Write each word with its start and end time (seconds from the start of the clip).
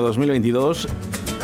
2022. 0.00 0.88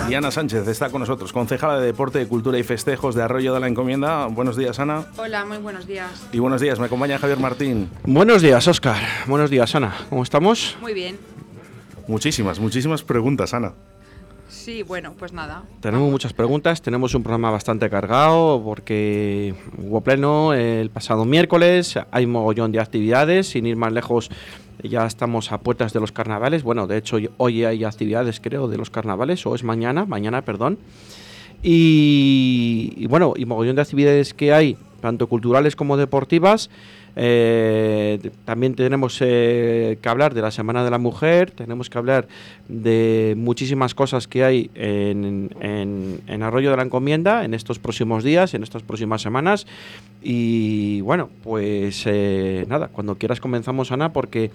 Diana 0.08 0.30
Sánchez 0.30 0.68
está 0.68 0.90
con 0.90 1.00
nosotros, 1.00 1.32
concejala 1.32 1.78
de 1.78 1.86
Deporte, 1.86 2.26
Cultura 2.26 2.58
y 2.58 2.62
Festejos 2.62 3.14
de 3.14 3.22
Arroyo 3.22 3.54
de 3.54 3.60
la 3.60 3.68
Encomienda. 3.68 4.26
Buenos 4.26 4.56
días, 4.56 4.78
Ana. 4.78 5.06
Hola, 5.16 5.44
muy 5.46 5.58
buenos 5.58 5.86
días. 5.86 6.10
Y 6.32 6.38
buenos 6.40 6.60
días, 6.60 6.78
me 6.78 6.86
acompaña 6.86 7.18
Javier 7.18 7.38
Martín. 7.38 7.88
Buenos 8.04 8.42
días, 8.42 8.68
Oscar. 8.68 9.00
Buenos 9.26 9.50
días, 9.50 9.74
Ana. 9.74 9.94
¿Cómo 10.10 10.22
estamos? 10.22 10.76
Muy 10.80 10.92
bien. 10.92 11.18
Muchísimas, 12.06 12.58
muchísimas 12.60 13.02
preguntas, 13.02 13.54
Ana. 13.54 13.72
Sí, 14.48 14.82
bueno, 14.82 15.14
pues 15.18 15.32
nada. 15.32 15.64
Tenemos 15.80 16.10
muchas 16.10 16.32
preguntas, 16.32 16.80
tenemos 16.80 17.14
un 17.14 17.22
programa 17.22 17.50
bastante 17.50 17.90
cargado 17.90 18.62
porque 18.62 19.54
hubo 19.78 20.00
pleno 20.00 20.54
el 20.54 20.90
pasado 20.90 21.24
miércoles, 21.24 21.98
hay 22.10 22.26
mogollón 22.26 22.72
de 22.72 22.80
actividades, 22.80 23.48
sin 23.48 23.66
ir 23.66 23.76
más 23.76 23.92
lejos 23.92 24.30
ya 24.82 25.06
estamos 25.06 25.52
a 25.52 25.58
puertas 25.58 25.92
de 25.92 26.00
los 26.00 26.12
carnavales. 26.12 26.62
Bueno, 26.62 26.86
de 26.86 26.98
hecho 26.98 27.18
hoy 27.36 27.64
hay 27.64 27.84
actividades, 27.84 28.40
creo, 28.40 28.68
de 28.68 28.76
los 28.76 28.90
carnavales, 28.90 29.44
o 29.46 29.54
es 29.54 29.64
mañana, 29.64 30.04
mañana, 30.04 30.42
perdón. 30.42 30.78
Y, 31.62 33.06
bueno, 33.08 33.32
y 33.36 33.46
mogollón 33.46 33.76
de 33.76 33.82
actividades 33.82 34.34
que 34.34 34.52
hay, 34.52 34.76
tanto 35.00 35.28
culturales 35.28 35.76
como 35.76 35.96
deportivas. 35.96 36.68
Eh, 37.16 38.30
también 38.44 38.74
tenemos 38.74 39.18
eh, 39.20 39.98
que 40.00 40.08
hablar 40.08 40.34
de 40.34 40.42
la 40.42 40.50
Semana 40.50 40.84
de 40.84 40.90
la 40.90 40.98
Mujer, 40.98 41.50
tenemos 41.50 41.88
que 41.88 41.98
hablar 41.98 42.26
de 42.68 43.34
muchísimas 43.36 43.94
cosas 43.94 44.26
que 44.26 44.44
hay 44.44 44.70
en, 44.74 45.50
en, 45.60 46.42
Arroyo 46.42 46.70
de 46.70 46.76
la 46.76 46.82
Encomienda 46.82 47.44
en 47.44 47.54
estos 47.54 47.78
próximos 47.78 48.24
días, 48.24 48.54
en 48.54 48.62
estas 48.62 48.82
próximas 48.82 49.22
semanas. 49.22 49.66
Y 50.22 51.00
bueno, 51.02 51.30
pues 51.42 52.04
eh, 52.06 52.66
nada, 52.68 52.88
cuando 52.88 53.16
quieras 53.16 53.40
comenzamos, 53.40 53.92
Ana, 53.92 54.12
porque 54.12 54.50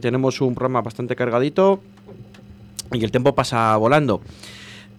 tenemos 0.00 0.40
un 0.40 0.54
programa 0.54 0.82
bastante 0.82 1.16
cargadito 1.16 1.80
y 2.92 3.04
el 3.04 3.10
tiempo 3.10 3.34
pasa 3.34 3.76
volando. 3.76 4.20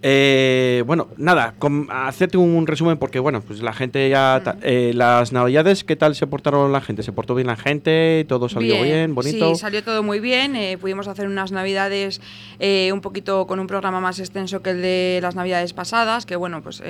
Eh, 0.06 0.82
bueno, 0.86 1.08
nada, 1.16 1.54
hacerte 1.88 2.36
un 2.36 2.66
resumen 2.66 2.98
porque, 2.98 3.20
bueno, 3.20 3.40
pues 3.40 3.62
la 3.62 3.72
gente 3.72 4.10
ya. 4.10 4.42
Eh, 4.60 4.92
las 4.94 5.32
navidades, 5.32 5.82
¿qué 5.82 5.96
tal 5.96 6.14
se 6.14 6.26
portaron 6.26 6.70
la 6.72 6.82
gente? 6.82 7.02
¿Se 7.02 7.10
portó 7.10 7.34
bien 7.34 7.46
la 7.46 7.56
gente? 7.56 8.26
¿Todo 8.28 8.50
salió 8.50 8.82
bien, 8.82 9.14
bonito? 9.14 9.54
Sí, 9.54 9.60
salió 9.60 9.82
todo 9.82 10.02
muy 10.02 10.20
bien. 10.20 10.56
Eh, 10.56 10.76
pudimos 10.76 11.08
hacer 11.08 11.26
unas 11.26 11.52
navidades 11.52 12.20
eh, 12.58 12.90
un 12.92 13.00
poquito 13.00 13.46
con 13.46 13.60
un 13.60 13.66
programa 13.66 13.98
más 13.98 14.18
extenso 14.18 14.60
que 14.60 14.70
el 14.70 14.82
de 14.82 15.20
las 15.22 15.36
navidades 15.36 15.72
pasadas, 15.72 16.26
que, 16.26 16.36
bueno, 16.36 16.60
pues, 16.60 16.82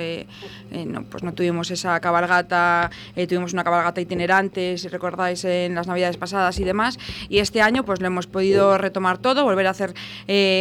no, 0.85 1.05
pues 1.05 1.23
no 1.23 1.33
tuvimos 1.33 1.71
esa 1.71 1.97
cabalgata, 2.01 2.91
tuvimos 3.29 3.53
una 3.53 3.63
cabalgata 3.63 4.01
itinerante, 4.01 4.77
si 4.77 4.89
recordáis, 4.89 5.45
en 5.45 5.73
las 5.73 5.87
navidades 5.87 6.17
pasadas 6.17 6.59
y 6.59 6.65
demás. 6.65 6.99
Y 7.29 7.39
este 7.39 7.61
año, 7.61 7.85
pues 7.85 8.01
lo 8.01 8.07
hemos 8.07 8.27
podido 8.27 8.77
retomar 8.77 9.19
todo, 9.19 9.45
volver 9.45 9.67
a 9.67 9.69
hacer 9.69 9.93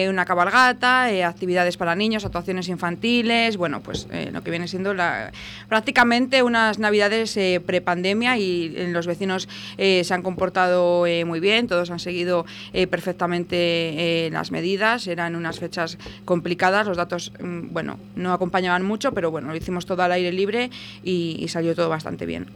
una 0.08 0.24
cabalgata, 0.24 1.06
actividades 1.26 1.76
para 1.76 1.96
niños, 1.96 2.24
actuaciones 2.24 2.43
infantiles, 2.48 3.56
bueno, 3.56 3.80
pues 3.80 4.06
eh, 4.10 4.30
lo 4.32 4.42
que 4.42 4.50
viene 4.50 4.68
siendo 4.68 4.94
la, 4.94 5.32
prácticamente 5.68 6.42
unas 6.42 6.78
navidades 6.78 7.36
eh, 7.36 7.60
prepandemia 7.64 8.36
y 8.38 8.74
eh, 8.76 8.88
los 8.90 9.06
vecinos 9.06 9.48
se 9.76 10.14
han 10.14 10.22
comportado 10.22 11.04
muy 11.26 11.40
bien, 11.40 11.66
todos 11.66 11.90
han 11.90 11.98
seguido 11.98 12.44
perfectamente 12.90 14.28
las 14.30 14.50
medidas, 14.50 15.06
eran 15.06 15.36
unas 15.36 15.58
fechas 15.58 15.98
complicadas, 16.24 16.86
los 16.86 16.96
datos, 16.96 17.32
mm, 17.40 17.72
bueno, 17.72 17.98
no 18.16 18.32
acompañaban 18.32 18.84
mucho, 18.84 19.12
pero 19.12 19.30
bueno, 19.30 19.48
lo 19.48 19.56
hicimos 19.56 19.86
todo 19.86 20.02
al 20.02 20.12
aire 20.12 20.32
libre 20.32 20.70
y, 21.02 21.36
y 21.40 21.48
salió 21.48 21.74
todo 21.74 21.88
bastante 21.88 22.26
bien. 22.26 22.46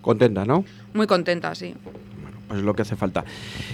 Contenta, 0.00 0.44
¿no? 0.44 0.64
Muy 0.94 1.06
contenta, 1.06 1.54
sí 1.54 1.74
pues 2.48 2.60
es 2.60 2.64
lo 2.64 2.74
que 2.74 2.82
hace 2.82 2.96
falta. 2.96 3.24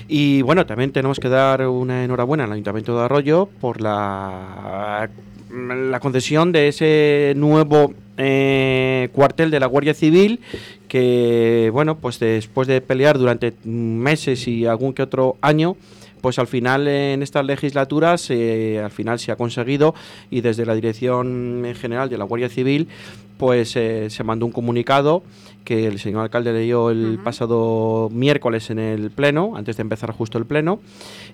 Y 0.08 0.42
bueno, 0.42 0.66
también 0.66 0.92
tenemos 0.92 1.18
que 1.20 1.28
dar 1.28 1.66
una 1.66 2.04
enhorabuena 2.04 2.44
al 2.44 2.52
Ayuntamiento 2.52 2.98
de 2.98 3.04
Arroyo 3.04 3.48
por 3.60 3.80
la 3.80 5.08
la 5.54 6.00
concesión 6.00 6.52
de 6.52 6.68
ese 6.68 7.34
nuevo 7.36 7.94
eh, 8.16 9.08
cuartel 9.12 9.50
de 9.50 9.60
la 9.60 9.66
Guardia 9.66 9.94
Civil 9.94 10.40
que, 10.88 11.70
bueno, 11.72 11.98
pues 11.98 12.18
después 12.18 12.68
de 12.68 12.80
pelear 12.80 13.18
durante 13.18 13.54
meses 13.64 14.46
y 14.46 14.66
algún 14.66 14.94
que 14.94 15.02
otro 15.02 15.36
año, 15.40 15.76
pues 16.24 16.38
al 16.38 16.46
final 16.46 16.88
en 16.88 17.22
estas 17.22 17.44
legislaturas 17.44 18.30
al 18.30 18.90
final 18.90 19.18
se 19.18 19.30
ha 19.30 19.36
conseguido 19.36 19.94
y 20.30 20.40
desde 20.40 20.64
la 20.64 20.74
Dirección 20.74 21.62
General 21.78 22.08
de 22.08 22.16
la 22.16 22.24
Guardia 22.24 22.48
Civil 22.48 22.88
pues 23.36 23.76
eh, 23.76 24.08
se 24.08 24.24
mandó 24.24 24.46
un 24.46 24.52
comunicado 24.52 25.22
que 25.66 25.86
el 25.86 25.98
señor 25.98 26.22
alcalde 26.22 26.54
leyó 26.54 26.88
el 26.88 27.18
pasado 27.22 28.08
miércoles 28.10 28.70
en 28.70 28.78
el 28.78 29.10
pleno, 29.10 29.54
antes 29.54 29.76
de 29.76 29.82
empezar 29.82 30.12
justo 30.12 30.38
el 30.38 30.46
pleno, 30.46 30.80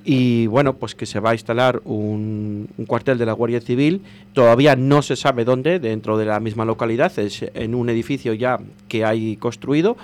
y 0.04 0.48
bueno, 0.48 0.74
pues 0.74 0.96
que 0.96 1.06
se 1.06 1.20
va 1.20 1.30
a 1.30 1.34
instalar 1.34 1.80
un, 1.84 2.68
cuartel 2.88 3.16
de 3.16 3.26
la 3.26 3.32
Guardia 3.32 3.60
Civil, 3.60 4.02
todavía 4.32 4.74
no 4.74 5.02
se 5.02 5.14
sabe 5.14 5.44
dónde, 5.44 5.78
dentro 5.78 6.18
de 6.18 6.24
la 6.24 6.40
misma 6.40 6.64
localidad, 6.64 7.16
es 7.16 7.44
en 7.54 7.76
un 7.76 7.90
edificio 7.90 8.32
ya 8.34 8.58
que 8.88 9.04
hay 9.04 9.36
construido, 9.36 9.96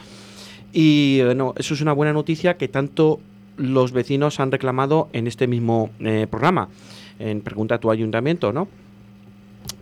y 0.72 1.22
bueno, 1.24 1.54
eso 1.56 1.74
es 1.74 1.80
una 1.80 1.92
buena 1.92 2.12
noticia 2.12 2.56
que 2.56 2.68
tanto 2.68 3.18
los 3.56 3.92
vecinos 3.92 4.40
han 4.40 4.52
reclamado 4.52 5.08
en 5.12 5.26
este 5.26 5.46
mismo 5.46 5.90
eh, 6.00 6.26
programa, 6.30 6.68
en 7.18 7.40
Pregunta 7.40 7.76
a 7.76 7.78
tu 7.78 7.90
ayuntamiento, 7.90 8.52
¿no? 8.52 8.68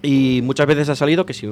Y 0.04 0.42
muchas 0.42 0.66
veces 0.66 0.90
ha 0.90 0.94
salido 0.94 1.24
que 1.24 1.32
si 1.32 1.46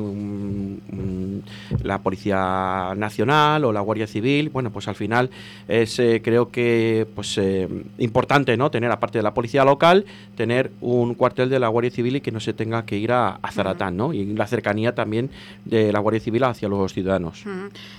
la 1.83 1.99
Policía 2.03 2.93
Nacional 2.97 3.65
o 3.65 3.73
la 3.73 3.81
Guardia 3.81 4.07
Civil, 4.07 4.51
bueno, 4.51 4.71
pues 4.71 4.89
al 4.89 4.95
final 4.95 5.31
es 5.69 5.99
eh, 5.99 6.21
creo 6.23 6.51
que 6.51 7.07
pues 7.15 7.39
eh, 7.39 7.67
importante, 7.99 8.57
¿no? 8.59 8.71
Tener 8.71 8.91
aparte 8.91 9.19
de 9.19 9.23
la 9.23 9.33
policía 9.33 9.65
local, 9.65 10.05
tener 10.37 10.71
un 10.83 11.15
cuartel 11.15 11.49
de 11.49 11.59
la 11.59 11.69
Guardia 11.69 11.91
Civil 11.91 12.17
y 12.17 12.21
que 12.21 12.31
no 12.31 12.41
se 12.41 12.53
tenga 12.53 12.85
que 12.85 12.97
ir 12.97 13.13
a, 13.13 13.41
Zaratán, 13.51 13.97
¿no? 13.97 14.13
Y 14.13 14.35
la 14.35 14.47
cercanía 14.47 14.95
también 14.95 15.31
de 15.65 15.91
la 15.91 15.99
Guardia 16.01 16.21
Civil 16.21 16.45
hacia 16.45 16.69
los 16.69 16.93
ciudadanos. 16.93 17.45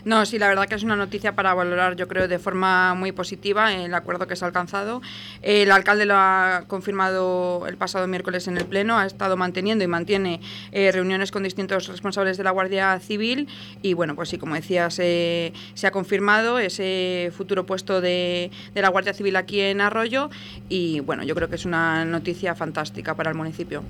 No, 0.05 0.25
sí, 0.25 0.37
la 0.37 0.47
verdad 0.47 0.67
que 0.67 0.75
es 0.75 0.83
una 0.83 0.95
noticia 0.95 1.33
para 1.33 1.53
valorar, 1.53 1.95
yo 1.95 2.07
creo, 2.07 2.27
de 2.27 2.39
forma 2.39 2.93
muy 2.93 3.11
positiva 3.11 3.73
el 3.73 3.93
acuerdo 3.93 4.27
que 4.27 4.35
se 4.35 4.45
ha 4.45 4.47
alcanzado. 4.47 5.01
El 5.41 5.71
alcalde 5.71 6.05
lo 6.05 6.15
ha 6.15 6.63
confirmado 6.67 7.65
el 7.67 7.77
pasado 7.77 8.07
miércoles 8.07 8.47
en 8.47 8.57
el 8.57 8.65
pleno, 8.65 8.97
ha 8.97 9.05
estado 9.05 9.35
manteniendo 9.35 9.83
y 9.83 9.87
mantiene 9.87 10.39
eh, 10.71 10.91
reuniones 10.91 11.31
con 11.31 11.43
distintos 11.43 11.87
responsables 11.87 12.37
de 12.37 12.43
la 12.43 12.51
Guardia 12.51 12.99
Civil 12.99 13.47
y 13.81 13.93
bueno, 13.93 14.15
pues 14.15 14.29
sí, 14.29 14.37
como 14.37 14.55
decías, 14.55 14.93
se 14.93 15.53
ha 15.83 15.91
confirmado 15.91 16.59
ese 16.59 17.31
futuro 17.35 17.65
puesto 17.65 18.01
de, 18.01 18.51
de 18.73 18.81
la 18.81 18.89
Guardia 18.89 19.13
Civil 19.13 19.35
aquí 19.35 19.59
en 19.61 19.81
Arroyo 19.81 20.29
y 20.69 20.99
bueno, 21.01 21.23
yo 21.23 21.35
creo 21.35 21.49
que 21.49 21.55
es 21.55 21.65
una 21.65 22.05
noticia 22.05 22.55
fantástica 22.55 23.15
para 23.15 23.31
el 23.31 23.37
municipio 23.37 23.83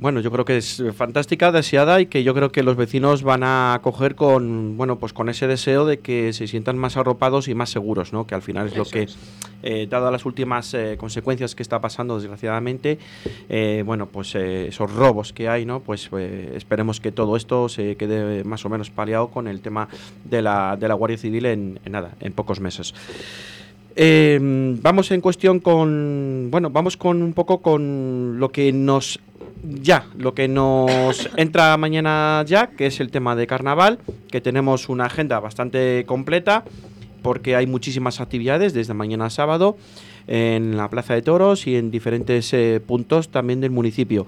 bueno, 0.00 0.20
yo 0.20 0.30
creo 0.30 0.44
que 0.44 0.56
es 0.56 0.80
fantástica, 0.94 1.50
deseada 1.50 2.00
y 2.00 2.06
que 2.06 2.22
yo 2.22 2.32
creo 2.32 2.52
que 2.52 2.62
los 2.62 2.76
vecinos 2.76 3.24
van 3.24 3.42
a 3.42 3.74
acoger 3.74 4.14
con, 4.14 4.76
bueno, 4.76 5.00
pues 5.00 5.12
con 5.12 5.28
ese 5.28 5.48
deseo 5.48 5.86
de 5.86 5.98
que 5.98 6.32
se 6.32 6.46
sientan 6.46 6.78
más 6.78 6.96
arropados 6.96 7.48
y 7.48 7.54
más 7.54 7.70
seguros, 7.70 8.12
¿no? 8.12 8.24
Que 8.24 8.36
al 8.36 8.42
final 8.42 8.68
es 8.68 8.76
lo 8.76 8.84
que, 8.84 9.08
eh, 9.64 9.88
dadas 9.90 10.12
las 10.12 10.24
últimas 10.24 10.72
eh, 10.74 10.96
consecuencias 10.96 11.56
que 11.56 11.64
está 11.64 11.80
pasando 11.80 12.16
desgraciadamente, 12.16 12.98
eh, 13.48 13.82
bueno, 13.84 14.06
pues 14.06 14.36
esos 14.36 14.92
robos 14.92 15.32
que 15.32 15.48
hay, 15.48 15.66
¿no? 15.66 15.80
Pues 15.80 16.08
esperemos 16.54 17.00
que 17.00 17.10
todo 17.10 17.36
esto 17.36 17.68
se 17.68 17.96
quede 17.96 18.44
más 18.44 18.64
o 18.64 18.68
menos 18.68 18.90
paliado 18.90 19.28
con 19.28 19.48
el 19.48 19.60
tema 19.60 19.88
de 20.24 20.42
la, 20.42 20.76
de 20.76 20.86
la 20.86 20.94
Guardia 20.94 21.18
Civil 21.18 21.44
en, 21.46 21.80
en 21.84 21.92
nada, 21.92 22.12
en 22.20 22.32
pocos 22.32 22.60
meses. 22.60 22.94
vamos 23.96 25.10
en 25.10 25.20
cuestión 25.20 25.58
con, 25.58 26.50
bueno, 26.52 26.70
vamos 26.70 26.96
con 26.96 27.20
un 27.20 27.32
poco 27.32 27.60
con 27.62 28.38
lo 28.38 28.50
que 28.50 28.72
nos 28.72 29.18
ya, 29.62 30.06
lo 30.16 30.34
que 30.34 30.48
nos 30.48 31.28
entra 31.36 31.76
mañana 31.76 32.44
ya, 32.46 32.68
que 32.68 32.86
es 32.86 33.00
el 33.00 33.10
tema 33.10 33.36
de 33.36 33.46
carnaval, 33.46 33.98
que 34.30 34.40
tenemos 34.40 34.88
una 34.88 35.06
agenda 35.06 35.40
bastante 35.40 36.04
completa, 36.06 36.64
porque 37.22 37.56
hay 37.56 37.66
muchísimas 37.66 38.20
actividades 38.20 38.72
desde 38.72 38.94
mañana 38.94 39.26
a 39.26 39.30
sábado 39.30 39.76
en 40.26 40.76
la 40.76 40.88
Plaza 40.88 41.14
de 41.14 41.22
Toros 41.22 41.66
y 41.66 41.76
en 41.76 41.90
diferentes 41.90 42.52
eh, 42.52 42.80
puntos 42.86 43.30
también 43.30 43.60
del 43.60 43.70
municipio. 43.70 44.26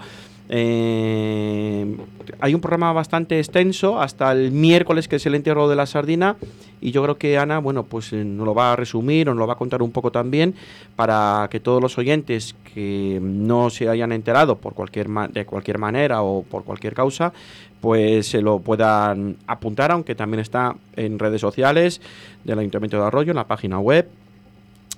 Eh, 0.52 1.96
hay 2.40 2.54
un 2.54 2.60
programa 2.60 2.92
bastante 2.92 3.38
extenso 3.38 4.00
hasta 4.00 4.32
el 4.32 4.50
miércoles, 4.50 5.06
que 5.06 5.16
es 5.16 5.26
el 5.26 5.36
entierro 5.36 5.68
de 5.68 5.76
la 5.76 5.86
sardina, 5.86 6.36
y 6.80 6.90
yo 6.90 7.04
creo 7.04 7.18
que 7.18 7.38
Ana, 7.38 7.60
bueno, 7.60 7.84
pues 7.84 8.12
eh, 8.12 8.24
nos 8.24 8.44
lo 8.44 8.52
va 8.52 8.72
a 8.72 8.76
resumir 8.76 9.28
o 9.28 9.32
nos 9.32 9.38
lo 9.38 9.46
va 9.46 9.52
a 9.52 9.56
contar 9.56 9.80
un 9.80 9.92
poco 9.92 10.10
también 10.10 10.54
para 10.96 11.46
que 11.52 11.60
todos 11.60 11.80
los 11.80 11.96
oyentes 11.98 12.56
que 12.74 13.20
no 13.22 13.70
se 13.70 13.88
hayan 13.88 14.10
enterado 14.10 14.56
por 14.56 14.74
cualquier 14.74 15.08
de 15.08 15.46
cualquier 15.46 15.78
manera 15.78 16.22
o 16.22 16.42
por 16.42 16.64
cualquier 16.64 16.94
causa, 16.94 17.32
pues 17.80 18.26
se 18.26 18.42
lo 18.42 18.58
puedan 18.58 19.36
apuntar, 19.46 19.92
aunque 19.92 20.16
también 20.16 20.40
está 20.40 20.74
en 20.96 21.20
redes 21.20 21.40
sociales 21.40 22.00
del 22.42 22.58
Ayuntamiento 22.58 22.96
de 22.96 23.04
Arroyo, 23.04 23.30
en 23.30 23.36
la 23.36 23.46
página 23.46 23.78
web 23.78 24.08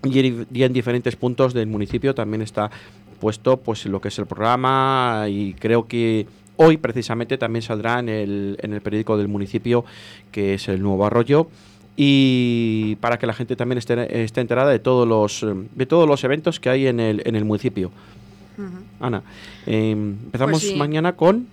y 0.04 0.62
en 0.62 0.72
diferentes 0.72 1.14
puntos 1.14 1.54
del 1.54 1.68
municipio 1.68 2.14
también 2.14 2.42
está 2.42 2.70
puesto 3.22 3.58
pues 3.58 3.86
lo 3.86 4.00
que 4.00 4.08
es 4.08 4.18
el 4.18 4.26
programa 4.26 5.26
y 5.28 5.54
creo 5.54 5.86
que 5.86 6.26
hoy 6.56 6.76
precisamente 6.76 7.38
también 7.38 7.62
saldrá 7.62 8.00
en 8.00 8.08
el, 8.08 8.58
en 8.60 8.72
el 8.72 8.80
periódico 8.80 9.16
del 9.16 9.28
municipio 9.28 9.84
que 10.32 10.54
es 10.54 10.66
el 10.66 10.82
Nuevo 10.82 11.06
Arroyo 11.06 11.46
y 11.96 12.96
para 12.96 13.20
que 13.20 13.28
la 13.28 13.32
gente 13.32 13.54
también 13.54 13.78
esté, 13.78 14.24
esté 14.24 14.40
enterada 14.40 14.72
de 14.72 14.80
todos 14.80 15.06
los 15.06 15.46
de 15.72 15.86
todos 15.86 16.08
los 16.08 16.24
eventos 16.24 16.58
que 16.58 16.68
hay 16.68 16.88
en 16.88 16.98
el, 16.98 17.22
en 17.24 17.36
el 17.36 17.44
municipio. 17.44 17.92
Ana, 18.98 19.22
em, 19.66 20.16
empezamos 20.24 20.60
Pues 20.60 20.72
sí. 20.72 20.74
mañana 20.76 21.12
con... 21.14 21.46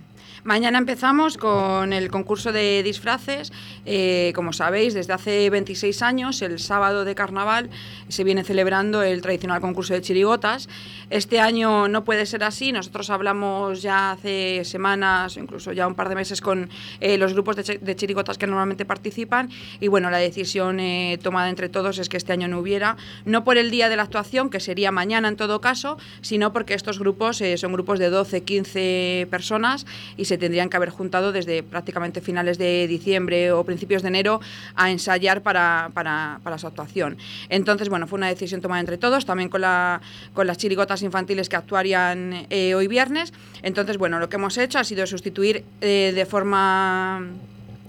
Mañana 0.44 0.77
empezamos 0.77 1.38
con 1.38 1.94
el 1.94 2.10
concurso 2.10 2.51
de 2.51 2.81
disfraces. 2.81 3.51
Eh, 3.91 4.33
como 4.36 4.53
sabéis, 4.53 4.94
desde 4.94 5.13
hace 5.13 5.50
26 5.50 6.03
años, 6.03 6.44
el 6.44 6.59
sábado 6.59 7.06
de 7.06 7.15
carnaval, 7.15 7.71
se 8.07 8.24
viene 8.24 8.44
celebrando 8.44 9.01
el 9.01 9.24
tradicional 9.24 9.62
concurso 9.62 9.95
de 9.95 10.01
chirigotas. 10.03 10.69
Este 11.09 11.39
año 11.39 11.88
no 11.88 12.03
puede 12.03 12.27
ser 12.27 12.44
así. 12.44 12.71
Nosotros 12.71 13.09
hablamos 13.09 13.81
ya 13.81 14.12
hace 14.12 14.63
semanas, 14.63 15.38
incluso 15.38 15.71
ya 15.74 15.88
un 15.88 15.95
par 15.95 16.07
de 16.07 16.13
meses, 16.13 16.39
con 16.39 16.69
eh, 17.00 17.18
los 17.18 17.33
grupos 17.33 17.56
de, 17.56 17.80
de 17.80 17.95
chirigotas 17.95 18.38
que 18.38 18.45
normalmente 18.45 18.86
participan. 18.86 19.50
Y 19.80 19.88
bueno, 19.88 20.12
la 20.12 20.19
decisión 20.19 20.80
eh, 20.80 21.18
tomada 21.24 21.50
entre 21.50 21.68
todos 21.68 21.97
es 21.97 22.09
que 22.09 22.18
este 22.18 22.31
año 22.31 22.47
no 22.47 22.59
hubiera. 22.59 22.95
No 23.25 23.44
por 23.44 23.57
el 23.57 23.71
día 23.71 23.89
de 23.89 23.95
la 23.95 24.03
actuación, 24.03 24.51
que 24.51 24.59
sería 24.59 24.91
mañana 24.91 25.30
en 25.30 25.36
todo 25.36 25.62
caso, 25.62 25.97
sino 26.21 26.53
porque 26.53 26.75
estos 26.75 27.00
grupos 27.00 27.41
eh, 27.41 27.57
son 27.57 27.74
grupos 27.74 27.97
de 27.97 28.12
12, 28.12 28.44
15 28.44 29.27
personas 29.31 29.88
y 30.15 30.25
se 30.25 30.38
tendrían 30.38 30.69
que 30.69 30.77
haber 30.77 30.91
juntado 30.91 31.31
desde 31.31 31.63
prácticamente 31.63 32.21
finales 32.21 32.59
de 32.59 32.88
diciembre 32.88 33.51
o 33.51 33.63
principios 33.63 33.78
de 33.87 34.07
enero 34.07 34.39
a 34.75 34.91
ensayar 34.91 35.41
para, 35.41 35.89
para- 35.93 36.39
para 36.43 36.57
su 36.57 36.67
actuación. 36.67 37.17
Entonces, 37.49 37.89
bueno, 37.89 38.07
fue 38.07 38.17
una 38.17 38.27
decisión 38.27 38.61
tomada 38.61 38.79
entre 38.81 38.97
todos, 38.97 39.25
también 39.25 39.49
con, 39.49 39.61
la, 39.61 40.01
con 40.33 40.45
las 40.47 40.57
chirigotas 40.57 41.01
infantiles 41.01 41.49
que 41.49 41.55
actuarían 41.55 42.45
eh, 42.49 42.75
hoy 42.75 42.87
viernes. 42.87 43.33
Entonces, 43.63 43.97
bueno, 43.97 44.19
lo 44.19 44.29
que 44.29 44.35
hemos 44.35 44.57
hecho 44.57 44.79
ha 44.79 44.83
sido 44.83 45.05
sustituir 45.07 45.63
eh, 45.81 46.11
de 46.13 46.25
forma 46.25 47.21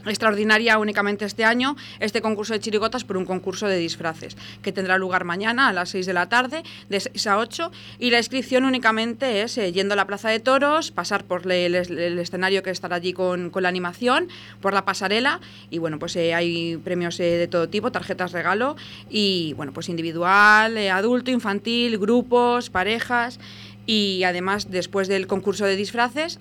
extraordinaria 0.06 0.79
únicamente 0.79 1.25
este 1.25 1.44
año 1.44 1.76
este 1.99 2.20
concurso 2.20 2.52
de 2.52 2.61
chirigotas 2.61 3.05
por 3.05 3.17
un 3.17 3.25
concurso 3.25 3.67
de 3.67 3.76
disfraces 3.76 4.37
que 4.62 4.73
tendrá 4.73 4.99
lugar 4.99 5.25
mañana 5.25 5.69
a 5.69 5.73
las 5.73 5.91
6 5.91 6.06
de 6.06 6.12
la 6.12 6.29
tarde 6.29 6.62
de 6.88 7.00
6 7.00 7.26
a 7.26 7.38
8 7.38 7.70
y 7.99 8.11
la 8.11 8.19
inscripción 8.19 8.64
únicamente 8.64 9.43
es 9.43 9.58
eh, 9.58 9.73
yendo 9.73 9.94
a 9.94 9.97
la 9.97 10.06
plaza 10.06 10.29
de 10.29 10.41
toros 10.41 10.91
pasar 10.91 11.25
por 11.25 11.50
el, 11.50 11.75
escenario 11.75 12.62
que 12.62 12.70
estará 12.70 12.97
allí 12.97 13.12
con, 13.12 13.50
con 13.50 13.62
la 13.62 13.69
animación 13.69 14.29
por 14.61 14.75
la 14.75 14.85
pasarela 14.85 15.41
y 15.70 15.79
bueno 15.79 15.99
pues 15.99 16.17
eh, 16.17 16.35
hay 16.35 16.76
premios 16.79 17.19
eh, 17.20 17.25
de 17.25 17.49
todo 17.49 17.69
tipo 17.69 17.93
tarjetas 17.93 18.32
regalo 18.32 18.76
y 19.08 19.55
bueno 19.56 19.73
pues 19.73 19.88
individual 19.88 20.76
adulto 20.76 21.31
infantil 21.31 21.99
grupos 21.99 22.70
parejas 22.70 23.38
y 23.87 24.23
además 24.25 24.70
después 24.70 25.08
del 25.08 25.26
concurso 25.26 25.64
de 25.64 25.76
disfraces 25.76 26.38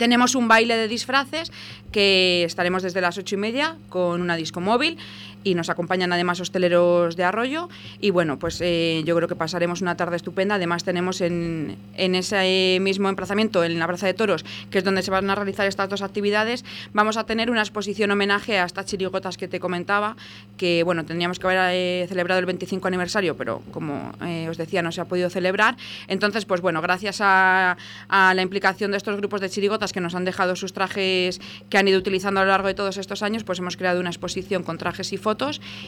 tenemos 0.00 0.34
un 0.34 0.48
baile 0.48 0.78
de 0.78 0.88
disfraces 0.88 1.52
que 1.92 2.42
estaremos 2.44 2.82
desde 2.82 3.02
las 3.02 3.18
ocho 3.18 3.34
y 3.34 3.38
media 3.38 3.76
con 3.90 4.22
una 4.22 4.34
disco 4.34 4.58
móvil 4.58 4.96
y 5.42 5.54
nos 5.54 5.70
acompañan 5.70 6.12
además 6.12 6.40
hosteleros 6.40 7.16
de 7.16 7.24
Arroyo. 7.24 7.68
Y 8.00 8.10
bueno 8.10 8.38
pues 8.38 8.60
eh, 8.60 9.02
yo 9.04 9.16
creo 9.16 9.28
que 9.28 9.36
pasaremos 9.36 9.80
una 9.80 9.96
tarde 9.96 10.16
estupenda. 10.16 10.56
Además 10.56 10.84
tenemos 10.84 11.20
en, 11.20 11.76
en 11.96 12.14
ese 12.14 12.78
mismo 12.80 13.08
emplazamiento 13.08 13.64
en 13.64 13.78
la 13.78 13.86
Plaza 13.86 14.06
de 14.06 14.14
Toros 14.14 14.44
que 14.70 14.78
es 14.78 14.84
donde 14.84 15.02
se 15.02 15.10
van 15.10 15.28
a 15.30 15.34
realizar 15.34 15.66
estas 15.66 15.88
dos 15.88 16.02
actividades 16.02 16.64
vamos 16.92 17.16
a 17.16 17.24
tener 17.24 17.50
una 17.50 17.60
exposición 17.60 18.10
homenaje 18.10 18.58
a 18.58 18.64
estas 18.64 18.86
chirigotas 18.86 19.36
que 19.36 19.48
te 19.48 19.60
comentaba 19.60 20.16
que 20.56 20.82
bueno 20.82 21.04
tendríamos 21.04 21.38
que 21.38 21.46
haber 21.46 21.58
eh, 21.72 22.06
celebrado 22.08 22.38
el 22.40 22.46
25 22.46 22.86
aniversario 22.88 23.36
pero 23.36 23.62
como 23.72 24.12
eh, 24.24 24.48
os 24.48 24.56
decía 24.56 24.82
no 24.82 24.92
se 24.92 25.00
ha 25.00 25.04
podido 25.06 25.30
celebrar. 25.30 25.76
Entonces 26.08 26.44
pues 26.44 26.60
bueno 26.60 26.80
gracias 26.82 27.20
a, 27.20 27.76
a 28.08 28.34
la 28.34 28.42
implicación 28.42 28.90
de 28.90 28.96
estos 28.96 29.16
grupos 29.16 29.40
de 29.40 29.50
chirigotas 29.50 29.92
que 29.92 30.00
nos 30.00 30.14
han 30.14 30.24
dejado 30.24 30.56
sus 30.56 30.72
trajes 30.72 31.40
que 31.68 31.78
han 31.78 31.88
ido 31.88 31.98
utilizando 31.98 32.40
a 32.40 32.44
lo 32.44 32.50
largo 32.50 32.68
de 32.68 32.74
todos 32.74 32.96
estos 32.96 33.22
años 33.22 33.44
pues 33.44 33.58
hemos 33.58 33.76
creado 33.76 34.00
una 34.00 34.10
exposición 34.10 34.62
con 34.62 34.78
trajes 34.78 35.12
y 35.12 35.16
fotos 35.16 35.29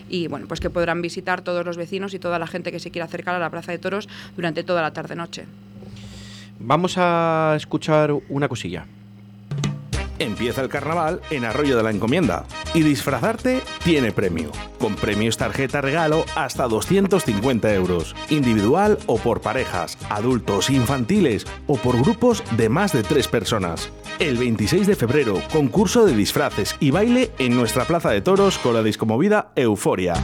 y 0.09 0.27
bueno 0.29 0.47
pues 0.49 0.61
que 0.61 0.71
podrán 0.71 1.03
visitar 1.03 1.43
todos 1.43 1.65
los 1.65 1.77
vecinos 1.77 2.15
y 2.15 2.19
toda 2.19 2.39
la 2.39 2.47
gente 2.47 2.73
que 2.73 2.81
se 2.81 2.91
quiera 2.91 3.07
acercar 3.07 3.35
a 3.35 3.39
la 3.39 3.51
Plaza 3.51 3.73
de 3.73 3.79
Toros 3.79 4.09
durante 4.37 4.63
toda 4.65 4.83
la 4.83 4.93
tarde 4.93 5.17
noche 5.17 5.47
Vamos 6.65 6.95
a 6.97 7.55
escuchar 7.57 8.13
una 8.29 8.49
cosilla. 8.49 8.87
Empieza 10.23 10.63
el 10.63 10.69
carnaval 10.69 11.21
en 11.31 11.45
Arroyo 11.45 11.77
de 11.77 11.83
la 11.83 11.91
Encomienda 11.91 12.45
y 12.75 12.83
disfrazarte 12.83 13.61
tiene 13.83 14.13
premio, 14.13 14.53
con 14.79 14.95
premios 14.95 15.37
tarjeta 15.37 15.81
regalo 15.81 16.25
hasta 16.37 16.69
250 16.69 17.75
euros, 17.75 18.15
individual 18.31 18.99
o 19.07 19.19
por 19.19 19.41
parejas, 19.41 19.99
adultos, 20.11 20.71
infantiles 20.71 21.45
o 21.67 21.77
por 21.77 22.01
grupos 22.01 22.45
de 22.57 22.69
más 22.69 22.93
de 22.93 23.03
tres 23.03 23.27
personas. 23.27 23.91
El 24.21 24.37
26 24.37 24.87
de 24.87 24.95
febrero, 24.95 25.43
concurso 25.53 26.07
de 26.07 26.15
disfraces 26.15 26.77
y 26.79 26.93
baile 26.93 27.33
en 27.39 27.57
nuestra 27.57 27.85
plaza 27.85 28.11
de 28.11 28.21
toros 28.21 28.59
con 28.59 28.75
la 28.75 28.85
discomovida 28.85 29.51
Euforia. 29.57 30.15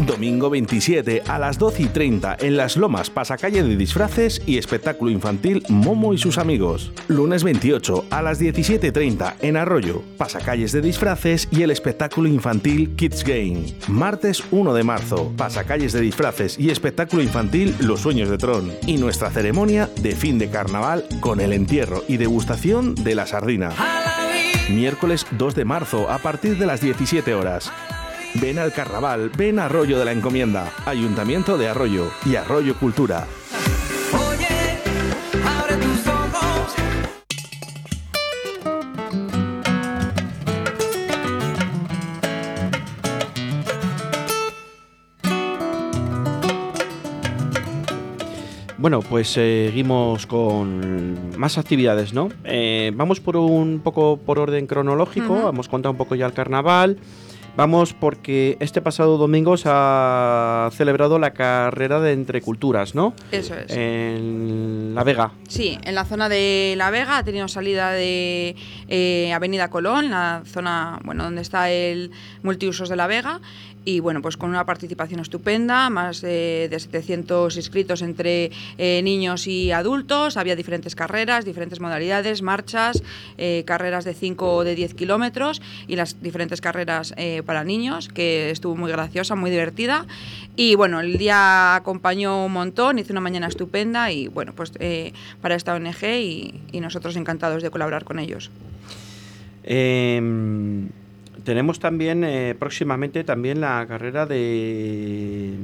Domingo 0.00 0.50
27 0.50 1.22
a 1.26 1.38
las 1.38 1.58
12 1.58 1.82
y 1.84 1.86
30 1.86 2.36
en 2.40 2.56
Las 2.56 2.76
Lomas, 2.76 3.10
pasacalle 3.10 3.62
de 3.62 3.76
disfraces 3.76 4.42
y 4.44 4.58
espectáculo 4.58 5.10
infantil 5.10 5.62
Momo 5.68 6.12
y 6.12 6.18
sus 6.18 6.38
amigos. 6.38 6.92
Lunes 7.06 7.44
28 7.44 8.06
a 8.10 8.22
las 8.22 8.40
17.30 8.40 9.34
en 9.40 9.56
Arroyo, 9.56 10.02
pasacalles 10.16 10.72
de 10.72 10.80
disfraces 10.80 11.48
y 11.50 11.62
el 11.62 11.70
espectáculo 11.70 12.28
infantil 12.28 12.96
Kids 12.96 13.24
Game. 13.24 13.66
Martes 13.88 14.42
1 14.50 14.74
de 14.74 14.82
marzo, 14.82 15.32
pasacalles 15.36 15.92
de 15.92 16.00
disfraces 16.00 16.58
y 16.58 16.70
espectáculo 16.70 17.22
infantil 17.22 17.74
Los 17.78 18.00
Sueños 18.00 18.28
de 18.28 18.38
Tron. 18.38 18.72
Y 18.86 18.96
nuestra 18.96 19.30
ceremonia 19.30 19.88
de 20.00 20.16
fin 20.16 20.38
de 20.38 20.50
carnaval 20.50 21.04
con 21.20 21.40
el 21.40 21.52
entierro 21.52 22.02
y 22.08 22.16
degustación 22.16 22.94
de 22.96 23.14
la 23.14 23.26
sardina. 23.26 23.70
Miércoles 24.70 25.26
2 25.32 25.54
de 25.54 25.64
marzo 25.64 26.10
a 26.10 26.18
partir 26.18 26.58
de 26.58 26.66
las 26.66 26.80
17 26.80 27.34
horas. 27.34 27.70
Ven 28.40 28.58
al 28.58 28.72
carnaval, 28.72 29.30
ven 29.36 29.60
a 29.60 29.66
Arroyo 29.66 29.96
de 29.98 30.04
la 30.04 30.12
Encomienda, 30.12 30.72
Ayuntamiento 30.86 31.56
de 31.56 31.68
Arroyo 31.68 32.10
y 32.26 32.34
Arroyo 32.34 32.76
Cultura. 32.76 33.26
Oye, 34.12 34.48
abre 35.46 35.76
tus 35.76 36.06
ojos. 36.08 36.74
Bueno, 48.76 49.00
pues 49.00 49.28
seguimos 49.28 50.26
con 50.26 51.38
más 51.38 51.56
actividades, 51.56 52.12
¿no? 52.12 52.30
Eh, 52.42 52.90
vamos 52.96 53.20
por 53.20 53.36
un 53.36 53.80
poco 53.82 54.16
por 54.18 54.40
orden 54.40 54.66
cronológico, 54.66 55.48
hemos 55.48 55.68
contado 55.68 55.92
un 55.92 55.98
poco 55.98 56.16
ya 56.16 56.26
el 56.26 56.32
carnaval. 56.32 56.98
Vamos 57.56 57.94
porque 57.94 58.56
este 58.58 58.82
pasado 58.82 59.16
domingo 59.16 59.56
se 59.56 59.68
ha 59.70 60.70
celebrado 60.72 61.20
la 61.20 61.34
carrera 61.34 62.00
de 62.00 62.12
entre 62.12 62.42
culturas, 62.42 62.96
¿no? 62.96 63.14
eso 63.30 63.54
es 63.54 63.70
En 63.70 64.92
La 64.94 65.04
Vega. 65.04 65.30
Sí, 65.48 65.78
en 65.84 65.94
la 65.94 66.04
zona 66.04 66.28
de 66.28 66.74
La 66.76 66.90
Vega 66.90 67.18
ha 67.18 67.22
tenido 67.22 67.46
salida 67.46 67.92
de 67.92 68.56
eh, 68.88 69.32
Avenida 69.32 69.70
Colón, 69.70 70.10
la 70.10 70.42
zona 70.46 70.98
bueno, 71.04 71.22
donde 71.22 71.42
está 71.42 71.70
el 71.70 72.10
multiusos 72.42 72.88
de 72.88 72.96
La 72.96 73.06
Vega. 73.06 73.40
Y 73.84 74.00
bueno, 74.00 74.22
pues 74.22 74.36
con 74.36 74.50
una 74.50 74.64
participación 74.64 75.20
estupenda, 75.20 75.90
más 75.90 76.22
de, 76.22 76.68
de 76.70 76.80
700 76.80 77.56
inscritos 77.56 78.00
entre 78.02 78.50
eh, 78.78 79.02
niños 79.02 79.46
y 79.46 79.72
adultos. 79.72 80.36
Había 80.36 80.56
diferentes 80.56 80.94
carreras, 80.94 81.44
diferentes 81.44 81.80
modalidades, 81.80 82.40
marchas, 82.40 83.02
eh, 83.36 83.62
carreras 83.66 84.04
de 84.04 84.14
5 84.14 84.54
o 84.54 84.64
de 84.64 84.74
10 84.74 84.94
kilómetros 84.94 85.60
y 85.86 85.96
las 85.96 86.22
diferentes 86.22 86.60
carreras 86.62 87.12
eh, 87.16 87.42
para 87.44 87.62
niños, 87.64 88.08
que 88.08 88.50
estuvo 88.50 88.74
muy 88.74 88.90
graciosa, 88.90 89.34
muy 89.34 89.50
divertida. 89.50 90.06
Y 90.56 90.76
bueno, 90.76 91.00
el 91.00 91.18
día 91.18 91.74
acompañó 91.74 92.46
un 92.46 92.52
montón, 92.52 92.98
hizo 92.98 93.12
una 93.12 93.20
mañana 93.20 93.48
estupenda 93.48 94.10
y 94.10 94.28
bueno, 94.28 94.54
pues 94.54 94.72
para 95.40 95.54
esta 95.56 95.74
ONG 95.74 96.04
y, 96.04 96.60
y 96.72 96.80
nosotros 96.80 97.16
encantados 97.16 97.62
de 97.62 97.70
colaborar 97.70 98.04
con 98.04 98.18
ellos. 98.18 98.50
Em, 101.44 101.54
tenemos 101.54 101.78
también 101.78 102.24
eh, 102.24 102.54
próximamente 102.58 103.22
también 103.24 103.60
la 103.60 103.84
carrera 103.86 104.26
de 104.26 105.54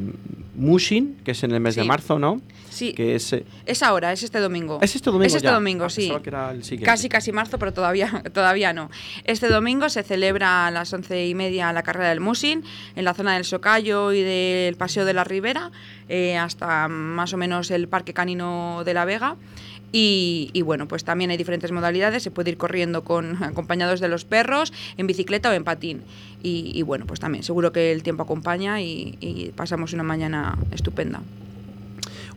Mushin, 0.56 1.16
que 1.24 1.30
es 1.32 1.42
en 1.42 1.52
el 1.52 1.60
mes 1.60 1.74
de 1.74 1.84
marzo, 1.84 2.18
¿no? 2.18 2.40
Sí, 2.68 2.92
Que 2.94 3.14
es, 3.16 3.32
eh, 3.32 3.44
es 3.66 3.82
ahora, 3.82 4.12
es 4.12 4.22
este 4.22 4.38
domingo. 4.38 4.78
es 4.80 4.94
este 4.94 5.10
domingo. 5.10 5.26
Es 5.26 5.34
este 5.34 5.48
ya? 5.48 5.52
domingo, 5.54 5.84
Ah, 5.86 5.90
sí. 5.90 6.02
pensaba 6.02 6.22
que 6.22 6.28
era 6.30 6.50
el 6.52 6.62
siguiente. 6.62 6.86
Casi, 6.86 7.08
casi 7.08 7.32
marzo, 7.32 7.58
pero 7.58 7.72
todavía, 7.72 8.22
todavía 8.32 8.72
no. 8.72 8.90
Este 9.24 9.48
domingo 9.48 9.88
se 9.88 10.02
celebra 10.02 10.66
a 10.66 10.70
las 10.70 10.92
once 10.92 11.26
y 11.26 11.34
media 11.34 11.72
la 11.72 11.82
carrera 11.82 12.08
del 12.08 12.20
Musin 12.20 12.62
en 12.96 13.04
la 13.04 13.12
zona 13.12 13.34
del 13.34 13.44
Socayo 13.44 14.12
y 14.12 14.22
del 14.22 14.76
Paseo 14.76 15.04
de 15.04 15.12
la 15.12 15.24
Ribera, 15.24 15.70
eh, 16.08 16.38
hasta 16.38 16.88
más 16.88 17.32
o 17.34 17.36
menos 17.36 17.70
el 17.70 17.88
Parque 17.88 18.14
Canino 18.14 18.82
de 18.84 18.94
la 18.94 19.04
Vega. 19.04 19.36
Y, 19.92 20.50
y 20.52 20.62
bueno, 20.62 20.86
pues 20.86 21.04
también 21.04 21.30
hay 21.30 21.36
diferentes 21.36 21.72
modalidades. 21.72 22.22
Se 22.22 22.30
puede 22.30 22.50
ir 22.50 22.56
corriendo 22.56 23.02
con 23.02 23.42
acompañados 23.42 24.00
de 24.00 24.08
los 24.08 24.24
perros, 24.24 24.72
en 24.96 25.06
bicicleta 25.06 25.50
o 25.50 25.52
en 25.52 25.64
patín. 25.64 26.02
Y, 26.42 26.80
bueno, 26.82 27.04
pues 27.06 27.20
también 27.20 27.44
seguro 27.44 27.70
que 27.70 27.92
el 27.92 28.02
tiempo 28.02 28.22
acompaña 28.22 28.80
y, 28.80 29.52
pasamos 29.56 29.92
una 29.92 30.02
mañana 30.02 30.56
estupenda. 30.70 31.20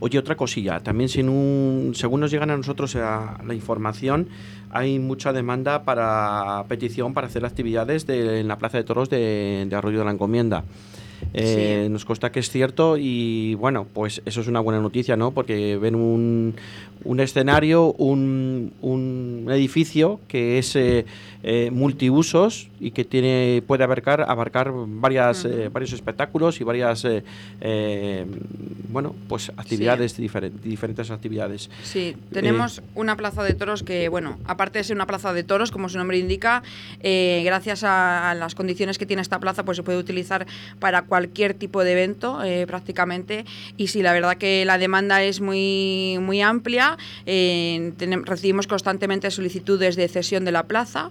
Oye, 0.00 0.18
otra 0.18 0.36
cosilla, 0.36 0.80
también 0.80 1.08
sin 1.08 1.30
un, 1.30 1.92
según 1.94 2.20
nos 2.20 2.30
llegan 2.30 2.50
a 2.50 2.56
nosotros 2.56 2.94
la 2.94 3.54
información, 3.54 4.28
hay 4.70 4.98
mucha 4.98 5.32
demanda 5.32 5.84
para 5.84 6.64
petición 6.68 7.14
para 7.14 7.28
hacer 7.28 7.46
actividades 7.46 8.06
de- 8.06 8.40
en 8.40 8.48
la 8.48 8.58
Plaza 8.58 8.76
de 8.76 8.84
Toros 8.84 9.08
de 9.08 9.66
Arroyo 9.72 10.00
de 10.00 10.04
la 10.04 10.10
Encomienda. 10.10 10.64
Eh, 11.32 11.88
Nos 11.90 12.04
consta 12.04 12.30
que 12.30 12.40
es 12.40 12.50
cierto 12.50 12.96
y 12.96 13.54
bueno, 13.54 13.86
pues 13.92 14.22
eso 14.24 14.40
es 14.40 14.46
una 14.48 14.60
buena 14.60 14.80
noticia, 14.80 15.16
¿no? 15.16 15.32
Porque 15.32 15.76
ven 15.76 15.94
un, 15.94 16.54
un 17.04 17.20
escenario, 17.20 17.92
un, 17.92 18.72
un 18.82 19.46
edificio 19.50 20.20
que 20.28 20.58
es 20.58 20.76
eh, 20.76 21.04
eh, 21.44 21.70
multiusos 21.70 22.68
y 22.80 22.90
que 22.92 23.04
tiene 23.04 23.62
puede 23.66 23.84
abarcar 23.84 24.22
abarcar 24.22 24.72
varias 24.74 25.44
eh, 25.44 25.68
varios 25.72 25.92
espectáculos 25.92 26.60
y 26.60 26.64
varias 26.64 27.04
eh, 27.04 27.22
eh, 27.60 28.26
bueno 28.90 29.14
pues 29.28 29.50
actividades 29.56 30.18
diferen- 30.18 30.52
diferentes 30.62 31.10
actividades. 31.10 31.68
Sí, 31.82 32.16
tenemos 32.32 32.82
una 32.94 33.16
plaza 33.16 33.42
de 33.42 33.54
toros 33.54 33.82
que, 33.82 34.08
bueno, 34.08 34.38
aparte 34.46 34.78
de 34.78 34.84
ser 34.84 34.96
una 34.96 35.06
plaza 35.06 35.32
de 35.32 35.42
toros, 35.44 35.70
como 35.70 35.88
su 35.88 35.98
nombre 35.98 36.18
indica, 36.18 36.62
eh, 37.00 37.42
gracias 37.44 37.84
a, 37.84 38.30
a 38.30 38.34
las 38.34 38.54
condiciones 38.54 38.98
que 38.98 39.06
tiene 39.06 39.22
esta 39.22 39.38
plaza, 39.38 39.64
pues 39.64 39.76
se 39.76 39.82
puede 39.82 39.98
utilizar 39.98 40.46
para 40.78 41.02
cualquier 41.02 41.54
tipo 41.54 41.84
de 41.84 41.92
evento 41.92 42.42
eh, 42.42 42.66
prácticamente. 42.66 43.44
Y 43.76 43.88
sí, 43.88 44.02
la 44.02 44.12
verdad 44.12 44.36
que 44.36 44.64
la 44.64 44.78
demanda 44.78 45.22
es 45.22 45.40
muy, 45.40 46.18
muy 46.20 46.40
amplia. 46.40 46.96
eh, 47.26 47.92
tenem- 47.98 48.24
recibimos 48.24 48.66
constantemente 48.66 49.30
solicitudes 49.30 49.96
de 49.96 50.08
cesión 50.08 50.44
de 50.44 50.52
la 50.52 50.64
plaza 50.64 51.10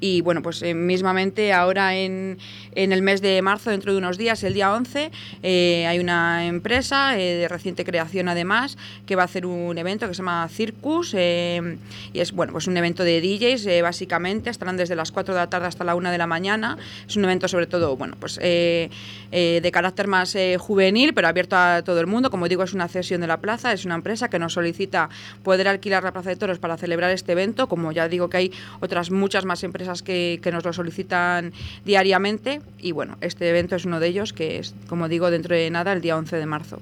y, 0.00 0.20
bueno, 0.20 0.42
pues 0.42 0.62
eh, 0.62 0.74
mismamente 0.74 1.52
ahora 1.52 1.96
en, 1.96 2.38
en 2.74 2.92
el 2.92 3.02
mes 3.02 3.20
de 3.20 3.42
marzo, 3.42 3.70
dentro 3.70 3.92
de 3.92 3.98
unos 3.98 4.16
días, 4.16 4.42
el 4.44 4.54
día 4.54 4.72
11, 4.72 5.10
eh, 5.42 5.86
hay 5.86 5.98
una 5.98 6.46
empresa 6.46 7.18
eh, 7.18 7.34
de 7.34 7.48
reciente 7.48 7.84
creación 7.84 8.28
además 8.28 8.78
que 9.06 9.16
va 9.16 9.22
a 9.22 9.24
hacer 9.24 9.46
un 9.46 9.76
evento 9.76 10.06
que 10.06 10.14
se 10.14 10.18
llama 10.18 10.48
Circus 10.48 11.14
y 11.14 12.20
es 12.20 12.32
bueno 12.32 12.52
pues 12.52 12.66
un 12.66 12.76
evento 12.76 13.04
de 13.04 13.20
DJs 13.20 13.82
básicamente 13.82 14.50
estarán 14.50 14.76
desde 14.76 14.94
las 14.94 15.12
4 15.12 15.34
de 15.34 15.40
la 15.40 15.50
tarde 15.50 15.66
hasta 15.66 15.84
la 15.84 15.94
1 15.94 16.10
de 16.10 16.18
la 16.18 16.26
mañana. 16.26 16.76
Es 17.06 17.16
un 17.16 17.24
evento 17.24 17.48
sobre 17.48 17.66
todo 17.66 17.96
bueno 17.96 18.16
pues 18.18 18.36
de 18.36 19.70
carácter 19.72 20.06
más 20.06 20.36
juvenil 20.58 21.14
pero 21.14 21.28
abierto 21.28 21.56
a 21.56 21.82
todo 21.82 22.00
el 22.00 22.06
mundo. 22.06 22.30
Como 22.30 22.48
digo 22.48 22.62
es 22.62 22.74
una 22.74 22.88
cesión 22.88 23.20
de 23.20 23.26
la 23.26 23.38
plaza 23.38 23.72
es 23.72 23.84
una 23.84 23.94
empresa 23.94 24.28
que 24.28 24.38
nos 24.38 24.52
solicita 24.52 25.08
poder 25.42 25.68
alquilar 25.68 26.02
la 26.04 26.12
plaza 26.12 26.30
de 26.30 26.36
toros 26.36 26.58
para 26.58 26.76
celebrar 26.76 27.10
este 27.10 27.32
evento. 27.32 27.68
Como 27.68 27.92
ya 27.92 28.08
digo 28.08 28.28
que 28.28 28.36
hay 28.36 28.52
otras 28.80 29.10
muchas 29.10 29.44
más 29.44 29.62
empresas 29.64 29.87
que, 30.02 30.40
que 30.42 30.52
nos 30.52 30.64
lo 30.64 30.72
solicitan 30.72 31.52
diariamente. 31.84 32.60
Y 32.78 32.92
bueno 32.92 33.16
este 33.20 33.48
evento 33.48 33.76
es 33.76 33.84
uno 33.84 34.00
de 34.00 34.08
ellos 34.08 34.32
que 34.32 34.58
es 34.58 34.74
como 34.88 35.08
digo 35.08 35.30
dentro 35.30 35.54
de 35.54 35.70
nada 35.70 35.92
el 35.92 36.00
día 36.00 36.16
11 36.16 36.36
de 36.36 36.46
marzo 36.46 36.80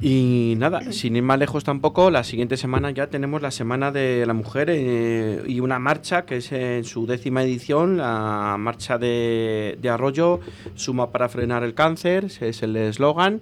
Y 0.00 0.54
nada, 0.58 0.92
sin 0.92 1.16
ir 1.16 1.22
más 1.22 1.38
lejos 1.38 1.64
tampoco, 1.64 2.10
la 2.10 2.22
siguiente 2.22 2.56
semana 2.58 2.90
ya 2.90 3.06
tenemos 3.06 3.40
la 3.40 3.50
Semana 3.50 3.90
de 3.90 4.26
la 4.26 4.34
Mujer 4.34 4.68
eh, 4.70 5.42
y 5.46 5.60
una 5.60 5.78
marcha 5.78 6.26
que 6.26 6.36
es 6.36 6.52
en 6.52 6.84
su 6.84 7.06
décima 7.06 7.42
edición, 7.42 7.96
la 7.96 8.56
marcha 8.58 8.98
de, 8.98 9.78
de 9.80 9.88
Arroyo, 9.88 10.40
Suma 10.74 11.10
para 11.10 11.30
frenar 11.30 11.64
el 11.64 11.72
cáncer, 11.72 12.26
es 12.40 12.62
el 12.62 12.76
eslogan. 12.76 13.40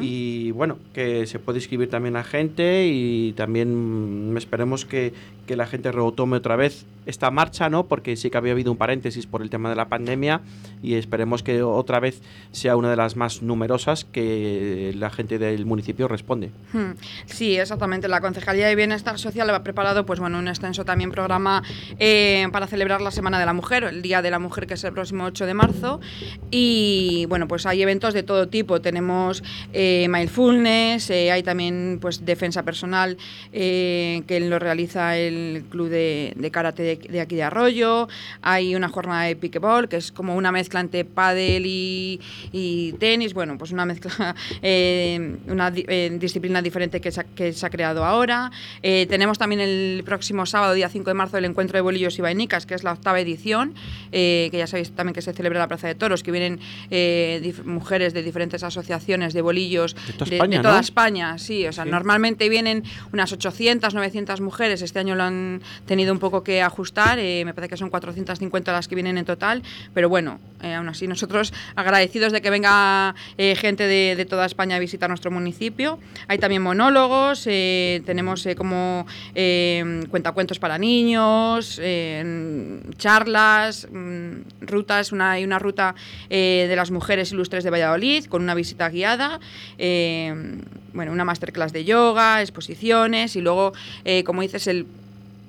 Y 0.00 0.52
bueno, 0.52 0.78
que 0.94 1.26
se 1.26 1.38
puede 1.38 1.58
inscribir 1.58 1.90
también 1.90 2.14
la 2.14 2.24
gente 2.24 2.86
y 2.86 3.32
también 3.32 4.32
esperemos 4.36 4.84
que, 4.84 5.12
que 5.46 5.56
la 5.56 5.66
gente 5.66 5.90
retome 5.90 6.36
otra 6.36 6.56
vez 6.56 6.86
esta 7.06 7.30
marcha, 7.30 7.70
¿no? 7.70 7.86
Porque 7.86 8.16
sí 8.16 8.30
que 8.30 8.36
había 8.36 8.52
habido 8.52 8.72
un 8.72 8.78
paréntesis 8.78 9.26
por 9.26 9.42
el 9.42 9.48
tema 9.48 9.70
de 9.70 9.76
la 9.76 9.88
pandemia 9.88 10.40
y 10.82 10.94
esperemos 10.94 11.42
que 11.42 11.62
otra 11.62 12.00
vez 12.00 12.20
sea 12.52 12.76
una 12.76 12.90
de 12.90 12.96
las 12.96 13.16
más 13.16 13.42
numerosas 13.42 14.04
que 14.04 14.92
la 14.96 15.10
gente 15.10 15.38
del 15.38 15.64
municipio 15.66 15.95
responde. 16.04 16.50
Hmm, 16.72 16.92
Sí, 17.26 17.56
exactamente. 17.56 18.08
La 18.08 18.20
Concejalía 18.20 18.68
de 18.68 18.74
Bienestar 18.76 19.18
Social 19.18 19.48
ha 19.50 19.62
preparado 19.62 20.04
pues, 20.06 20.20
bueno, 20.20 20.38
un 20.38 20.48
extenso 20.48 20.84
también 20.84 21.10
programa 21.10 21.62
eh, 21.98 22.46
para 22.52 22.66
celebrar 22.66 23.00
la 23.00 23.10
Semana 23.10 23.38
de 23.38 23.46
la 23.46 23.52
Mujer, 23.52 23.84
el 23.84 24.02
Día 24.02 24.22
de 24.22 24.30
la 24.30 24.38
Mujer, 24.38 24.66
que 24.66 24.74
es 24.74 24.84
el 24.84 24.92
próximo 24.92 25.24
8 25.24 25.46
de 25.46 25.54
marzo. 25.54 26.00
Y 26.50 27.26
bueno, 27.28 27.48
pues 27.48 27.66
hay 27.66 27.82
eventos 27.82 28.14
de 28.14 28.22
todo 28.22 28.48
tipo. 28.48 28.80
Tenemos 28.80 29.42
eh, 29.72 30.06
mindfulness, 30.10 31.10
eh, 31.10 31.32
hay 31.32 31.42
también 31.42 31.98
pues, 32.00 32.24
defensa 32.24 32.62
personal 32.62 33.16
eh, 33.52 34.22
que 34.26 34.40
lo 34.40 34.58
realiza 34.58 35.16
el 35.16 35.64
Club 35.70 35.88
de, 35.88 36.32
de 36.36 36.50
Karate 36.50 36.82
de, 36.82 36.96
de 36.96 37.20
aquí 37.20 37.34
de 37.36 37.42
Arroyo. 37.42 38.08
Hay 38.42 38.74
una 38.74 38.88
jornada 38.88 39.22
de 39.24 39.36
pickleball, 39.36 39.88
que 39.88 39.96
es 39.96 40.12
como 40.12 40.36
una 40.36 40.52
mezcla 40.52 40.80
entre 40.80 41.04
pádel 41.04 41.64
y, 41.66 42.20
y 42.52 42.92
tenis. 42.94 43.34
Bueno, 43.34 43.56
pues 43.58 43.72
una 43.72 43.84
mezcla, 43.84 44.34
eh, 44.62 45.36
una 45.48 45.70
eh, 45.86 46.16
disciplina 46.18 46.62
diferente 46.62 47.00
que 47.00 47.10
se, 47.10 47.20
ha, 47.20 47.24
que 47.24 47.52
se 47.52 47.64
ha 47.66 47.70
creado 47.70 48.04
ahora. 48.04 48.50
Eh, 48.82 49.06
tenemos 49.08 49.38
también 49.38 49.60
el 49.60 50.02
próximo 50.04 50.46
sábado, 50.46 50.74
día 50.74 50.88
5 50.88 51.10
de 51.10 51.14
marzo, 51.14 51.38
el 51.38 51.44
encuentro 51.44 51.76
de 51.76 51.82
bolillos 51.82 52.18
y 52.18 52.22
vainicas, 52.22 52.66
que 52.66 52.74
es 52.74 52.84
la 52.84 52.92
octava 52.92 53.20
edición, 53.20 53.74
eh, 54.12 54.48
que 54.50 54.58
ya 54.58 54.66
sabéis 54.66 54.90
también 54.92 55.14
que 55.14 55.22
se 55.22 55.32
celebra 55.32 55.58
en 55.58 55.62
la 55.62 55.68
Plaza 55.68 55.86
de 55.88 55.94
Toros, 55.94 56.22
que 56.22 56.30
vienen 56.30 56.60
eh, 56.90 57.52
mujeres 57.64 58.12
de 58.14 58.22
diferentes 58.22 58.62
asociaciones 58.62 59.34
de 59.34 59.42
bolillos 59.42 59.94
De 60.06 60.12
toda 60.14 60.30
España, 60.34 60.62
toda 60.62 60.74
¿no? 60.74 60.80
España, 60.80 61.38
sí. 61.38 61.66
O 61.66 61.72
sea, 61.72 61.84
Sí. 61.84 61.90
normalmente 61.90 62.48
vienen 62.48 62.82
unas 63.12 63.32
800, 63.32 63.94
900 63.94 64.40
mujeres. 64.40 64.82
Este 64.82 64.98
año 64.98 65.14
lo 65.14 65.22
han 65.24 65.60
tenido 65.86 66.12
un 66.12 66.18
poco 66.18 66.42
que 66.42 66.62
ajustar. 66.62 67.18
me 67.18 67.52
parece 67.54 67.70
que 67.70 67.76
son 67.76 67.90
450 67.90 68.72
las 68.72 68.88
que 68.88 68.94
vienen 68.94 69.18
en 69.18 69.24
total. 69.24 69.62
Pero 69.94 70.08
bueno, 70.08 70.40
aún 70.62 70.88
así 70.88 71.06
nosotros 71.06 71.52
agradecidos 71.74 72.32
de 72.32 72.40
que 72.40 72.50
venga 72.50 73.14
gente 73.36 73.86
de, 73.86 74.14
de 74.16 74.24
toda 74.24 74.46
España 74.46 74.76
a 74.76 74.78
visitar 74.78 75.08
nuestro 75.08 75.30
municipio. 75.30 75.75
Hay 76.28 76.38
también 76.38 76.62
monólogos, 76.62 77.46
eh, 77.46 78.02
tenemos 78.06 78.46
eh, 78.46 78.56
como 78.56 79.06
eh, 79.34 80.02
cuentacuentos 80.10 80.58
para 80.58 80.78
niños, 80.78 81.80
charlas, 82.96 83.86
mm, 83.90 84.32
rutas. 84.62 85.12
Una, 85.12 85.32
hay 85.32 85.44
una 85.44 85.58
ruta 85.58 85.94
de 86.28 86.74
las 86.74 86.90
mujeres 86.90 87.32
ilustres 87.32 87.64
de 87.64 87.70
Valladolid 87.70 88.24
con 88.26 88.42
una 88.42 88.54
visita 88.54 88.88
guiada. 88.88 89.40
bueno, 90.92 91.12
una 91.12 91.24
masterclass 91.24 91.72
de 91.72 91.84
yoga, 91.84 92.40
exposiciones 92.40 93.36
y 93.36 93.40
luego, 93.40 93.72
como 94.24 94.42
dices, 94.42 94.66
el 94.66 94.86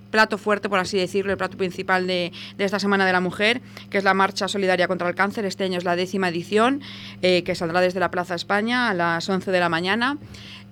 plato 0.09 0.37
fuerte, 0.37 0.69
por 0.69 0.79
así 0.79 0.97
decirlo, 0.97 1.31
el 1.31 1.37
plato 1.37 1.57
principal 1.57 2.07
de, 2.07 2.31
esta 2.57 2.79
Semana 2.79 3.05
de 3.05 3.13
la 3.13 3.21
Mujer, 3.21 3.61
que 3.89 3.97
es 3.97 4.03
la 4.03 4.13
Marcha 4.13 4.47
Solidaria 4.47 4.87
contra 4.87 5.07
el 5.07 5.15
Cáncer. 5.15 5.45
Este 5.45 5.63
año 5.63 5.77
es 5.77 5.83
la 5.83 5.95
décima 5.95 6.29
edición, 6.29 6.81
eh, 7.21 7.43
que 7.43 7.55
saldrá 7.55 7.81
desde 7.81 7.99
la 7.99 8.11
Plaza 8.11 8.35
España 8.35 8.89
a 8.89 8.93
las 8.93 9.27
11 9.29 9.51
de 9.51 9.59
la 9.59 9.69
mañana 9.69 10.17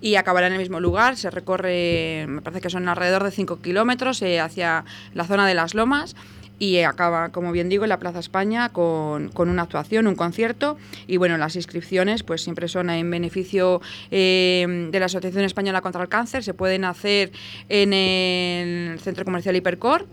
y 0.00 0.16
acabará 0.16 0.46
en 0.46 0.54
el 0.54 0.58
mismo 0.58 0.80
lugar. 0.80 1.16
Se 1.16 1.30
recorre, 1.30 2.26
me 2.28 2.42
parece 2.42 2.60
que 2.60 2.70
son 2.70 2.88
alrededor 2.88 3.24
de 3.24 3.30
5 3.30 3.60
kilómetros 3.60 4.20
eh, 4.22 4.40
hacia 4.40 4.84
la 5.14 5.24
zona 5.24 5.46
de 5.46 5.54
las 5.54 5.74
Lomas 5.74 6.16
y 6.58 6.78
acaba, 6.80 7.30
como 7.30 7.52
bien 7.52 7.68
digo, 7.68 7.84
en 7.84 7.90
la 7.90 7.98
Plaza 7.98 8.18
España 8.18 8.70
con, 8.70 9.28
con 9.28 9.48
una 9.48 9.62
actuación, 9.62 10.06
un 10.06 10.14
concierto. 10.14 10.78
Y 11.06 11.18
bueno, 11.18 11.36
las 11.36 11.56
inscripciones 11.56 12.22
pues 12.22 12.42
siempre 12.42 12.68
son 12.68 12.90
en 12.90 13.10
beneficio 13.10 13.80
eh, 14.10 14.88
de 14.90 15.00
la 15.00 15.06
Asociación 15.06 15.44
Española 15.44 15.80
contra 15.80 16.02
el 16.02 16.08
Cáncer, 16.08 16.42
se 16.42 16.54
pueden 16.54 16.84
hacer 16.84 17.32
en 17.68 17.92
el 17.92 18.98
Centro 19.00 19.24
Comercial 19.24 19.56
Hipercor 19.56 20.06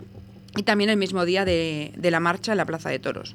y 0.56 0.62
también 0.62 0.90
el 0.90 0.96
mismo 0.96 1.24
día 1.24 1.44
de, 1.44 1.92
de 1.96 2.10
la 2.10 2.20
marcha 2.20 2.52
en 2.52 2.58
la 2.58 2.64
Plaza 2.64 2.90
de 2.90 2.98
Toros, 2.98 3.34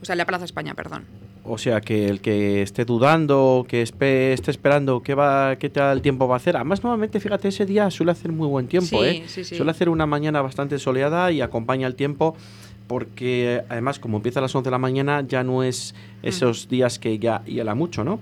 o 0.00 0.04
sea, 0.04 0.14
la 0.16 0.26
Plaza 0.26 0.44
España, 0.44 0.74
perdón. 0.74 1.04
O 1.50 1.56
sea, 1.56 1.80
que 1.80 2.06
el 2.06 2.20
que 2.20 2.60
esté 2.62 2.84
dudando, 2.84 3.64
que 3.66 3.82
espe- 3.82 4.32
esté 4.32 4.50
esperando 4.50 5.02
qué, 5.02 5.14
va, 5.14 5.56
qué 5.56 5.70
tal 5.70 6.02
tiempo 6.02 6.28
va 6.28 6.34
a 6.34 6.36
hacer. 6.36 6.56
Además, 6.56 6.82
nuevamente, 6.82 7.20
fíjate, 7.20 7.48
ese 7.48 7.64
día 7.64 7.90
suele 7.90 8.12
hacer 8.12 8.30
muy 8.32 8.46
buen 8.48 8.66
tiempo, 8.68 9.02
Sí, 9.02 9.08
¿eh? 9.08 9.22
sí, 9.26 9.44
sí. 9.44 9.56
Suele 9.56 9.70
hacer 9.70 9.88
una 9.88 10.04
mañana 10.06 10.42
bastante 10.42 10.78
soleada 10.78 11.32
y 11.32 11.40
acompaña 11.40 11.86
el 11.86 11.94
tiempo 11.94 12.36
porque 12.86 13.62
además 13.68 13.98
como 13.98 14.16
empieza 14.16 14.40
a 14.40 14.42
las 14.42 14.54
11 14.54 14.68
de 14.68 14.70
la 14.70 14.78
mañana 14.78 15.22
ya 15.26 15.42
no 15.44 15.62
es 15.62 15.94
esos 16.22 16.68
días 16.70 16.98
que 16.98 17.18
ya 17.18 17.42
hiela 17.44 17.74
mucho, 17.74 18.02
¿no? 18.02 18.18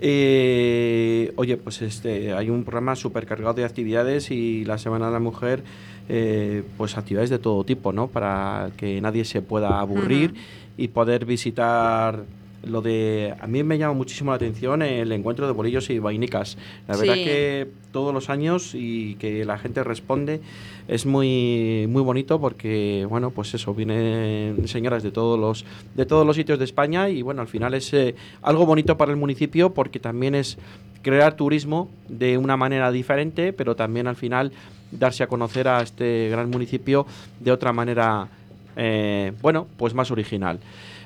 Eh, 0.00 1.32
oye, 1.36 1.56
pues 1.56 1.82
este 1.82 2.32
hay 2.32 2.48
un 2.50 2.62
programa 2.64 2.94
súper 2.94 3.26
cargado 3.26 3.54
de 3.54 3.64
actividades 3.64 4.30
y 4.30 4.64
la 4.64 4.78
Semana 4.78 5.06
de 5.06 5.12
la 5.12 5.18
Mujer, 5.18 5.64
eh, 6.08 6.62
pues 6.76 6.96
actividades 6.96 7.30
de 7.30 7.38
todo 7.40 7.64
tipo, 7.64 7.92
¿no? 7.92 8.06
Para 8.08 8.70
que 8.76 9.00
nadie 9.00 9.24
se 9.24 9.42
pueda 9.42 9.80
aburrir 9.80 10.30
Ujú. 10.30 10.40
Y 10.76 10.88
poder 10.88 11.24
visitar 11.24 12.24
lo 12.66 12.80
de 12.80 13.34
a 13.40 13.46
mí 13.46 13.62
me 13.62 13.78
llama 13.78 13.94
muchísimo 13.94 14.30
la 14.30 14.36
atención 14.36 14.82
el 14.82 15.12
encuentro 15.12 15.46
de 15.46 15.52
bolillos 15.52 15.90
y 15.90 15.98
vainicas. 15.98 16.56
La 16.88 16.96
verdad 16.96 17.14
que 17.14 17.68
todos 17.92 18.12
los 18.12 18.30
años 18.30 18.72
y 18.74 19.14
que 19.16 19.44
la 19.44 19.58
gente 19.58 19.84
responde 19.84 20.40
es 20.88 21.06
muy 21.06 21.86
muy 21.88 22.02
bonito 22.02 22.40
porque 22.40 23.06
bueno 23.08 23.30
pues 23.30 23.54
eso 23.54 23.74
vienen 23.74 24.66
señoras 24.66 25.02
de 25.02 25.10
todos 25.10 25.38
los 25.38 25.64
de 25.94 26.06
todos 26.06 26.26
los 26.26 26.36
sitios 26.36 26.58
de 26.58 26.64
España 26.64 27.08
y 27.08 27.22
bueno 27.22 27.42
al 27.42 27.48
final 27.48 27.74
es 27.74 27.92
eh, 27.94 28.14
algo 28.42 28.66
bonito 28.66 28.96
para 28.96 29.12
el 29.12 29.16
municipio 29.16 29.72
porque 29.72 30.00
también 30.00 30.34
es 30.34 30.58
crear 31.02 31.36
turismo 31.36 31.90
de 32.08 32.38
una 32.38 32.56
manera 32.56 32.90
diferente 32.90 33.52
pero 33.52 33.76
también 33.76 34.06
al 34.06 34.16
final 34.16 34.52
darse 34.90 35.22
a 35.22 35.26
conocer 35.26 35.68
a 35.68 35.82
este 35.82 36.28
gran 36.30 36.50
municipio 36.50 37.06
de 37.40 37.52
otra 37.52 37.72
manera 37.72 38.28
eh, 38.76 39.32
bueno 39.42 39.66
pues 39.76 39.94
más 39.94 40.10
original. 40.10 40.58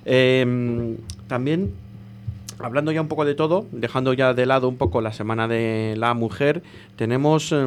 Eh, 0.04 0.96
también 1.26 1.72
hablando 2.60 2.92
ya 2.92 3.00
un 3.00 3.08
poco 3.08 3.24
de 3.24 3.34
todo, 3.34 3.66
dejando 3.72 4.12
ya 4.12 4.34
de 4.34 4.46
lado 4.46 4.68
un 4.68 4.76
poco 4.76 5.00
la 5.00 5.12
semana 5.12 5.46
de 5.48 5.94
la 5.96 6.14
mujer, 6.14 6.62
tenemos 6.96 7.52
em, 7.52 7.58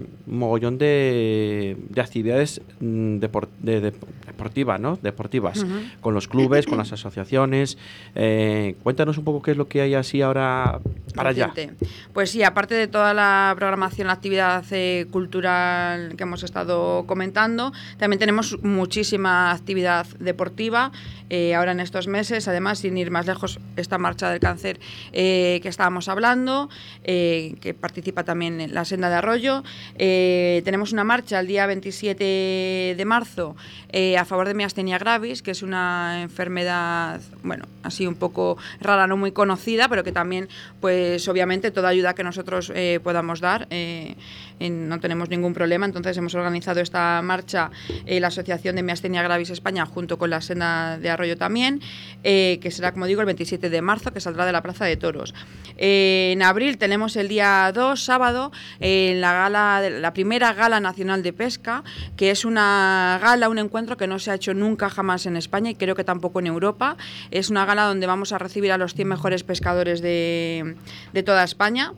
un 0.00 0.08
mogollón 0.26 0.78
de, 0.78 1.76
de 1.88 2.00
actividades 2.00 2.60
mm, 2.80 3.18
depor- 3.18 3.48
de- 3.60 3.80
de- 3.80 3.92
deportivas, 4.26 4.80
¿no? 4.80 4.98
Deportivas, 5.02 5.64
con 6.00 6.14
los 6.14 6.26
clubes, 6.26 6.66
con 6.66 6.78
las 6.78 6.92
asociaciones. 6.92 7.76
Eh, 8.14 8.74
cuéntanos 8.82 9.18
un 9.18 9.24
poco 9.24 9.42
qué 9.42 9.50
es 9.50 9.56
lo 9.56 9.68
que 9.68 9.82
hay 9.82 9.94
así 9.94 10.22
ahora 10.22 10.80
para 11.14 11.30
allá. 11.30 11.48
Pues 12.14 12.30
sí, 12.30 12.42
aparte 12.42 12.74
de 12.74 12.86
toda 12.88 13.12
la 13.12 13.52
programación, 13.56 14.06
la 14.06 14.14
actividad 14.14 14.64
eh, 14.70 15.06
cultural 15.10 16.14
que 16.16 16.22
hemos 16.22 16.42
estado 16.42 17.04
comentando, 17.06 17.72
también 17.98 18.18
tenemos 18.18 18.58
muchísima 18.62 19.50
actividad 19.52 20.06
deportiva 20.18 20.90
eh, 21.28 21.54
ahora 21.54 21.72
en 21.72 21.80
estos 21.80 22.06
meses. 22.08 22.48
Además, 22.48 22.78
sin 22.78 22.96
ir 22.96 23.10
más 23.10 23.26
lejos, 23.26 23.60
esta 23.76 23.98
marcha 23.98 24.30
del 24.30 24.39
cáncer 24.40 24.80
eh, 25.12 25.60
que 25.62 25.68
estábamos 25.68 26.08
hablando, 26.08 26.68
eh, 27.04 27.54
que 27.60 27.74
participa 27.74 28.24
también 28.24 28.60
en 28.60 28.74
la 28.74 28.84
senda 28.84 29.08
de 29.08 29.16
Arroyo. 29.16 29.62
Eh, 29.96 30.62
tenemos 30.64 30.92
una 30.92 31.04
marcha 31.04 31.38
el 31.40 31.46
día 31.46 31.66
27 31.66 32.94
de 32.96 33.04
marzo 33.04 33.56
eh, 33.92 34.16
a 34.16 34.24
favor 34.24 34.48
de 34.48 34.54
miastenia 34.54 34.98
gravis, 34.98 35.42
que 35.42 35.52
es 35.52 35.62
una 35.62 36.22
enfermedad, 36.22 37.20
bueno, 37.42 37.66
así 37.82 38.06
un 38.06 38.14
poco 38.14 38.56
rara, 38.80 39.06
no 39.06 39.16
muy 39.16 39.32
conocida, 39.32 39.88
pero 39.88 40.04
que 40.04 40.12
también, 40.12 40.48
pues 40.80 41.26
obviamente, 41.28 41.70
toda 41.70 41.88
ayuda 41.88 42.14
que 42.14 42.24
nosotros 42.24 42.72
eh, 42.74 43.00
podamos 43.02 43.40
dar, 43.40 43.66
eh, 43.70 44.14
en- 44.58 44.88
no 44.88 45.00
tenemos 45.00 45.28
ningún 45.30 45.54
problema. 45.54 45.86
Entonces 45.86 46.16
hemos 46.16 46.34
organizado 46.34 46.80
esta 46.80 47.20
marcha, 47.22 47.70
eh, 48.06 48.20
la 48.20 48.28
Asociación 48.28 48.76
de 48.76 48.82
Miastenia 48.82 49.22
Gravis 49.22 49.50
España, 49.50 49.86
junto 49.86 50.18
con 50.18 50.30
la 50.30 50.40
Senda 50.40 50.98
de 50.98 51.08
Arroyo 51.10 51.36
también, 51.36 51.80
eh, 52.24 52.58
que 52.60 52.70
será, 52.70 52.92
como 52.92 53.06
digo, 53.06 53.20
el 53.20 53.26
27 53.26 53.70
de 53.70 53.82
marzo, 53.82 54.12
que 54.12 54.20
saldrá 54.20 54.44
de 54.44 54.52
la 54.52 54.62
Plaza 54.62 54.84
de 54.84 54.96
Toros. 54.96 55.34
Eh, 55.78 56.32
en 56.32 56.42
abril 56.42 56.76
tenemos 56.76 57.16
el 57.16 57.28
día 57.28 57.70
2, 57.74 58.04
sábado, 58.04 58.52
eh, 58.80 59.14
la, 59.16 59.32
gala, 59.32 59.88
la 59.88 60.12
primera 60.12 60.52
Gala 60.52 60.78
Nacional 60.80 61.22
de 61.22 61.32
Pesca, 61.32 61.82
que 62.16 62.30
es 62.30 62.44
una 62.44 63.18
gala, 63.22 63.48
un 63.48 63.58
encuentro 63.58 63.96
que 63.96 64.06
no 64.06 64.18
se 64.18 64.30
ha 64.30 64.34
hecho 64.34 64.52
nunca 64.52 64.90
jamás 64.90 65.24
en 65.24 65.36
España 65.38 65.70
y 65.70 65.74
creo 65.76 65.94
que 65.94 66.04
tampoco 66.04 66.40
en 66.40 66.48
Europa. 66.48 66.96
Es 67.30 67.48
una 67.48 67.64
donde 67.76 68.06
vamos 68.06 68.32
a 68.32 68.38
recibir 68.38 68.72
a 68.72 68.78
los 68.78 68.94
100 68.94 69.08
mejores 69.08 69.42
pescadores 69.44 70.00
de, 70.00 70.76
de 71.12 71.22
toda 71.22 71.44
España. 71.44 71.92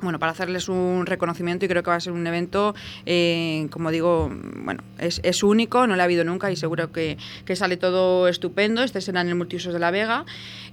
Bueno, 0.00 0.20
para 0.20 0.30
hacerles 0.30 0.68
un 0.68 1.06
reconocimiento 1.06 1.64
y 1.64 1.68
creo 1.68 1.82
que 1.82 1.90
va 1.90 1.96
a 1.96 2.00
ser 2.00 2.12
un 2.12 2.24
evento, 2.26 2.74
eh, 3.04 3.66
como 3.70 3.90
digo, 3.90 4.30
bueno, 4.62 4.82
es, 4.98 5.20
es 5.24 5.42
único, 5.42 5.88
no 5.88 5.96
lo 5.96 6.02
ha 6.02 6.04
habido 6.04 6.22
nunca 6.22 6.52
y 6.52 6.56
seguro 6.56 6.92
que, 6.92 7.18
que 7.44 7.56
sale 7.56 7.76
todo 7.76 8.28
estupendo. 8.28 8.82
Este 8.84 9.00
será 9.00 9.22
en 9.22 9.28
el 9.28 9.34
Multiusos 9.34 9.72
de 9.72 9.80
la 9.80 9.90
Vega. 9.90 10.24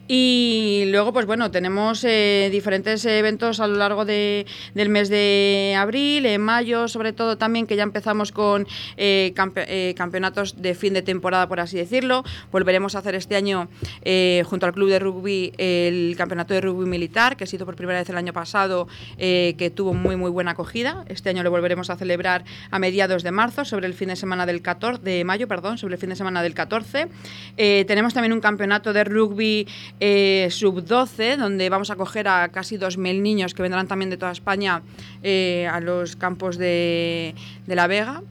Y 0.07 0.83
luego, 0.89 1.11
pues 1.13 1.25
bueno, 1.25 1.49
tenemos 1.49 2.03
eh, 2.03 2.49
diferentes 2.51 3.03
eventos 3.05 3.59
a 3.59 3.65
lo 3.65 3.75
largo 3.77 4.05
de- 4.05 4.45
del 4.75 4.89
mes 4.89 5.09
de 5.09 5.73
abril, 5.75 6.27
en 6.27 6.41
mayo 6.41 6.87
sobre 6.87 7.11
todo 7.11 7.39
también, 7.39 7.65
que 7.65 7.75
ya 7.75 7.81
empezamos 7.81 8.31
con 8.31 8.67
eh, 8.97 9.33
campe- 9.35 9.95
campeonatos 9.95 10.61
de 10.61 10.75
fin 10.75 10.93
de 10.93 11.01
temporada, 11.01 11.47
por 11.47 11.59
así 11.59 11.77
decirlo. 11.77 12.23
Volveremos 12.51 12.93
a 12.93 12.99
hacer 12.99 13.15
este 13.15 13.35
año, 13.35 13.67
junto 14.45 14.67
al 14.67 14.73
Club 14.73 14.89
de 14.89 14.99
Rugby, 14.99 15.53
el 15.57 16.13
campeonato 16.15 16.53
de 16.53 16.61
rugby 16.61 16.85
militar, 16.87 17.35
que 17.35 17.47
se 17.47 17.55
hizo 17.55 17.65
por 17.65 17.75
primera 17.75 17.97
vez 17.97 18.09
el 18.09 18.17
año 18.17 18.31
pasado, 18.33 18.87
eh, 19.17 19.55
que 19.57 19.69
tuvo 19.69 19.93
muy, 19.93 20.15
muy 20.15 20.31
buena 20.31 20.51
acogida. 20.51 21.05
Este 21.07 21.29
año 21.29 21.43
lo 21.43 21.51
volveremos 21.51 21.89
a 21.89 21.95
celebrar 21.95 22.43
a 22.71 22.79
mediados 22.79 23.23
de 23.23 23.31
marzo, 23.31 23.65
sobre 23.65 23.87
el 23.87 23.93
fin 23.93 24.09
de 24.09 24.15
semana 24.15 24.45
del 24.45 24.61
14, 24.61 25.03
de 25.03 25.23
mayo, 25.23 25.47
perdón, 25.47 25.77
sobre 25.77 25.95
el 25.95 25.99
fin 25.99 26.09
de 26.09 26.15
semana 26.15 26.43
del 26.43 26.53
14. 26.53 27.07
Eh, 27.57 27.85
tenemos 27.87 28.13
también 28.13 28.33
un 28.33 28.41
campeonato 28.41 28.93
de 28.93 29.03
rugby 29.03 29.67
eh, 29.99 30.47
sub-12, 30.49 31.37
donde 31.37 31.69
vamos 31.69 31.91
a 31.91 31.95
coger 31.95 32.27
a 32.27 32.49
casi 32.49 32.77
2.000 32.77 33.21
niños 33.21 33.53
que 33.53 33.61
vendrán 33.61 33.87
también 33.87 34.09
de 34.09 34.17
toda 34.17 34.31
España 34.31 34.81
eh, 35.23 35.67
a 35.71 35.79
los 35.79 36.15
campos 36.15 36.57
de, 36.57 37.35
de 37.65 37.75
La 37.75 37.87
Vega. 37.87 38.21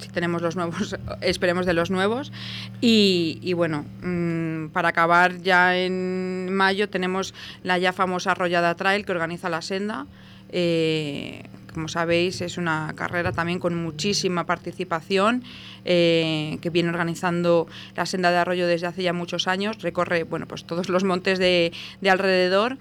Si 0.00 0.08
tenemos 0.08 0.42
los 0.42 0.56
nuevos, 0.56 0.96
esperemos 1.20 1.66
de 1.66 1.72
los 1.72 1.90
nuevos. 1.90 2.32
Y, 2.80 3.38
y 3.42 3.52
bueno, 3.54 3.84
mm, 4.02 4.68
para 4.68 4.88
acabar 4.88 5.38
ya 5.38 5.76
en 5.76 6.52
mayo 6.52 6.88
tenemos 6.88 7.34
la 7.62 7.78
ya 7.78 7.92
famosa 7.92 8.32
Arrollada 8.32 8.74
Trail 8.74 9.04
que 9.04 9.12
organiza 9.12 9.48
la 9.48 9.62
Senda. 9.62 10.06
Eh, 10.50 11.44
como 11.72 11.88
sabéis, 11.88 12.40
es 12.40 12.56
una 12.56 12.94
carrera 12.96 13.32
también 13.32 13.58
con 13.58 13.76
muchísima 13.76 14.46
participación 14.46 15.44
eh, 15.84 16.56
que 16.62 16.70
viene 16.70 16.88
organizando 16.88 17.66
la 17.94 18.06
Senda 18.06 18.30
de 18.30 18.38
Arroyo 18.38 18.66
desde 18.66 18.86
hace 18.86 19.02
ya 19.02 19.12
muchos 19.12 19.46
años. 19.46 19.82
Recorre 19.82 20.22
bueno, 20.22 20.46
pues 20.46 20.64
todos 20.64 20.88
los 20.88 21.04
montes 21.04 21.38
de, 21.38 21.72
de 22.00 22.10
alrededor. 22.10 22.78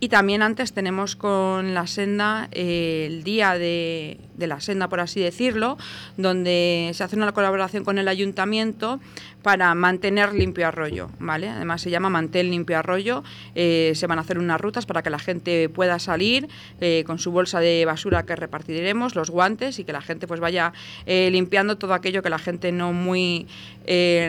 Y 0.00 0.08
también 0.08 0.42
antes 0.42 0.72
tenemos 0.72 1.16
con 1.16 1.74
la 1.74 1.86
senda 1.88 2.48
eh, 2.52 3.06
el 3.08 3.24
día 3.24 3.54
de, 3.54 4.18
de 4.36 4.46
la 4.46 4.60
senda, 4.60 4.88
por 4.88 5.00
así 5.00 5.20
decirlo, 5.20 5.76
donde 6.16 6.92
se 6.94 7.02
hace 7.02 7.16
una 7.16 7.32
colaboración 7.32 7.84
con 7.84 7.98
el 7.98 8.06
ayuntamiento 8.06 9.00
para 9.48 9.74
mantener 9.74 10.34
limpio 10.34 10.68
arroyo, 10.68 11.08
¿vale? 11.18 11.48
Además 11.48 11.80
se 11.80 11.88
llama 11.88 12.10
Mantén 12.10 12.50
limpio 12.50 12.78
arroyo. 12.78 13.22
eh, 13.54 13.92
se 13.94 14.06
van 14.06 14.18
a 14.18 14.20
hacer 14.20 14.38
unas 14.38 14.60
rutas 14.60 14.84
para 14.84 15.02
que 15.02 15.08
la 15.08 15.18
gente 15.18 15.70
pueda 15.70 15.98
salir 15.98 16.48
eh, 16.82 17.02
con 17.06 17.18
su 17.18 17.30
bolsa 17.32 17.58
de 17.58 17.86
basura 17.86 18.26
que 18.26 18.36
repartiremos, 18.36 19.14
los 19.14 19.30
guantes 19.30 19.78
y 19.78 19.84
que 19.84 19.92
la 19.94 20.02
gente 20.02 20.26
pues 20.26 20.38
vaya 20.38 20.74
eh, 21.06 21.30
limpiando 21.30 21.78
todo 21.78 21.94
aquello 21.94 22.22
que 22.22 22.28
la 22.28 22.38
gente 22.38 22.72
no 22.72 22.92
muy 22.92 23.46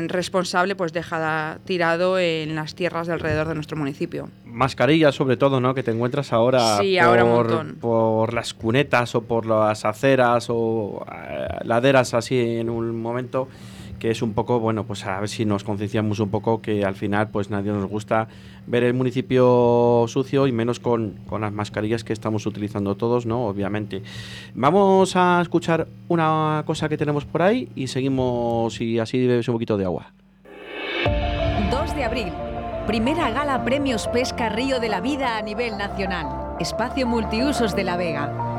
responsable 0.07 0.73
pues 0.77 0.93
deja 0.93 1.57
tirado 1.65 2.17
en 2.17 2.55
las 2.55 2.75
tierras 2.75 3.07
de 3.07 3.11
alrededor 3.13 3.49
de 3.49 3.55
nuestro 3.55 3.75
municipio. 3.75 4.29
Mascarillas 4.45 5.13
sobre 5.15 5.35
todo, 5.35 5.59
¿no? 5.59 5.73
Que 5.73 5.83
te 5.83 5.91
encuentras 5.91 6.31
ahora, 6.31 6.77
Sí, 6.79 6.95
por, 6.97 7.03
ahora 7.07 7.25
un 7.25 7.31
montón. 7.31 7.75
por 7.81 8.33
las 8.33 8.53
cunetas 8.53 9.15
o 9.15 9.23
por 9.23 9.45
las 9.45 9.83
aceras 9.83 10.47
o 10.49 11.05
laderas 11.63 12.13
así 12.13 12.39
en 12.39 12.69
un 12.69 13.01
momento 13.01 13.49
que 13.99 14.09
es 14.09 14.21
un 14.21 14.33
poco, 14.33 14.59
bueno, 14.59 14.85
pues 14.85 15.05
a 15.05 15.19
ver 15.19 15.29
si 15.29 15.45
nos 15.45 15.63
concienciamos 15.63 16.19
un 16.19 16.29
poco 16.29 16.61
que 16.61 16.85
al 16.85 16.95
final 16.95 17.29
pues 17.29 17.49
nadie 17.49 17.71
nos 17.71 17.85
gusta 17.85 18.27
ver 18.65 18.83
el 18.83 18.93
municipio 18.93 20.05
sucio 20.07 20.47
y 20.47 20.51
menos 20.51 20.79
con, 20.79 21.19
con 21.27 21.41
las 21.41 21.53
mascarillas 21.53 22.03
que 22.03 22.13
estamos 22.13 22.45
utilizando 22.45 22.95
todos, 22.95 23.25
¿no? 23.25 23.45
Obviamente. 23.45 24.01
Vamos 24.55 25.15
a 25.15 25.39
escuchar 25.41 25.87
una 26.07 26.63
cosa 26.65 26.89
que 26.89 26.97
tenemos 26.97 27.25
por 27.25 27.41
ahí 27.41 27.69
y 27.75 27.87
seguimos 27.87 28.79
y 28.81 28.99
así 28.99 29.27
bebes 29.27 29.47
un 29.47 29.55
poquito 29.55 29.77
de 29.77 29.85
agua. 29.85 30.13
2 31.71 31.95
de 31.95 32.03
abril. 32.03 32.31
Primera 32.87 33.29
gala 33.29 33.63
Premios 33.63 34.07
Pesca 34.07 34.49
Río 34.49 34.79
de 34.79 34.89
la 34.89 35.01
Vida 35.01 35.37
a 35.37 35.41
nivel 35.41 35.77
nacional. 35.77 36.55
Espacio 36.59 37.05
Multiusos 37.05 37.75
de 37.75 37.83
la 37.83 37.97
Vega. 37.97 38.58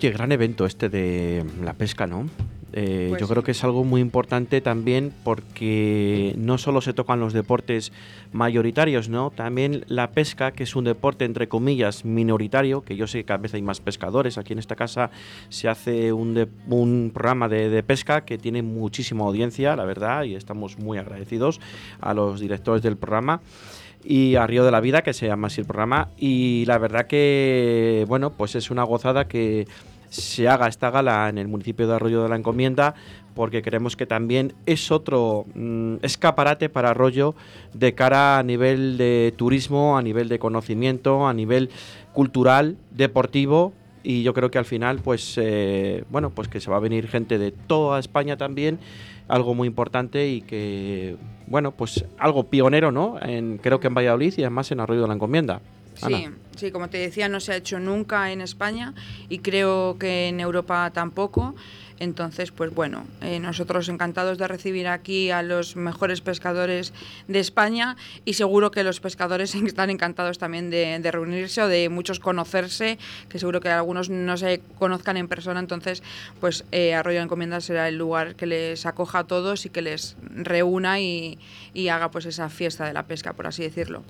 Oye, 0.00 0.12
gran 0.12 0.32
evento 0.32 0.64
este 0.64 0.88
de 0.88 1.44
la 1.62 1.74
pesca, 1.74 2.06
¿no? 2.06 2.26
Eh, 2.72 3.08
Pues 3.10 3.20
yo 3.20 3.28
creo 3.28 3.42
que 3.42 3.50
es 3.50 3.62
algo 3.64 3.84
muy 3.84 4.00
importante 4.00 4.62
también 4.62 5.12
porque 5.24 6.34
no 6.38 6.56
solo 6.56 6.80
se 6.80 6.94
tocan 6.94 7.20
los 7.20 7.34
deportes 7.34 7.92
mayoritarios, 8.32 9.10
¿no? 9.10 9.30
También 9.30 9.84
la 9.88 10.12
pesca, 10.12 10.52
que 10.52 10.62
es 10.62 10.74
un 10.74 10.84
deporte 10.84 11.26
entre 11.26 11.48
comillas 11.48 12.06
minoritario, 12.06 12.80
que 12.80 12.96
yo 12.96 13.06
sé 13.06 13.18
que 13.18 13.24
cada 13.26 13.38
vez 13.42 13.52
hay 13.52 13.60
más 13.60 13.80
pescadores. 13.80 14.38
Aquí 14.38 14.54
en 14.54 14.58
esta 14.60 14.74
casa 14.74 15.10
se 15.50 15.68
hace 15.68 16.14
un, 16.14 16.32
de- 16.32 16.48
un 16.70 17.10
programa 17.12 17.50
de, 17.50 17.68
de 17.68 17.82
pesca 17.82 18.22
que 18.24 18.38
tiene 18.38 18.62
muchísima 18.62 19.24
audiencia, 19.26 19.76
la 19.76 19.84
verdad, 19.84 20.22
y 20.24 20.34
estamos 20.34 20.78
muy 20.78 20.96
agradecidos 20.96 21.60
a 22.00 22.14
los 22.14 22.40
directores 22.40 22.82
del 22.82 22.96
programa. 22.96 23.42
y 24.02 24.36
a 24.36 24.46
Río 24.46 24.64
de 24.64 24.70
la 24.70 24.80
Vida, 24.80 25.02
que 25.02 25.12
se 25.12 25.26
llama 25.26 25.48
así 25.48 25.60
el 25.60 25.66
programa. 25.66 26.08
Y 26.16 26.64
la 26.64 26.78
verdad 26.78 27.06
que, 27.06 28.06
bueno, 28.08 28.30
pues 28.30 28.54
es 28.54 28.70
una 28.70 28.82
gozada 28.82 29.28
que 29.28 29.66
se 30.10 30.48
haga 30.48 30.68
esta 30.68 30.90
gala 30.90 31.28
en 31.28 31.38
el 31.38 31.48
municipio 31.48 31.86
de 31.86 31.94
Arroyo 31.94 32.22
de 32.22 32.28
la 32.28 32.36
Encomienda, 32.36 32.94
porque 33.34 33.62
creemos 33.62 33.96
que 33.96 34.06
también 34.06 34.52
es 34.66 34.90
otro 34.90 35.46
mm, 35.54 35.96
escaparate 36.02 36.68
para 36.68 36.90
Arroyo 36.90 37.34
de 37.72 37.94
cara 37.94 38.38
a 38.38 38.42
nivel 38.42 38.98
de 38.98 39.32
turismo, 39.36 39.96
a 39.96 40.02
nivel 40.02 40.28
de 40.28 40.38
conocimiento, 40.38 41.26
a 41.26 41.32
nivel 41.32 41.70
cultural, 42.12 42.76
deportivo. 42.90 43.72
Y 44.02 44.22
yo 44.22 44.34
creo 44.34 44.50
que 44.50 44.58
al 44.58 44.64
final, 44.64 44.98
pues, 44.98 45.34
eh, 45.36 46.04
bueno, 46.10 46.30
pues 46.30 46.48
que 46.48 46.60
se 46.60 46.70
va 46.70 46.78
a 46.78 46.80
venir 46.80 47.06
gente 47.06 47.38
de 47.38 47.52
toda 47.52 48.00
España 48.00 48.36
también, 48.36 48.78
algo 49.28 49.54
muy 49.54 49.68
importante 49.68 50.28
y 50.28 50.40
que, 50.40 51.16
bueno, 51.46 51.72
pues 51.72 52.04
algo 52.18 52.44
pionero, 52.44 52.90
¿no? 52.92 53.18
En, 53.20 53.58
creo 53.58 53.78
que 53.78 53.88
en 53.88 53.94
Valladolid 53.94 54.34
y 54.38 54.42
además 54.42 54.72
en 54.72 54.80
Arroyo 54.80 55.02
de 55.02 55.08
la 55.08 55.14
Encomienda. 55.14 55.60
Sí, 56.06 56.14
Ana. 56.14 56.36
sí, 56.56 56.70
como 56.70 56.88
te 56.88 56.98
decía, 56.98 57.28
no 57.28 57.40
se 57.40 57.52
ha 57.52 57.56
hecho 57.56 57.78
nunca 57.78 58.32
en 58.32 58.40
España 58.40 58.94
y 59.28 59.40
creo 59.40 59.96
que 59.98 60.28
en 60.28 60.40
Europa 60.40 60.90
tampoco. 60.92 61.54
Entonces, 62.00 62.50
pues 62.50 62.74
bueno, 62.74 63.06
eh, 63.20 63.40
nosotros 63.40 63.90
encantados 63.90 64.38
de 64.38 64.48
recibir 64.48 64.88
aquí 64.88 65.30
a 65.30 65.42
los 65.42 65.76
mejores 65.76 66.22
pescadores 66.22 66.94
de 67.28 67.40
España 67.40 67.94
y 68.24 68.32
seguro 68.34 68.70
que 68.70 68.82
los 68.82 69.00
pescadores 69.00 69.54
están 69.66 69.90
encantados 69.90 70.38
también 70.38 70.70
de, 70.70 70.98
de 70.98 71.10
reunirse 71.10 71.60
o 71.62 71.68
de 71.68 71.90
muchos 71.90 72.18
conocerse, 72.18 72.98
que 73.28 73.38
seguro 73.38 73.60
que 73.60 73.68
algunos 73.68 74.08
no 74.08 74.38
se 74.38 74.62
conozcan 74.78 75.18
en 75.18 75.28
persona. 75.28 75.60
Entonces, 75.60 76.02
pues 76.40 76.64
eh, 76.72 76.94
Arroyo 76.94 77.18
de 77.18 77.24
Encomienda 77.24 77.60
será 77.60 77.86
el 77.86 77.98
lugar 77.98 78.34
que 78.34 78.46
les 78.46 78.86
acoja 78.86 79.18
a 79.18 79.24
todos 79.24 79.66
y 79.66 79.68
que 79.68 79.82
les 79.82 80.16
reúna 80.34 81.00
y, 81.00 81.38
y 81.74 81.88
haga 81.88 82.10
pues 82.10 82.24
esa 82.24 82.48
fiesta 82.48 82.86
de 82.86 82.94
la 82.94 83.02
pesca, 83.02 83.34
por 83.34 83.46
así 83.46 83.62
decirlo. 83.62 84.02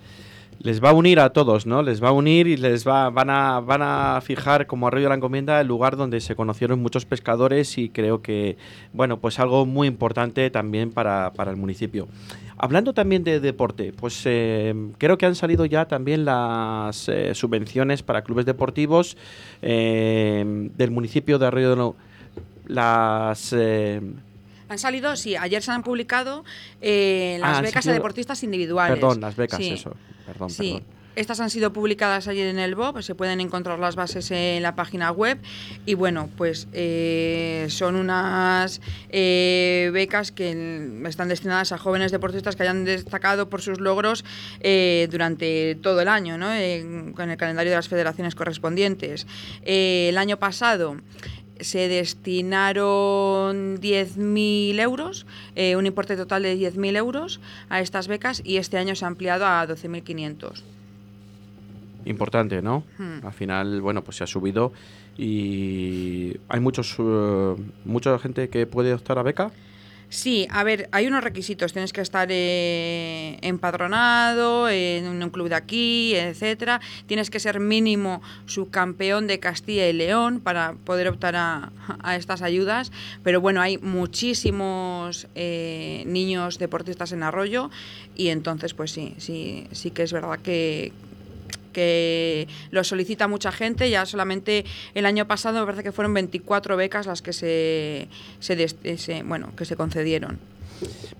Les 0.62 0.84
va 0.84 0.90
a 0.90 0.92
unir 0.92 1.20
a 1.20 1.30
todos, 1.30 1.66
¿no? 1.66 1.82
Les 1.82 2.02
va 2.02 2.08
a 2.08 2.12
unir 2.12 2.46
y 2.46 2.56
les 2.58 2.86
va, 2.86 3.08
van, 3.08 3.30
a, 3.30 3.60
van 3.60 3.80
a 3.82 4.20
fijar 4.20 4.66
como 4.66 4.86
Arroyo 4.86 5.04
de 5.04 5.08
la 5.08 5.14
Encomienda 5.14 5.58
el 5.60 5.66
lugar 5.66 5.96
donde 5.96 6.20
se 6.20 6.36
conocieron 6.36 6.82
muchos 6.82 7.06
pescadores 7.06 7.78
y 7.78 7.88
creo 7.88 8.20
que, 8.20 8.58
bueno, 8.92 9.18
pues 9.18 9.38
algo 9.38 9.64
muy 9.64 9.88
importante 9.88 10.50
también 10.50 10.90
para, 10.90 11.32
para 11.32 11.50
el 11.50 11.56
municipio. 11.56 12.08
Hablando 12.58 12.92
también 12.92 13.24
de 13.24 13.40
deporte, 13.40 13.94
pues 13.98 14.20
eh, 14.26 14.74
creo 14.98 15.16
que 15.16 15.24
han 15.24 15.34
salido 15.34 15.64
ya 15.64 15.86
también 15.86 16.26
las 16.26 17.08
eh, 17.08 17.34
subvenciones 17.34 18.02
para 18.02 18.22
clubes 18.22 18.44
deportivos 18.44 19.16
eh, 19.62 20.44
del 20.76 20.90
municipio 20.90 21.38
de 21.38 21.46
Arroyo 21.46 21.70
de 21.70 21.76
la 21.76 21.94
las 22.66 23.54
Han 24.70 24.78
salido, 24.78 25.16
sí, 25.16 25.34
ayer 25.34 25.62
se 25.64 25.72
han 25.72 25.82
publicado 25.82 26.44
eh, 26.80 27.38
las 27.40 27.58
Ah, 27.58 27.60
becas 27.60 27.82
sido- 27.82 27.92
a 27.92 27.94
deportistas 27.96 28.42
individuales. 28.44 28.94
perdón, 29.00 29.20
las 29.20 29.34
becas, 29.34 29.58
Sí. 29.58 29.70
eso. 29.72 29.96
Perdón, 30.26 30.48
Sí, 30.48 30.74
perdón. 30.74 30.84
estas 31.16 31.40
han 31.40 31.50
sido 31.50 31.72
publicadas 31.72 32.28
ayer 32.28 32.46
en 32.46 32.60
el 32.60 32.76
BOB, 32.76 33.02
se 33.02 33.16
pueden 33.16 33.40
encontrar 33.40 33.80
las 33.80 33.96
bases 33.96 34.30
en 34.30 34.62
la 34.62 34.76
página 34.76 35.10
web 35.10 35.38
y 35.86 35.94
bueno, 35.94 36.30
pues 36.36 36.68
eh, 36.72 37.66
son 37.68 37.96
unas 37.96 38.80
eh, 39.10 39.90
becas 39.92 40.30
que 40.30 40.52
están 41.04 41.26
destinadas 41.28 41.72
a 41.72 41.78
jóvenes 41.78 42.12
deportistas 42.12 42.54
que 42.54 42.62
hayan 42.62 42.84
destacado 42.84 43.48
por 43.50 43.62
sus 43.62 43.80
logros 43.80 44.24
eh, 44.60 45.08
durante 45.10 45.74
todo 45.82 46.00
el 46.00 46.06
año, 46.06 46.38
¿no? 46.38 46.54
En- 46.54 47.12
con 47.12 47.28
el 47.28 47.36
calendario 47.36 47.70
de 47.70 47.76
las 47.76 47.88
federaciones 47.88 48.36
correspondientes. 48.36 49.26
El 49.64 50.16
año 50.16 50.36
pasado 50.36 50.94
se 51.60 51.88
destinaron 51.88 53.78
10.000 53.78 54.80
euros, 54.80 55.26
eh, 55.54 55.76
un 55.76 55.86
importe 55.86 56.16
total 56.16 56.42
de 56.42 56.56
10.000 56.56 56.96
euros 56.96 57.40
a 57.68 57.80
estas 57.80 58.08
becas 58.08 58.42
y 58.44 58.56
este 58.56 58.78
año 58.78 58.94
se 58.94 59.04
ha 59.04 59.08
ampliado 59.08 59.46
a 59.46 59.66
12.500. 59.66 60.62
Importante, 62.06 62.62
¿no? 62.62 62.84
Hmm. 62.98 63.26
Al 63.26 63.32
final, 63.32 63.80
bueno, 63.80 64.02
pues 64.02 64.16
se 64.16 64.24
ha 64.24 64.26
subido 64.26 64.72
y 65.18 66.36
hay 66.48 66.60
muchos 66.60 66.96
eh, 66.98 67.56
mucha 67.84 68.18
gente 68.18 68.48
que 68.48 68.66
puede 68.66 68.94
optar 68.94 69.18
a 69.18 69.22
beca. 69.22 69.50
Sí, 70.10 70.48
a 70.50 70.64
ver, 70.64 70.88
hay 70.90 71.06
unos 71.06 71.22
requisitos. 71.22 71.72
Tienes 71.72 71.92
que 71.92 72.00
estar 72.00 72.28
eh, 72.32 73.38
empadronado 73.42 74.68
en 74.68 75.06
un 75.06 75.30
club 75.30 75.48
de 75.48 75.54
aquí, 75.54 76.16
etcétera. 76.16 76.80
Tienes 77.06 77.30
que 77.30 77.38
ser 77.38 77.60
mínimo 77.60 78.20
subcampeón 78.46 79.28
de 79.28 79.38
Castilla 79.38 79.88
y 79.88 79.92
León 79.92 80.40
para 80.40 80.74
poder 80.84 81.06
optar 81.06 81.36
a, 81.36 81.70
a 82.02 82.16
estas 82.16 82.42
ayudas. 82.42 82.90
Pero 83.22 83.40
bueno, 83.40 83.62
hay 83.62 83.78
muchísimos 83.78 85.28
eh, 85.36 86.02
niños 86.06 86.58
deportistas 86.58 87.12
en 87.12 87.22
Arroyo 87.22 87.70
y 88.16 88.28
entonces, 88.28 88.74
pues 88.74 88.90
sí, 88.90 89.14
sí, 89.18 89.68
sí 89.70 89.92
que 89.92 90.02
es 90.02 90.12
verdad 90.12 90.40
que 90.40 90.92
que 91.70 92.46
lo 92.70 92.84
solicita 92.84 93.28
mucha 93.28 93.52
gente. 93.52 93.88
Ya 93.90 94.06
solamente 94.06 94.64
el 94.94 95.06
año 95.06 95.26
pasado 95.26 95.60
me 95.60 95.64
parece 95.66 95.82
que 95.82 95.92
fueron 95.92 96.14
24 96.14 96.76
becas 96.76 97.06
las 97.06 97.22
que 97.22 97.32
se, 97.32 98.08
eh, 98.48 98.96
se- 98.98 99.22
bueno, 99.22 99.50
que 99.56 99.64
se 99.64 99.76
concedieron. 99.76 100.38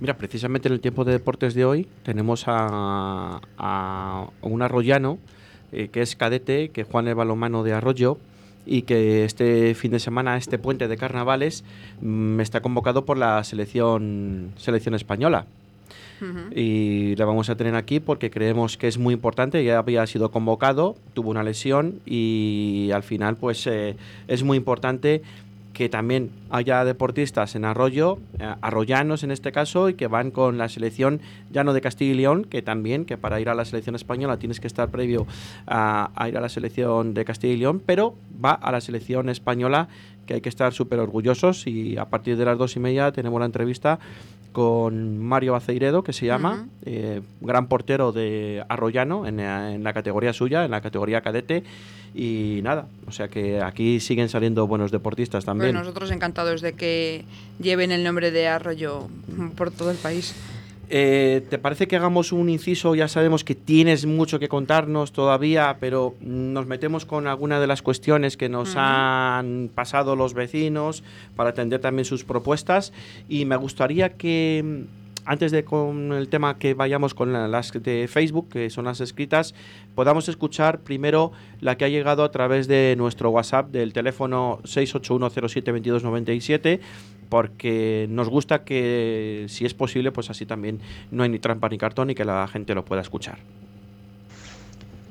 Mira, 0.00 0.16
precisamente 0.16 0.68
en 0.68 0.74
el 0.74 0.80
tiempo 0.80 1.04
de 1.04 1.12
deportes 1.12 1.54
de 1.54 1.64
hoy 1.66 1.86
tenemos 2.02 2.44
a, 2.46 3.40
a 3.58 4.26
un 4.40 4.62
arroyano 4.62 5.18
eh, 5.72 5.88
que 5.92 6.00
es 6.02 6.16
cadete, 6.16 6.70
que 6.70 6.84
Juan 6.84 7.06
el 7.08 7.14
balomano 7.14 7.62
de 7.62 7.72
Arroyo 7.74 8.18
y 8.66 8.82
que 8.82 9.24
este 9.24 9.74
fin 9.74 9.90
de 9.90 9.98
semana, 10.00 10.36
este 10.36 10.58
puente 10.58 10.88
de 10.88 10.96
carnavales, 10.96 11.64
mm, 12.00 12.40
está 12.40 12.60
convocado 12.60 13.04
por 13.04 13.18
la 13.18 13.42
selección, 13.44 14.52
selección 14.56 14.94
española. 14.94 15.46
Y 16.54 17.16
le 17.16 17.24
vamos 17.24 17.48
a 17.50 17.56
tener 17.56 17.74
aquí 17.74 18.00
porque 18.00 18.30
creemos 18.30 18.76
que 18.76 18.88
es 18.88 18.98
muy 18.98 19.14
importante. 19.14 19.64
Ya 19.64 19.78
había 19.78 20.06
sido 20.06 20.30
convocado, 20.30 20.96
tuvo 21.14 21.30
una 21.30 21.42
lesión 21.42 22.00
y 22.04 22.90
al 22.92 23.02
final 23.02 23.36
pues 23.36 23.66
eh, 23.66 23.96
es 24.28 24.42
muy 24.42 24.56
importante 24.56 25.22
que 25.72 25.88
también 25.88 26.30
haya 26.50 26.84
deportistas 26.84 27.54
en 27.54 27.64
Arroyo, 27.64 28.18
eh, 28.38 28.54
arroyanos 28.60 29.22
en 29.22 29.30
este 29.30 29.52
caso, 29.52 29.88
y 29.88 29.94
que 29.94 30.08
van 30.08 30.30
con 30.30 30.58
la 30.58 30.68
selección 30.68 31.20
ya 31.50 31.64
no 31.64 31.72
de 31.72 31.80
Castilla 31.80 32.12
y 32.12 32.16
León, 32.16 32.44
que 32.44 32.60
también, 32.60 33.04
que 33.04 33.16
para 33.16 33.40
ir 33.40 33.48
a 33.48 33.54
la 33.54 33.64
selección 33.64 33.94
española 33.94 34.36
tienes 34.36 34.60
que 34.60 34.66
estar 34.66 34.90
previo 34.90 35.26
a, 35.66 36.10
a 36.14 36.28
ir 36.28 36.36
a 36.36 36.40
la 36.40 36.48
selección 36.48 37.14
de 37.14 37.24
Castilla 37.24 37.54
y 37.54 37.56
León, 37.56 37.82
pero 37.84 38.14
va 38.44 38.52
a 38.52 38.72
la 38.72 38.82
selección 38.82 39.28
española, 39.28 39.88
que 40.26 40.34
hay 40.34 40.40
que 40.40 40.48
estar 40.48 40.72
súper 40.72 40.98
orgullosos 40.98 41.66
y 41.66 41.96
a 41.96 42.04
partir 42.04 42.36
de 42.36 42.44
las 42.44 42.58
dos 42.58 42.76
y 42.76 42.80
media 42.80 43.10
tenemos 43.10 43.40
la 43.40 43.46
entrevista 43.46 43.98
con 44.52 45.18
Mario 45.18 45.52
Baceiredo, 45.52 46.02
que 46.02 46.12
se 46.12 46.26
llama, 46.26 46.66
eh, 46.84 47.20
gran 47.40 47.66
portero 47.68 48.12
de 48.12 48.64
Arroyano 48.68 49.26
en, 49.26 49.36
la- 49.38 49.72
en 49.74 49.84
la 49.84 49.92
categoría 49.92 50.32
suya, 50.32 50.64
en 50.64 50.70
la 50.70 50.80
categoría 50.80 51.20
cadete. 51.20 51.62
Y 52.12 52.58
nada, 52.64 52.86
o 53.06 53.12
sea 53.12 53.28
que 53.28 53.62
aquí 53.62 54.00
siguen 54.00 54.28
saliendo 54.28 54.66
buenos 54.66 54.90
deportistas 54.90 55.44
Pues 55.44 55.46
también. 55.46 55.74
nosotros 55.74 56.10
encantados 56.10 56.60
de 56.60 56.72
que 56.72 57.24
lleven 57.60 57.92
el 57.92 58.02
nombre 58.02 58.32
de 58.32 58.48
Arroyo 58.48 59.06
por 59.56 59.70
todo 59.70 59.92
el 59.92 59.96
país. 59.96 60.34
Eh, 60.92 61.42
¿Te 61.48 61.58
parece 61.58 61.86
que 61.86 61.94
hagamos 61.94 62.32
un 62.32 62.48
inciso? 62.48 62.96
Ya 62.96 63.06
sabemos 63.06 63.44
que 63.44 63.54
tienes 63.54 64.06
mucho 64.06 64.40
que 64.40 64.48
contarnos 64.48 65.12
todavía, 65.12 65.76
pero 65.78 66.16
nos 66.20 66.66
metemos 66.66 67.06
con 67.06 67.28
alguna 67.28 67.60
de 67.60 67.68
las 67.68 67.80
cuestiones 67.80 68.36
que 68.36 68.48
nos 68.48 68.74
han 68.74 69.70
pasado 69.72 70.16
los 70.16 70.34
vecinos 70.34 71.04
para 71.36 71.50
atender 71.50 71.80
también 71.80 72.04
sus 72.04 72.24
propuestas. 72.24 72.92
Y 73.28 73.44
me 73.44 73.54
gustaría 73.54 74.14
que, 74.14 74.82
antes 75.24 75.52
de 75.52 75.64
con 75.64 76.12
el 76.12 76.28
tema 76.28 76.58
que 76.58 76.74
vayamos 76.74 77.14
con 77.14 77.32
la- 77.32 77.48
las 77.48 77.72
de 77.72 78.08
Facebook, 78.08 78.48
que 78.48 78.70
son 78.70 78.84
las 78.86 79.00
escritas, 79.00 79.54
podamos 79.94 80.28
escuchar 80.28 80.80
primero 80.80 81.32
la 81.60 81.76
que 81.76 81.84
ha 81.84 81.88
llegado 81.88 82.24
a 82.24 82.30
través 82.30 82.66
de 82.68 82.94
nuestro 82.96 83.30
WhatsApp 83.30 83.70
del 83.70 83.92
teléfono 83.92 84.60
681072297 84.64 86.80
porque 87.28 88.06
nos 88.10 88.28
gusta 88.28 88.64
que 88.64 89.46
si 89.48 89.64
es 89.64 89.74
posible 89.74 90.10
pues 90.10 90.30
así 90.30 90.46
también 90.46 90.80
no 91.10 91.22
hay 91.22 91.28
ni 91.28 91.38
trampa 91.38 91.68
ni 91.68 91.78
cartón 91.78 92.10
y 92.10 92.14
que 92.14 92.24
la 92.24 92.46
gente 92.48 92.74
lo 92.74 92.84
pueda 92.84 93.02
escuchar. 93.02 93.38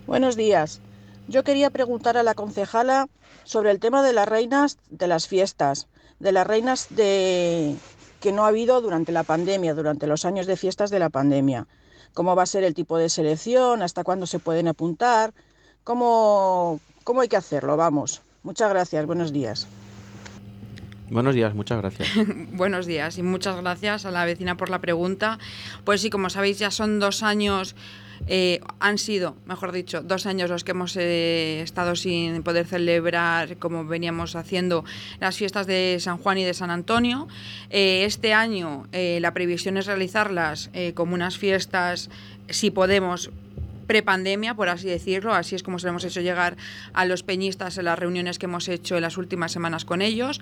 Buenos 0.06 0.36
días. 0.36 0.82
Yo 1.28 1.43
quería 1.43 1.69
preguntar 1.69 2.17
a 2.17 2.24
la 2.24 2.34
concejala 2.34 3.08
sobre 3.43 3.72
el 3.72 3.80
tema 3.80 4.04
de 4.04 4.13
las 4.13 4.28
reinas 4.28 4.78
de 4.89 5.08
las 5.08 5.28
fiestas, 5.28 5.88
de 6.19 6.32
las 6.32 6.48
reinas 6.48 6.88
de 6.89 7.76
que 8.19 8.32
no 8.32 8.43
ha 8.43 8.49
habido 8.49 8.82
durante 8.82 9.12
la 9.12 9.23
pandemia, 9.23 9.73
durante 9.73 10.08
los 10.08 10.25
años 10.25 10.45
de 10.45 10.58
fiestas 10.58 10.89
de 10.89 10.99
la 10.99 11.10
pandemia. 11.10 11.67
¿Cómo 12.13 12.36
va 12.36 12.43
a 12.43 12.47
ser 12.47 12.63
el 12.63 12.73
tipo 12.73 12.97
de 12.97 13.10
selección? 13.10 13.82
¿Hasta 13.82 14.03
cuándo 14.03 14.25
se 14.25 14.39
pueden 14.39 14.67
apuntar? 14.67 15.34
¿Cómo, 15.84 16.79
cómo 17.03 17.21
hay 17.21 17.27
que 17.27 17.38
hacerlo? 17.38 17.77
Vamos. 17.77 18.21
Muchas 18.43 18.69
gracias. 18.69 19.05
Buenos 19.05 19.32
días. 19.32 19.67
Buenos 21.12 21.34
días, 21.34 21.56
muchas 21.56 21.80
gracias. 21.80 22.10
Buenos 22.52 22.86
días 22.86 23.17
y 23.17 23.24
muchas 23.24 23.60
gracias 23.62 24.06
a 24.06 24.12
la 24.12 24.26
vecina 24.26 24.58
por 24.58 24.69
la 24.69 24.80
pregunta. 24.80 25.39
Pues 25.84 26.02
sí, 26.02 26.10
como 26.10 26.30
sabéis, 26.30 26.60
ya 26.60 26.69
son 26.69 27.00
dos 27.00 27.24
años, 27.24 27.76
eh, 28.28 28.60
han 28.80 28.98
sido, 28.98 29.36
mejor 29.45 29.72
dicho, 29.72 30.04
dos 30.04 30.26
años 30.26 30.50
los 30.50 30.63
que 30.63 30.72
hemos 30.72 30.95
eh, 30.98 31.62
estado 31.62 31.95
sin 31.95 32.43
poder 32.43 32.67
celebrar, 32.67 33.58
como 33.58 33.86
veníamos 33.86 34.36
haciendo, 34.36 34.86
las 35.19 35.36
fiestas 35.38 35.67
de 35.67 35.98
San 36.00 36.17
Juan 36.17 36.38
y 36.38 36.43
de 36.43 36.54
San 36.54 36.69
Antonio. 36.69 37.28
Eh, 37.69 38.04
este 38.06 38.34
año 38.34 38.88
la 38.91 39.34
previsión 39.34 39.78
es 39.78 39.86
realizarlas 39.86 40.69
como 40.93 41.13
unas 41.15 41.38
fiestas, 41.38 42.10
si 42.50 42.72
podemos, 42.72 43.32
prepandemia, 43.89 44.54
por 44.54 44.69
así 44.69 44.88
decirlo. 44.88 45.34
Así 45.34 45.56
es 45.56 45.63
como 45.63 45.80
se 45.80 45.88
lo 45.88 45.89
hemos 45.89 46.04
hecho 46.04 46.21
llegar 46.21 46.58
a 46.93 47.06
los 47.06 47.23
peñistas 47.23 47.75
en 47.80 47.86
las 47.86 47.97
reuniones 47.97 48.38
que 48.38 48.45
hemos 48.45 48.67
hecho 48.69 48.97
en 48.97 49.02
las 49.02 49.17
últimas 49.17 49.52
semanas 49.52 49.84
con 49.84 50.04
ellos. 50.04 50.39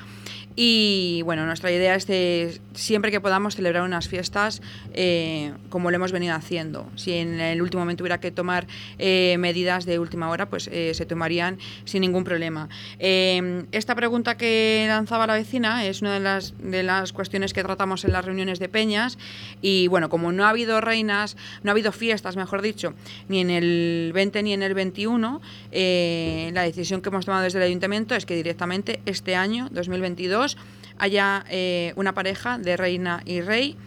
Y 0.58 1.22
bueno, 1.24 1.46
nuestra 1.46 1.72
idea 1.72 1.96
es 1.96 2.08
de 2.08 2.60
siempre 2.74 3.10
que 3.10 3.22
podamos 3.22 3.56
celebrar 3.56 3.84
unas 3.84 4.10
fiestas 4.10 4.62
eh, 4.94 5.54
como 5.70 5.92
lo 5.92 5.96
hemos 5.96 6.12
venido 6.12 6.36
haciendo. 6.36 6.90
Si 6.96 7.14
en 7.14 7.40
el 7.40 7.62
último 7.62 7.84
momento 7.84 8.04
hubiera 8.04 8.20
que 8.20 8.32
tomar 8.32 8.68
eh, 9.00 9.38
medidas 9.40 9.86
de 9.86 9.98
última 9.98 10.30
hora, 10.30 10.50
pues 10.50 10.68
eh, 10.74 10.92
se 10.94 11.06
tomarían 11.06 11.58
sin 11.86 12.02
ningún 12.02 12.26
problema. 12.26 12.68
Eh, 13.00 13.64
esta 13.72 13.96
pregunta 13.96 14.36
que 14.36 14.86
lanzaba 14.90 15.26
la 15.26 15.36
vecina 15.36 15.86
es 15.86 16.02
una 16.02 16.16
de 16.16 16.20
las, 16.20 16.54
de 16.60 16.84
las 16.84 17.14
cuestiones 17.14 17.54
que 17.54 17.64
tratamos 17.64 18.04
en 18.04 18.12
las 18.12 18.26
reuniones 18.26 18.60
de 18.60 18.68
peñas. 18.68 19.18
Y 19.62 19.88
bueno, 19.88 20.10
como 20.10 20.34
no 20.34 20.44
ha 20.44 20.50
habido 20.50 20.82
reinas, 20.82 21.38
no 21.64 21.72
ha 21.72 21.74
habido 21.74 21.94
fiestas, 21.94 22.36
mejor 22.36 22.62
dicho, 22.62 22.94
ni 23.30 23.37
en 23.40 23.50
el 23.50 24.12
20 24.14 24.44
ni 24.44 24.54
en 24.54 24.64
el 24.64 24.74
21, 24.74 25.42
eh, 25.72 26.52
la 26.54 26.64
decisión 26.64 27.02
que 27.02 27.10
hemos 27.10 27.26
tomado 27.26 27.44
desde 27.44 27.60
el 27.60 27.66
ayuntamiento 27.66 28.16
es 28.16 28.26
que 28.26 28.36
directamente 28.36 29.02
este 29.06 29.36
año, 29.36 29.70
2022, 29.72 30.58
haya 30.98 31.46
eh, 31.50 31.94
una 31.96 32.14
pareja 32.14 32.58
de 32.58 32.78
reina 32.78 33.22
y 33.26 33.42
rey 33.42 33.78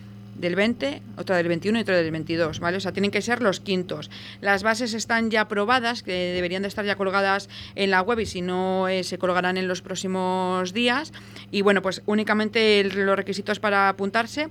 del 0.40 0.56
20, 0.56 1.02
otra 1.16 1.36
del 1.36 1.48
21 1.48 1.78
y 1.78 1.82
otra 1.82 1.96
del 1.96 2.10
22, 2.10 2.60
¿vale? 2.60 2.78
O 2.78 2.80
sea, 2.80 2.92
tienen 2.92 3.10
que 3.10 3.20
ser 3.20 3.42
los 3.42 3.60
quintos. 3.60 4.10
Las 4.40 4.62
bases 4.62 4.94
están 4.94 5.30
ya 5.30 5.42
aprobadas, 5.42 6.02
que 6.02 6.12
deberían 6.12 6.62
de 6.62 6.68
estar 6.68 6.84
ya 6.84 6.96
colgadas 6.96 7.48
en 7.74 7.90
la 7.90 8.00
web 8.00 8.20
y 8.20 8.26
si 8.26 8.40
no, 8.40 8.88
eh, 8.88 9.04
se 9.04 9.18
colgarán 9.18 9.58
en 9.58 9.68
los 9.68 9.82
próximos 9.82 10.72
días. 10.72 11.12
Y 11.50 11.62
bueno, 11.62 11.82
pues 11.82 12.02
únicamente 12.06 12.82
los 12.84 13.16
requisitos 13.16 13.60
para 13.60 13.88
apuntarse 13.90 14.48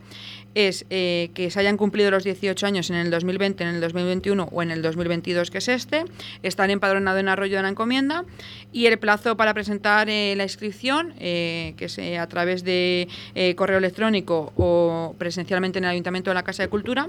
es 0.56 0.86
eh, 0.90 1.30
que 1.34 1.52
se 1.52 1.60
hayan 1.60 1.78
cumplido 1.78 2.12
los 2.12 2.24
18 2.24 2.66
años 2.66 2.90
en 2.90 2.96
el 2.98 3.12
2020, 3.12 3.64
en 3.64 3.70
el 3.76 3.82
2021 3.82 4.50
o 4.52 4.62
en 4.62 4.72
el 4.72 4.82
2022, 4.82 5.52
que 5.52 5.60
es 5.60 5.68
este, 5.68 6.06
estar 6.44 6.70
empadronado 6.70 7.18
en 7.18 7.30
Arroyo 7.30 7.58
de 7.58 7.64
la 7.64 7.70
Encomienda 7.70 8.26
y 8.72 8.86
el 8.86 9.00
plazo 9.00 9.36
para 9.38 9.54
presentar 9.54 10.10
eh, 10.10 10.34
la 10.36 10.44
inscripción, 10.44 11.14
eh, 11.20 11.74
que 11.78 11.86
es 11.86 11.98
eh, 11.98 12.18
a 12.18 12.28
través 12.28 12.64
de 12.64 13.08
correo 13.56 13.78
electrónico 13.78 14.54
o 14.58 15.16
presencialmente 15.18 15.80
en 15.80 15.86
el 15.86 15.92
Ayuntamiento 15.92 16.30
de 16.30 16.36
la 16.36 16.44
Casa 16.44 16.64
de 16.64 16.70
Cultura, 16.70 17.08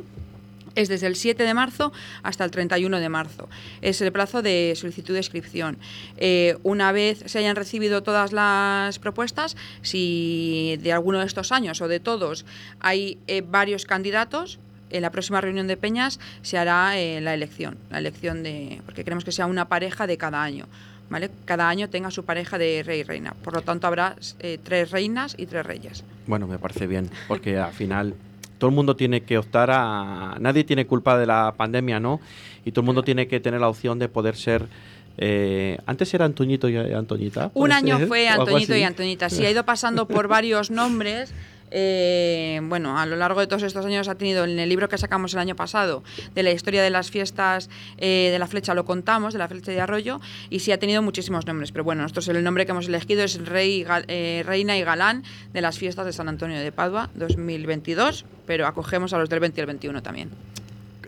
es 0.74 0.88
desde 0.88 1.06
el 1.06 1.16
7 1.16 1.42
de 1.42 1.54
marzo 1.54 1.92
hasta 2.22 2.44
el 2.44 2.50
31 2.50 3.00
de 3.00 3.08
marzo. 3.08 3.48
Es 3.82 4.00
el 4.00 4.12
plazo 4.12 4.42
de 4.42 4.74
solicitud 4.76 5.14
de 5.14 5.20
inscripción. 5.20 5.78
Eh, 6.16 6.56
una 6.62 6.92
vez 6.92 7.22
se 7.26 7.38
hayan 7.38 7.56
recibido 7.56 8.02
todas 8.02 8.32
las 8.32 8.98
propuestas, 8.98 9.56
si 9.82 10.78
de 10.80 10.92
alguno 10.92 11.18
de 11.20 11.26
estos 11.26 11.52
años 11.52 11.80
o 11.80 11.88
de 11.88 12.00
todos 12.00 12.44
hay 12.80 13.18
eh, 13.26 13.42
varios 13.42 13.84
candidatos, 13.84 14.58
en 14.90 15.02
la 15.02 15.10
próxima 15.10 15.40
reunión 15.40 15.68
de 15.68 15.76
Peñas 15.76 16.18
se 16.42 16.58
hará 16.58 16.98
eh, 16.98 17.20
la 17.20 17.32
elección, 17.32 17.78
la 17.90 17.98
elección 17.98 18.42
de, 18.42 18.82
porque 18.84 19.04
queremos 19.04 19.24
que 19.24 19.30
sea 19.30 19.46
una 19.46 19.68
pareja 19.68 20.06
de 20.06 20.16
cada 20.16 20.42
año. 20.42 20.66
¿Vale? 21.08 21.28
Cada 21.44 21.68
año 21.68 21.90
tenga 21.90 22.12
su 22.12 22.24
pareja 22.24 22.56
de 22.56 22.84
rey 22.84 23.00
y 23.00 23.02
reina. 23.02 23.34
Por 23.42 23.52
lo 23.52 23.62
tanto, 23.62 23.88
habrá 23.88 24.14
tres 24.62 24.92
reinas 24.92 25.34
y 25.36 25.46
tres 25.46 25.66
reyes. 25.66 26.04
Bueno, 26.28 26.46
me 26.46 26.56
parece 26.56 26.86
bien, 26.86 27.10
porque 27.26 27.58
al 27.58 27.72
final 27.72 28.14
todo 28.60 28.68
el 28.68 28.76
mundo 28.76 28.94
tiene 28.94 29.22
que 29.22 29.38
optar 29.38 29.70
a... 29.72 30.36
Nadie 30.38 30.62
tiene 30.62 30.86
culpa 30.86 31.18
de 31.18 31.26
la 31.26 31.54
pandemia, 31.56 31.98
¿no? 31.98 32.20
Y 32.64 32.70
todo 32.70 32.82
el 32.82 32.86
mundo 32.86 33.02
tiene 33.02 33.26
que 33.26 33.40
tener 33.40 33.60
la 33.60 33.68
opción 33.68 33.98
de 33.98 34.08
poder 34.08 34.36
ser... 34.36 34.68
eh, 35.16 35.78
antes 35.86 36.12
era 36.14 36.26
Antoñito 36.26 36.68
y 36.68 36.76
Antoñita. 36.76 37.46
Un 37.46 37.52
¿puede 37.68 37.74
año 37.74 37.98
ser? 37.98 38.06
fue 38.06 38.28
Antoñito 38.38 38.76
y. 38.76 38.82
Antoñita. 38.82 39.30
Sí, 39.30 39.44
ha 39.46 39.50
ido 39.50 39.64
pasando 39.64 40.06
por 40.06 40.28
varios 40.28 40.70
nombres. 40.70 41.32
Eh, 41.70 42.60
bueno, 42.64 42.98
a 42.98 43.06
lo 43.06 43.16
largo 43.16 43.40
de 43.40 43.46
todos 43.46 43.62
estos 43.62 43.84
años 43.84 44.08
ha 44.08 44.14
tenido 44.14 44.44
en 44.44 44.58
el 44.58 44.68
libro 44.68 44.88
que 44.88 44.98
sacamos 44.98 45.32
el 45.34 45.40
año 45.40 45.56
pasado 45.56 46.02
de 46.34 46.42
la 46.42 46.50
historia 46.50 46.82
de 46.82 46.90
las 46.90 47.10
fiestas 47.10 47.70
eh, 47.98 48.28
de 48.32 48.38
la 48.38 48.46
flecha 48.46 48.74
lo 48.74 48.84
contamos, 48.84 49.32
de 49.32 49.38
la 49.38 49.48
flecha 49.48 49.72
de 49.72 49.80
arroyo, 49.80 50.20
y 50.48 50.60
sí 50.60 50.72
ha 50.72 50.78
tenido 50.78 51.02
muchísimos 51.02 51.46
nombres. 51.46 51.72
Pero 51.72 51.84
bueno, 51.84 52.02
nosotros 52.02 52.28
el 52.28 52.42
nombre 52.42 52.66
que 52.66 52.72
hemos 52.72 52.88
elegido 52.88 53.22
es 53.22 53.44
Rey, 53.44 53.86
eh, 54.08 54.42
Reina 54.46 54.76
y 54.76 54.82
Galán 54.82 55.24
de 55.52 55.60
las 55.60 55.78
fiestas 55.78 56.06
de 56.06 56.12
San 56.12 56.28
Antonio 56.28 56.58
de 56.58 56.72
Padua 56.72 57.10
2022, 57.14 58.24
pero 58.46 58.66
acogemos 58.66 59.12
a 59.12 59.18
los 59.18 59.28
del 59.28 59.40
20 59.40 59.60
y 59.60 59.62
el 59.62 59.66
21 59.66 60.02
también. 60.02 60.30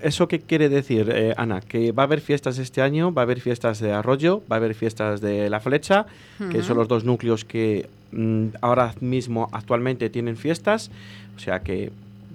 ¿Eso 0.02 0.28
qué 0.28 0.40
quiere 0.40 0.68
decir, 0.68 1.10
eh, 1.14 1.34
Ana? 1.36 1.60
Que 1.60 1.92
va 1.92 2.02
a 2.02 2.06
haber 2.06 2.20
fiestas 2.20 2.58
este 2.58 2.82
año, 2.82 3.12
va 3.12 3.22
a 3.22 3.24
haber 3.24 3.40
fiestas 3.40 3.78
de 3.80 3.92
Arroyo, 3.92 4.42
va 4.50 4.56
a 4.56 4.58
haber 4.58 4.74
fiestas 4.74 5.20
de 5.20 5.48
La 5.48 5.60
Flecha, 5.60 6.06
que 6.50 6.62
son 6.62 6.76
los 6.76 6.88
dos 6.88 7.04
núcleos 7.04 7.44
que 7.44 7.88
mm, 8.12 8.46
ahora 8.60 8.94
mismo 9.00 9.48
actualmente 9.52 10.10
tienen 10.10 10.36
fiestas. 10.36 10.90
O 11.36 11.38
sea 11.38 11.60
que 11.60 11.90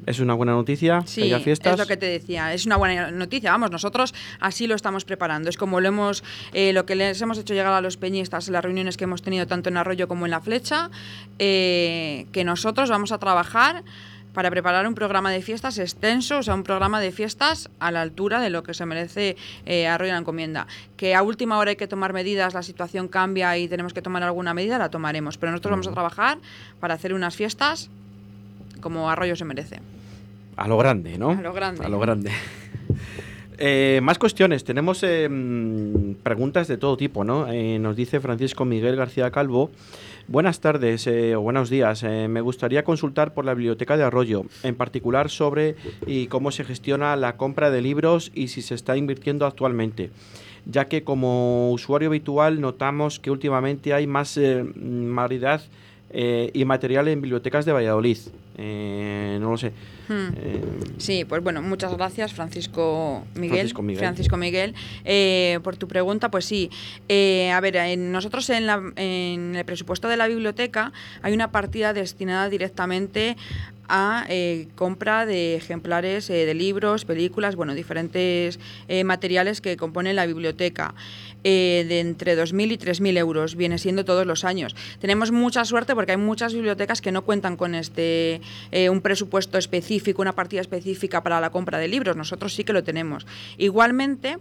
es 0.05 0.21
una 0.21 0.33
buena 0.35 0.53
noticia 0.53 1.01
que 1.01 1.07
Sí, 1.07 1.21
haya 1.23 1.39
fiestas. 1.41 1.73
es 1.73 1.79
lo 1.79 1.85
que 1.85 1.97
te 1.97 2.05
decía. 2.05 2.53
Es 2.53 2.65
una 2.65 2.77
buena 2.77 3.11
noticia. 3.11 3.51
Vamos, 3.51 3.71
nosotros 3.71 4.13
así 4.39 4.65
lo 4.65 4.73
estamos 4.75 5.03
preparando. 5.03 5.49
Es 5.49 5.57
como 5.57 5.81
lo 5.81 5.89
hemos, 5.89 6.23
eh, 6.53 6.71
lo 6.71 6.85
que 6.85 6.95
les 6.95 7.21
hemos 7.21 7.37
hecho 7.37 7.53
llegar 7.53 7.73
a 7.73 7.81
los 7.81 7.97
peñistas 7.97 8.47
en 8.47 8.53
las 8.53 8.63
reuniones 8.63 8.95
que 8.95 9.03
hemos 9.03 9.21
tenido 9.21 9.45
tanto 9.47 9.67
en 9.67 9.75
Arroyo 9.75 10.07
como 10.07 10.25
en 10.25 10.31
La 10.31 10.39
Flecha, 10.39 10.89
eh, 11.39 12.25
que 12.31 12.45
nosotros 12.45 12.89
vamos 12.89 13.11
a 13.11 13.17
trabajar 13.17 13.83
para 14.37 14.51
preparar 14.51 14.87
un 14.87 14.93
programa 14.93 15.31
de 15.31 15.41
fiestas 15.41 15.79
extenso, 15.79 16.37
o 16.37 16.43
sea, 16.43 16.53
un 16.53 16.61
programa 16.61 17.01
de 17.01 17.11
fiestas 17.11 17.71
a 17.79 17.89
la 17.89 18.03
altura 18.03 18.39
de 18.39 18.51
lo 18.51 18.61
que 18.61 18.75
se 18.75 18.85
merece 18.85 19.35
eh, 19.65 19.87
Arroyo 19.87 20.11
la 20.11 20.19
Encomienda. 20.19 20.67
Que 20.95 21.15
a 21.15 21.23
última 21.23 21.57
hora 21.57 21.71
hay 21.71 21.75
que 21.75 21.87
tomar 21.87 22.13
medidas, 22.13 22.53
la 22.53 22.61
situación 22.61 23.07
cambia 23.07 23.57
y 23.57 23.67
tenemos 23.67 23.95
que 23.95 24.03
tomar 24.03 24.21
alguna 24.21 24.53
medida, 24.53 24.77
la 24.77 24.91
tomaremos. 24.91 25.39
Pero 25.39 25.53
nosotros 25.53 25.71
vamos 25.71 25.87
a 25.87 25.91
trabajar 25.91 26.37
para 26.79 26.93
hacer 26.93 27.15
unas 27.15 27.35
fiestas 27.35 27.89
como 28.79 29.09
Arroyo 29.09 29.35
se 29.35 29.43
merece. 29.43 29.79
A 30.55 30.67
lo 30.67 30.77
grande, 30.77 31.17
¿no? 31.17 31.31
A 31.31 31.41
lo 31.41 31.53
grande. 31.53 31.83
A 31.83 31.89
lo 31.89 31.99
grande. 31.99 32.31
Eh, 33.59 33.99
más 34.03 34.19
cuestiones. 34.19 34.63
Tenemos 34.63 35.01
eh, 35.01 35.27
mm, 35.27 36.17
preguntas 36.21 36.67
de 36.67 36.77
todo 36.77 36.95
tipo, 36.95 37.23
¿no? 37.23 37.51
Eh, 37.51 37.79
nos 37.79 37.95
dice 37.95 38.19
Francisco 38.19 38.65
Miguel 38.65 38.95
García 38.95 39.31
Calvo. 39.31 39.71
Buenas 40.29 40.59
tardes 40.59 41.07
eh, 41.07 41.37
o 41.37 41.41
buenos 41.41 41.69
días. 41.69 42.03
Eh, 42.03 42.27
me 42.27 42.41
gustaría 42.41 42.83
consultar 42.83 43.33
por 43.33 43.45
la 43.45 43.53
biblioteca 43.53 43.95
de 43.95 44.03
Arroyo, 44.03 44.43
en 44.61 44.75
particular 44.75 45.29
sobre 45.29 45.77
y 46.05 46.27
cómo 46.27 46.51
se 46.51 46.65
gestiona 46.65 47.15
la 47.15 47.37
compra 47.37 47.71
de 47.71 47.81
libros 47.81 48.29
y 48.35 48.49
si 48.49 48.61
se 48.61 48.75
está 48.75 48.97
invirtiendo 48.97 49.45
actualmente, 49.45 50.11
ya 50.65 50.89
que 50.89 51.05
como 51.05 51.71
usuario 51.71 52.09
habitual 52.09 52.59
notamos 52.59 53.21
que 53.21 53.31
últimamente 53.31 53.93
hay 53.93 54.05
más 54.05 54.35
eh, 54.35 54.65
eh, 56.11 56.51
y 56.53 56.65
material 56.65 57.07
en 57.07 57.21
bibliotecas 57.21 57.65
de 57.65 57.71
Valladolid. 57.73 58.17
Eh, 58.59 59.37
no 59.39 59.51
lo 59.51 59.57
sé. 59.57 59.71
Hmm. 60.07 60.29
Eh, 60.37 60.61
Sí, 60.97 61.25
pues 61.25 61.43
bueno, 61.43 61.61
muchas 61.61 61.95
gracias 61.95 62.33
Francisco 62.33 63.23
Miguel. 63.35 63.57
Francisco 63.57 63.81
Miguel. 63.83 63.99
Francisco 63.99 64.37
Miguel, 64.37 64.73
por 65.63 65.77
tu 65.77 65.87
pregunta. 65.87 66.31
Pues 66.31 66.45
sí, 66.45 66.69
a 67.53 67.59
ver, 67.61 67.75
en- 67.75 68.11
nosotros 68.11 68.49
en, 68.49 68.65
la- 68.65 68.81
en 68.95 69.55
el 69.55 69.65
presupuesto 69.65 70.07
de 70.07 70.17
la 70.17 70.27
biblioteca 70.27 70.91
hay 71.21 71.33
una 71.33 71.51
partida 71.51 71.93
destinada 71.93 72.49
directamente 72.49 73.37
a 73.89 74.25
eh, 74.27 74.67
compra 74.75 75.25
de 75.25 75.55
ejemplares 75.55 76.29
eh, 76.29 76.45
de 76.45 76.53
libros, 76.53 77.05
películas, 77.05 77.55
bueno, 77.55 77.73
diferentes 77.73 78.59
eh, 78.89 79.03
materiales 79.05 79.61
que 79.61 79.77
componen 79.77 80.15
la 80.17 80.25
biblioteca, 80.25 80.93
de 81.43 81.99
entre 82.01 82.35
2.000 82.35 82.73
y 82.73 82.77
3.000 82.77 83.17
euros, 83.17 83.55
viene 83.55 83.77
siendo 83.77 84.03
todos 84.03 84.25
los 84.25 84.43
años. 84.43 84.75
Tenemos 84.99 85.31
mucha 85.31 85.63
suerte 85.63 85.95
porque 85.97 86.11
hay 86.11 86.17
muchas 86.19 86.53
bibliotecas 86.53 87.01
que 87.01 87.11
no 87.11 87.23
cuentan 87.23 87.57
con 87.57 87.73
este 87.73 88.39
eh, 88.71 88.89
un 88.91 89.01
presupuesto 89.01 89.57
específico, 89.57 90.21
una 90.21 90.33
partida 90.33 90.61
específica 90.61 91.23
para 91.23 91.41
la 91.41 91.49
compra 91.49 91.79
de 91.79 91.87
libros. 91.87 92.15
Nosotros 92.15 92.53
sí 92.53 92.63
que 92.63 92.71
lo 92.71 92.83
tenemos. 92.83 93.25
Igualmente, 93.57 94.37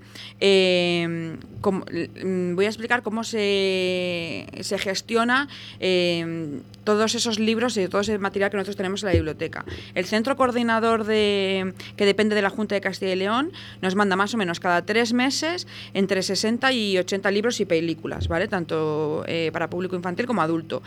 como- 1.62 1.84
mm, 2.24 2.54
voy 2.56 2.64
a 2.66 2.68
explicar 2.68 3.02
cómo 3.02 3.24
se, 3.24 4.46
se 4.60 4.76
gestiona 4.78 5.48
eh, 5.80 6.60
todos 6.86 7.16
esos 7.16 7.38
libros 7.38 7.76
y 7.76 7.88
todo 7.88 8.00
ese 8.00 8.16
material 8.16 8.50
que 8.50 8.56
nosotros 8.56 8.76
tenemos 8.76 9.02
en 9.02 9.08
la 9.08 9.14
biblioteca. 9.14 9.66
El 9.94 10.06
centro 10.06 10.36
coordinador 10.36 11.04
de, 11.04 11.74
que 11.96 12.06
depende 12.06 12.34
de 12.36 12.42
la 12.42 12.48
Junta 12.48 12.76
de 12.76 12.80
Castilla 12.80 13.12
y 13.12 13.16
León 13.16 13.52
nos 13.82 13.96
manda 13.96 14.14
más 14.14 14.32
o 14.32 14.38
menos 14.38 14.60
cada 14.60 14.86
tres 14.86 15.12
meses 15.12 15.66
entre 15.92 16.22
60 16.22 16.72
y 16.72 16.96
80 16.96 17.30
libros 17.32 17.60
y 17.60 17.64
películas, 17.64 18.28
¿vale? 18.28 18.46
Tanto 18.46 19.24
eh, 19.26 19.50
para 19.52 19.68
público 19.68 19.96
infantil 19.96 20.26
como 20.26 20.42
adulto. 20.42 20.82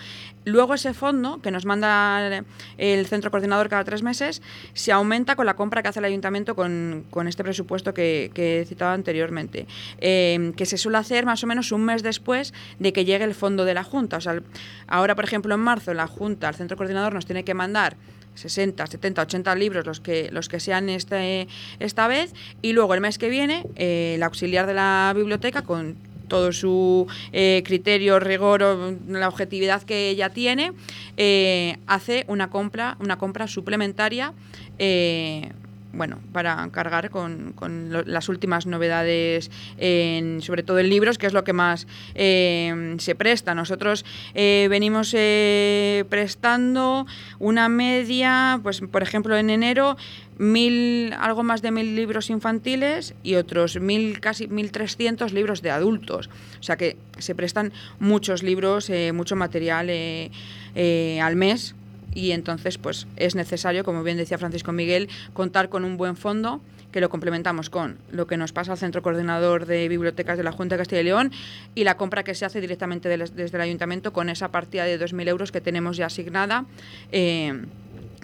Luego 0.46 0.74
ese 0.74 0.94
fondo 0.94 1.42
que 1.42 1.52
nos 1.52 1.66
manda 1.66 2.46
el 2.78 3.06
centro 3.06 3.30
coordinador 3.30 3.68
cada 3.68 3.84
tres 3.84 4.02
meses 4.02 4.42
se 4.74 4.94
aumenta 4.94 5.36
con 5.36 5.46
la 5.46 5.58
compra 5.58 5.84
que 5.84 5.90
hace 5.90 6.00
el 6.00 6.06
ayuntamiento 6.06 6.56
con, 6.56 7.04
con 7.12 7.28
este 7.28 7.44
presupuesto 7.44 7.94
que, 7.94 8.32
que 8.34 8.62
he 8.62 8.66
citado 8.66 8.92
anteriormente, 8.92 9.68
eh, 10.00 10.54
que 10.56 10.66
se 10.66 10.78
suele 10.78 10.98
hacer 10.98 11.26
más 11.26 11.44
o 11.44 11.48
menos 11.48 11.74
un 11.74 11.84
mes 11.84 12.04
después 12.04 12.54
de 12.80 12.94
que 12.94 13.04
llegue 13.04 13.26
el 13.26 13.36
fondo 13.36 13.66
de 13.66 13.74
la 13.74 13.84
Junta. 13.84 14.16
O 14.18 14.22
sea, 14.22 14.42
ahora, 14.88 15.14
por 15.16 15.26
ejemplo, 15.26 15.54
en 15.54 15.60
marzo 15.60 15.89
la 15.94 16.08
Junta, 16.08 16.50
el 16.50 16.56
centro 16.56 16.78
coordinador 16.78 17.14
nos 17.14 17.26
tiene 17.26 17.44
que 17.44 17.54
mandar 17.54 17.98
60, 18.36 18.88
70, 18.88 19.22
80 19.24 19.56
libros 19.56 19.86
los 19.86 20.00
que, 20.00 20.30
los 20.32 20.48
que 20.48 20.60
sean 20.60 20.90
este, 20.90 21.48
esta 21.80 22.08
vez 22.08 22.34
y 22.62 22.74
luego 22.74 22.94
el 22.94 23.02
mes 23.02 23.18
que 23.18 23.30
viene 23.30 23.66
eh, 23.76 24.14
el 24.16 24.24
auxiliar 24.24 24.66
de 24.66 24.74
la 24.74 25.14
biblioteca 25.16 25.64
con 25.64 25.98
todo 26.30 26.54
su 26.54 27.08
eh, 27.34 27.62
criterio, 27.66 28.20
rigor, 28.22 28.62
la 29.10 29.28
objetividad 29.28 29.84
que 29.84 30.10
ella 30.10 30.30
tiene, 30.30 30.72
eh, 31.18 31.78
hace 31.88 32.24
una 32.28 32.50
compra, 32.50 32.96
una 33.02 33.18
compra 33.18 33.48
suplementaria 33.48 34.34
eh, 34.78 35.52
bueno, 35.92 36.20
para 36.32 36.68
cargar 36.72 37.10
con, 37.10 37.54
con 37.54 37.92
lo- 37.92 38.04
las 38.04 38.30
últimas 38.30 38.66
novedades, 38.66 39.50
en, 39.78 40.42
sobre 40.42 40.64
todo 40.64 40.80
en 40.80 40.90
libros, 40.90 41.18
que 41.18 41.28
es 41.28 41.34
lo 41.34 41.44
que 41.44 41.54
más 41.54 41.88
eh, 42.16 42.96
se 43.00 43.16
presta. 43.16 43.56
Nosotros 43.56 44.06
eh, 44.36 44.68
venimos 44.70 45.14
eh, 45.18 46.06
prestando 46.10 47.08
una 47.40 47.70
media, 47.70 48.60
pues 48.62 48.82
por 48.82 49.02
ejemplo 49.04 49.36
en 49.38 49.50
enero, 49.50 49.98
mil, 50.38 51.14
algo 51.20 51.44
más 51.44 51.62
de 51.62 51.72
mil 51.72 51.96
libros 51.96 52.30
infantiles 52.30 53.14
y 53.24 53.36
otros 53.36 53.80
mil, 53.80 54.20
casi 54.22 54.48
1.300 54.48 55.32
libros 55.32 55.62
de 55.62 55.72
adultos. 55.72 56.30
O 56.60 56.64
sea 56.64 56.78
que 56.78 56.98
se 57.18 57.36
prestan 57.36 57.74
muchos 58.00 58.44
libros, 58.44 58.90
eh, 58.90 59.12
mucho 59.12 59.36
material 59.36 59.90
eh, 59.90 60.32
eh, 60.76 61.20
al 61.22 61.36
mes 61.36 61.76
y 62.14 62.32
entonces 62.32 62.78
pues 62.78 63.08
es 63.16 63.36
necesario, 63.36 63.84
como 63.84 64.04
bien 64.04 64.18
decía 64.18 64.38
Francisco 64.38 64.72
Miguel, 64.72 65.10
contar 65.34 65.70
con 65.70 65.84
un 65.86 65.98
buen 65.98 66.16
fondo 66.16 66.62
que 66.92 67.02
lo 67.02 67.10
complementamos 67.10 67.70
con 67.70 67.98
lo 68.12 68.26
que 68.26 68.36
nos 68.36 68.52
pasa 68.52 68.72
al 68.72 68.78
Centro 68.80 69.04
Coordinador 69.04 69.68
de 69.68 69.88
Bibliotecas 69.88 70.38
de 70.38 70.44
la 70.44 70.52
Junta 70.52 70.74
de 70.76 70.80
Castilla 70.80 71.02
y 71.02 71.04
León 71.04 71.32
y 71.76 71.84
la 71.84 71.98
compra 71.98 72.24
que 72.24 72.34
se 72.34 72.46
hace 72.46 72.62
directamente 72.62 73.10
desde 73.10 73.56
el 73.58 73.62
Ayuntamiento 73.62 74.12
con 74.12 74.28
esa 74.30 74.48
partida 74.50 74.86
de 74.86 75.00
2.000 75.00 75.28
euros 75.28 75.52
que 75.52 75.62
tenemos 75.62 75.98
ya 75.98 76.08
asignada 76.08 76.66
eh, 77.12 77.54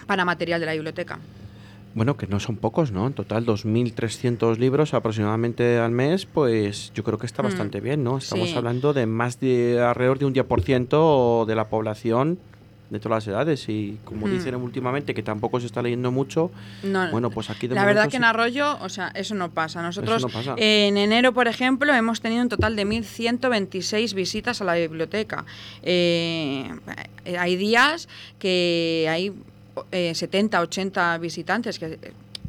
para 0.08 0.24
material 0.24 0.58
de 0.58 0.66
la 0.66 0.72
biblioteca. 0.72 1.20
Bueno, 1.94 2.16
que 2.16 2.26
no 2.26 2.40
son 2.40 2.56
pocos, 2.56 2.90
¿no? 2.90 3.06
En 3.06 3.12
total 3.14 3.46
2.300 3.46 4.58
libros 4.58 4.94
aproximadamente 4.94 5.78
al 5.78 5.92
mes, 5.92 6.26
pues 6.26 6.92
yo 6.94 7.04
creo 7.04 7.18
que 7.18 7.26
está 7.26 7.42
Mm. 7.42 7.46
bastante 7.46 7.80
bien, 7.80 8.02
¿no? 8.04 8.18
Estamos 8.18 8.50
Sí. 8.50 8.56
hablando 8.56 8.92
de 8.92 9.06
más 9.06 9.40
de 9.40 9.80
alrededor 9.80 10.18
de 10.18 10.24
un 10.26 10.32
10% 10.34 11.44
de 11.46 11.54
la 11.54 11.68
población 11.68 12.38
de 12.90 13.00
todas 13.00 13.24
las 13.26 13.28
edades 13.34 13.68
y 13.68 13.98
como 14.04 14.26
Mm. 14.26 14.30
dicen 14.30 14.54
últimamente 14.56 15.12
que 15.14 15.22
tampoco 15.22 15.58
se 15.60 15.66
está 15.66 15.82
leyendo 15.82 16.12
mucho, 16.12 16.50
No, 16.84 17.10
bueno, 17.10 17.30
pues 17.30 17.50
aquí 17.50 17.66
de 17.66 17.74
la 17.74 17.84
verdad 17.84 18.08
que 18.08 18.16
en. 18.16 18.24
Arroyo, 18.24 18.78
o 18.80 18.88
sea, 18.88 19.08
eso 19.14 19.34
no 19.34 19.50
pasa. 19.50 19.82
Nosotros 19.82 20.22
no 20.22 20.28
pasa. 20.28 20.54
en 20.56 20.96
enero, 20.96 21.32
por 21.32 21.48
ejemplo, 21.48 21.92
hemos 21.92 22.20
tenido 22.20 22.42
un 22.42 22.48
total 22.48 22.76
de 22.76 22.84
1.126 22.86 24.14
visitas 24.14 24.60
a 24.60 24.64
la 24.64 24.74
biblioteca. 24.74 25.44
Eh, 25.82 26.70
hay 27.38 27.56
días 27.56 28.08
que 28.38 29.06
hay 29.10 29.32
eh, 29.92 30.14
70, 30.14 30.60
80 30.60 31.18
visitantes, 31.18 31.78
que 31.78 31.98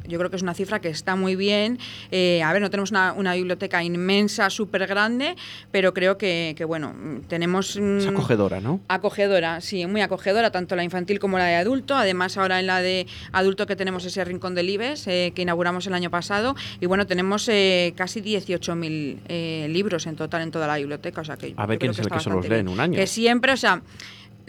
yo 0.08 0.18
creo 0.18 0.30
que 0.30 0.36
es 0.36 0.42
una 0.42 0.54
cifra 0.54 0.80
que 0.80 0.88
está 0.88 1.14
muy 1.16 1.36
bien. 1.36 1.78
Eh, 2.10 2.42
a 2.42 2.52
ver, 2.52 2.62
no 2.62 2.70
tenemos 2.70 2.90
una, 2.90 3.12
una 3.12 3.34
biblioteca 3.34 3.82
inmensa, 3.84 4.50
súper 4.50 4.86
grande, 4.86 5.36
pero 5.70 5.94
creo 5.94 6.18
que, 6.18 6.54
que, 6.56 6.64
bueno, 6.64 6.94
tenemos... 7.28 7.76
es 7.76 8.06
mm, 8.06 8.08
acogedora, 8.08 8.60
¿no? 8.60 8.80
Acogedora, 8.88 9.60
sí, 9.60 9.86
muy 9.86 10.00
acogedora, 10.00 10.50
tanto 10.50 10.74
la 10.76 10.84
infantil 10.84 11.18
como 11.18 11.38
la 11.38 11.44
de 11.46 11.56
adulto. 11.56 11.94
Además, 11.94 12.36
ahora 12.36 12.60
en 12.60 12.66
la 12.66 12.80
de 12.80 13.06
adulto 13.32 13.66
que 13.66 13.76
tenemos 13.76 14.04
ese 14.04 14.24
rincón 14.24 14.54
del 14.54 14.70
IBES, 14.70 15.06
eh, 15.06 15.32
que 15.34 15.42
inauguramos 15.42 15.86
el 15.86 15.94
año 15.94 16.10
pasado. 16.10 16.56
Y 16.80 16.86
bueno, 16.86 17.06
tenemos 17.06 17.48
eh, 17.48 17.92
casi 17.96 18.20
18.000 18.20 19.18
eh, 19.28 19.66
libros 19.70 20.06
en 20.06 20.16
total 20.16 20.42
en 20.42 20.50
toda 20.50 20.66
la 20.66 20.76
biblioteca. 20.76 21.20
O 21.20 21.24
sea 21.24 21.36
que 21.36 21.54
A 21.56 21.66
ver 21.66 21.78
quién 21.78 21.92
creo 21.92 21.92
es 21.92 21.98
el 21.98 22.04
está 22.06 22.16
que 22.16 22.22
se 22.22 22.30
los 22.30 22.36
bastante 22.36 22.48
lee 22.56 22.60
en 22.60 22.66
bien. 22.66 22.74
un 22.74 22.80
año. 22.80 22.96
Que 22.96 23.06
siempre, 23.06 23.52
o 23.52 23.56
sea. 23.56 23.82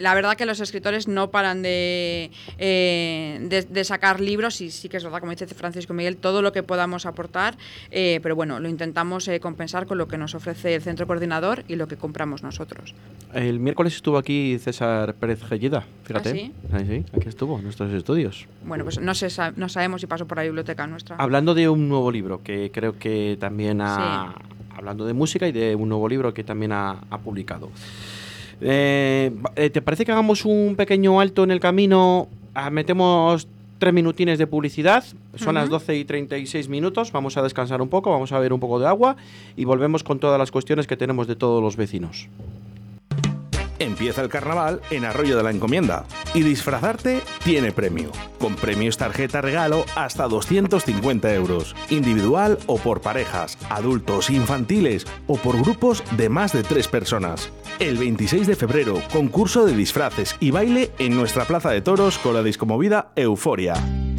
La 0.00 0.14
verdad 0.14 0.34
que 0.36 0.46
los 0.46 0.58
escritores 0.60 1.06
no 1.08 1.30
paran 1.30 1.62
de, 1.62 2.30
eh, 2.58 3.38
de, 3.42 3.62
de 3.62 3.84
sacar 3.84 4.20
libros 4.20 4.60
y 4.60 4.70
sí 4.70 4.88
que 4.88 4.96
es 4.96 5.04
verdad, 5.04 5.20
como 5.20 5.30
dice 5.32 5.46
Francisco 5.46 5.92
Miguel, 5.94 6.16
todo 6.16 6.42
lo 6.42 6.52
que 6.52 6.62
podamos 6.62 7.04
aportar, 7.06 7.56
eh, 7.90 8.18
pero 8.22 8.34
bueno, 8.34 8.58
lo 8.60 8.68
intentamos 8.68 9.28
eh, 9.28 9.40
compensar 9.40 9.86
con 9.86 9.98
lo 9.98 10.08
que 10.08 10.16
nos 10.18 10.34
ofrece 10.34 10.74
el 10.74 10.82
centro 10.82 11.06
coordinador 11.06 11.64
y 11.68 11.76
lo 11.76 11.86
que 11.86 11.96
compramos 11.96 12.42
nosotros. 12.42 12.94
El 13.34 13.60
miércoles 13.60 13.94
estuvo 13.94 14.18
aquí 14.18 14.58
César 14.58 15.14
Pérez 15.14 15.42
Gellida, 15.44 15.84
fíjate. 16.04 16.30
¿Ah, 16.30 16.32
sí? 16.32 16.52
Ahí 16.72 16.86
sí, 16.86 17.04
aquí 17.16 17.28
estuvo, 17.28 17.58
en 17.58 17.64
nuestros 17.64 17.92
estudios. 17.92 18.46
Bueno, 18.64 18.84
pues 18.84 18.98
no, 18.98 19.14
sa- 19.14 19.52
no 19.54 19.68
sabemos 19.68 20.00
si 20.00 20.06
pasó 20.06 20.26
por 20.26 20.38
la 20.38 20.44
biblioteca 20.44 20.86
nuestra. 20.86 21.16
Hablando 21.16 21.54
de 21.54 21.68
un 21.68 21.88
nuevo 21.88 22.10
libro 22.10 22.42
que 22.42 22.70
creo 22.72 22.98
que 22.98 23.36
también 23.38 23.80
ha. 23.82 24.34
Hablando 24.76 25.04
de 25.04 25.12
música 25.12 25.46
y 25.46 25.52
de 25.52 25.74
un 25.74 25.90
nuevo 25.90 26.08
libro 26.08 26.32
que 26.32 26.42
también 26.42 26.72
ha, 26.72 27.00
ha 27.10 27.18
publicado. 27.18 27.70
Eh, 28.60 29.30
eh, 29.56 29.70
¿Te 29.70 29.82
parece 29.82 30.04
que 30.04 30.12
hagamos 30.12 30.44
un 30.44 30.74
pequeño 30.76 31.20
alto 31.20 31.44
en 31.44 31.50
el 31.50 31.60
camino? 31.60 32.28
Ah, 32.54 32.70
metemos 32.70 33.48
tres 33.78 33.94
minutines 33.94 34.38
de 34.38 34.46
publicidad. 34.46 35.04
Son 35.36 35.54
las 35.54 35.64
Ujú. 35.64 35.72
12 35.72 35.96
y 35.96 36.04
36 36.04 36.68
minutos. 36.68 37.12
Vamos 37.12 37.36
a 37.36 37.42
descansar 37.42 37.80
un 37.80 37.88
poco, 37.88 38.10
vamos 38.10 38.32
a 38.32 38.38
ver 38.38 38.52
un 38.52 38.60
poco 38.60 38.78
de 38.78 38.86
agua 38.86 39.16
y 39.56 39.64
volvemos 39.64 40.04
con 40.04 40.18
todas 40.18 40.38
las 40.38 40.50
cuestiones 40.50 40.86
que 40.86 40.96
tenemos 40.96 41.26
de 41.26 41.36
todos 41.36 41.62
los 41.62 41.76
vecinos. 41.76 42.28
Empieza 43.80 44.20
el 44.20 44.28
carnaval 44.28 44.82
en 44.90 45.06
Arroyo 45.06 45.38
de 45.38 45.42
la 45.42 45.50
Encomienda 45.50 46.04
y 46.34 46.42
disfrazarte 46.42 47.22
tiene 47.42 47.72
premio. 47.72 48.12
Con 48.38 48.54
premios 48.54 48.98
tarjeta 48.98 49.40
regalo 49.40 49.86
hasta 49.96 50.28
250 50.28 51.34
euros. 51.34 51.74
Individual 51.88 52.58
o 52.66 52.76
por 52.76 53.00
parejas, 53.00 53.56
adultos, 53.70 54.28
infantiles 54.28 55.06
o 55.26 55.38
por 55.38 55.58
grupos 55.62 56.04
de 56.18 56.28
más 56.28 56.52
de 56.52 56.62
tres 56.62 56.88
personas. 56.88 57.50
El 57.78 57.96
26 57.96 58.46
de 58.46 58.54
febrero, 58.56 59.02
concurso 59.10 59.64
de 59.64 59.74
disfraces 59.74 60.36
y 60.40 60.50
baile 60.50 60.90
en 60.98 61.16
nuestra 61.16 61.46
plaza 61.46 61.70
de 61.70 61.80
toros 61.80 62.18
con 62.18 62.34
la 62.34 62.42
discomovida 62.42 63.12
Euforia. 63.16 64.09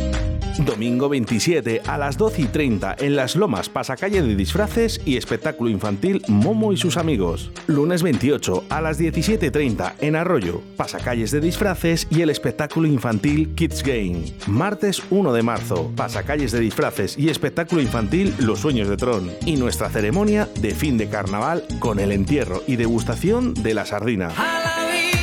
Domingo 0.59 1.09
27 1.09 1.81
a 1.87 1.97
las 1.97 2.17
12 2.17 2.41
y 2.41 2.45
30 2.45 2.97
en 2.99 3.15
Las 3.15 3.35
Lomas, 3.35 3.69
pasacalle 3.69 4.21
de 4.21 4.35
disfraces 4.35 5.01
y 5.05 5.17
espectáculo 5.17 5.69
infantil 5.69 6.21
Momo 6.27 6.73
y 6.73 6.77
sus 6.77 6.97
amigos. 6.97 7.51
Lunes 7.67 8.03
28 8.03 8.65
a 8.69 8.81
las 8.81 8.99
17.30 8.99 9.93
en 10.01 10.15
Arroyo, 10.15 10.61
pasacalles 10.77 11.31
de 11.31 11.39
disfraces 11.39 12.07
y 12.09 12.21
el 12.21 12.29
espectáculo 12.29 12.87
infantil 12.87 13.53
Kids 13.55 13.83
Game. 13.83 14.23
Martes 14.47 15.01
1 15.09 15.33
de 15.33 15.43
marzo, 15.43 15.91
pasacalles 15.95 16.51
de 16.51 16.59
disfraces 16.59 17.17
y 17.17 17.29
espectáculo 17.29 17.81
infantil 17.81 18.33
Los 18.39 18.59
Sueños 18.59 18.89
de 18.89 18.97
Tron. 18.97 19.31
Y 19.45 19.55
nuestra 19.55 19.89
ceremonia 19.89 20.49
de 20.59 20.75
fin 20.75 20.97
de 20.97 21.09
carnaval 21.09 21.63
con 21.79 21.99
el 21.99 22.11
entierro 22.11 22.61
y 22.67 22.75
degustación 22.75 23.53
de 23.53 23.73
la 23.73 23.85
sardina. 23.85 24.29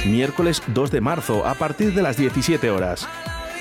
Miércoles 0.07 0.63
2 0.69 0.91
de 0.91 1.01
marzo 1.01 1.47
a 1.47 1.55
partir 1.55 1.93
de 1.93 2.03
las 2.03 2.17
17 2.17 2.71
horas. 2.71 3.07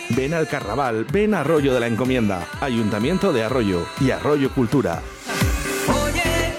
Ven 0.10 0.34
al 0.34 0.48
carnaval, 0.48 1.06
ven 1.12 1.34
a 1.34 1.42
Arroyo 1.42 1.74
de 1.74 1.80
la 1.82 1.88
Encomienda, 1.88 2.48
Ayuntamiento 2.62 3.34
de 3.34 3.44
Arroyo 3.44 3.86
y 4.00 4.12
Arroyo 4.12 4.52
Cultura. 4.52 5.02
Oye, 5.88 6.54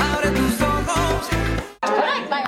abre 0.00 0.30
tus 0.30 0.60
ojos. 0.60 1.28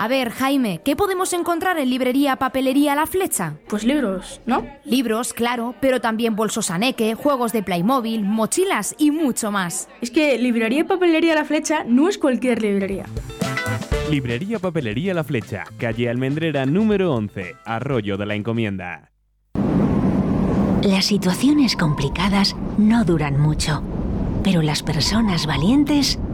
A 0.00 0.06
ver, 0.06 0.30
Jaime, 0.30 0.80
¿qué 0.84 0.94
podemos 0.94 1.32
encontrar 1.32 1.78
en 1.78 1.90
librería 1.90 2.36
Papelería 2.36 2.94
La 2.94 3.06
Flecha? 3.06 3.54
Pues 3.68 3.82
libros, 3.82 4.40
¿no? 4.46 4.64
Libros, 4.84 5.32
claro, 5.32 5.74
pero 5.80 6.00
también 6.00 6.36
bolsos 6.36 6.70
aneque, 6.70 7.14
juegos 7.14 7.52
de 7.52 7.64
Playmobil, 7.64 8.22
mochilas 8.22 8.94
y 8.96 9.10
mucho 9.10 9.50
más. 9.50 9.88
Es 10.00 10.12
que 10.12 10.38
librería 10.38 10.80
y 10.80 10.84
papelería 10.84 11.34
La 11.34 11.44
Flecha 11.44 11.82
no 11.84 12.08
es 12.08 12.16
cualquier 12.16 12.62
librería. 12.62 13.06
Librería 14.08 14.58
Papelería 14.58 15.12
La 15.12 15.24
Flecha, 15.24 15.64
calle 15.78 16.08
Almendrera 16.08 16.64
número 16.64 17.12
11, 17.12 17.56
Arroyo 17.64 18.16
de 18.16 18.24
la 18.24 18.36
Encomienda. 18.36 19.07
Las 20.82 21.06
situaciones 21.06 21.74
complicadas 21.74 22.54
no 22.76 23.04
duran 23.04 23.38
mucho, 23.40 23.82
pero 24.44 24.62
las 24.62 24.84
personas 24.84 25.44
valientes 25.46 26.20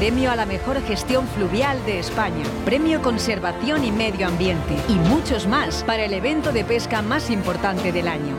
Premio 0.00 0.30
a 0.30 0.36
la 0.36 0.46
mejor 0.46 0.80
gestión 0.80 1.28
fluvial 1.28 1.84
de 1.84 1.98
España, 1.98 2.42
Premio 2.64 3.02
Conservación 3.02 3.84
y 3.84 3.92
Medio 3.92 4.28
Ambiente 4.28 4.74
y 4.88 4.94
muchos 4.94 5.46
más 5.46 5.84
para 5.84 6.06
el 6.06 6.14
evento 6.14 6.52
de 6.52 6.64
pesca 6.64 7.02
más 7.02 7.28
importante 7.28 7.92
del 7.92 8.08
año. 8.08 8.34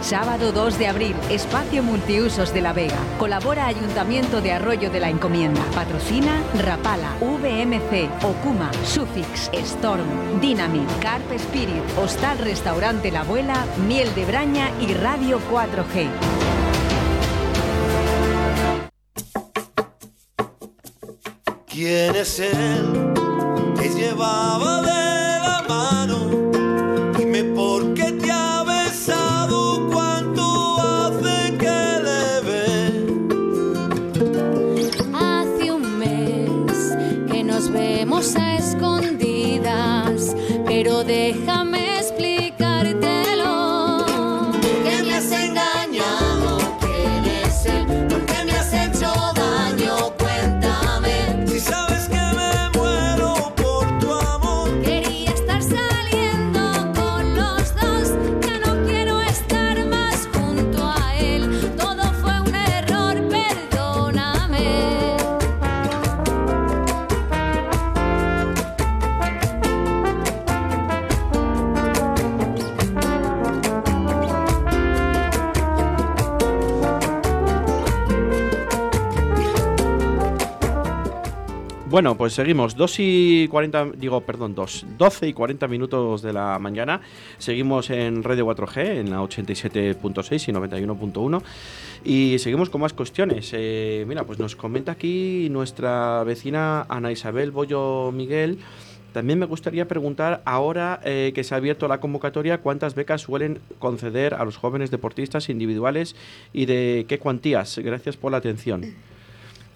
Sábado 0.00 0.52
2 0.52 0.78
de 0.78 0.86
abril, 0.86 1.14
espacio 1.28 1.82
multiusos 1.82 2.54
de 2.54 2.62
La 2.62 2.72
Vega. 2.72 2.96
Colabora 3.18 3.66
Ayuntamiento 3.66 4.40
de 4.40 4.52
Arroyo 4.52 4.88
de 4.88 5.00
la 5.00 5.10
Encomienda. 5.10 5.60
Patrocina 5.74 6.42
Rapala, 6.58 7.10
VMC, 7.20 8.08
Okuma, 8.24 8.70
Sufix, 8.82 9.50
Storm, 9.52 10.40
Dynamic, 10.40 10.88
Carp 11.00 11.30
Spirit, 11.32 11.82
Hostal 11.98 12.38
Restaurante 12.38 13.10
La 13.10 13.20
Abuela, 13.20 13.66
Miel 13.86 14.14
de 14.14 14.24
Braña 14.24 14.70
y 14.80 14.94
Radio 14.94 15.40
4G. 15.50 16.51
¿Quién 21.84 22.14
es 22.14 22.38
él 22.38 23.12
que 23.76 23.88
llevaba 23.88 24.82
de 24.82 25.01
Bueno, 82.02 82.16
pues 82.16 82.32
seguimos. 82.32 82.74
2 82.74 82.96
y 82.98 83.46
40, 83.46 83.92
digo, 83.96 84.22
perdón, 84.22 84.56
2, 84.56 84.86
12 84.98 85.28
y 85.28 85.32
40 85.32 85.68
minutos 85.68 86.20
de 86.20 86.32
la 86.32 86.58
mañana. 86.58 87.00
Seguimos 87.38 87.90
en 87.90 88.24
Radio 88.24 88.44
4G, 88.48 88.98
en 88.98 89.10
la 89.10 89.20
87.6 89.20 90.48
y 90.48 90.52
91.1. 90.52 91.42
Y 92.02 92.40
seguimos 92.40 92.70
con 92.70 92.80
más 92.80 92.92
cuestiones. 92.92 93.52
Eh, 93.52 94.04
mira, 94.08 94.24
pues 94.24 94.40
nos 94.40 94.56
comenta 94.56 94.90
aquí 94.90 95.46
nuestra 95.52 96.24
vecina 96.24 96.86
Ana 96.88 97.12
Isabel 97.12 97.52
Bollo 97.52 98.10
Miguel. 98.10 98.58
También 99.12 99.38
me 99.38 99.46
gustaría 99.46 99.86
preguntar, 99.86 100.42
ahora 100.44 101.00
eh, 101.04 101.30
que 101.36 101.44
se 101.44 101.54
ha 101.54 101.58
abierto 101.58 101.86
la 101.86 102.00
convocatoria, 102.00 102.58
¿cuántas 102.62 102.96
becas 102.96 103.20
suelen 103.20 103.60
conceder 103.78 104.34
a 104.34 104.44
los 104.44 104.56
jóvenes 104.56 104.90
deportistas 104.90 105.48
individuales 105.48 106.16
y 106.52 106.66
de 106.66 107.06
qué 107.06 107.20
cuantías? 107.20 107.78
Gracias 107.78 108.16
por 108.16 108.32
la 108.32 108.38
atención. 108.38 108.92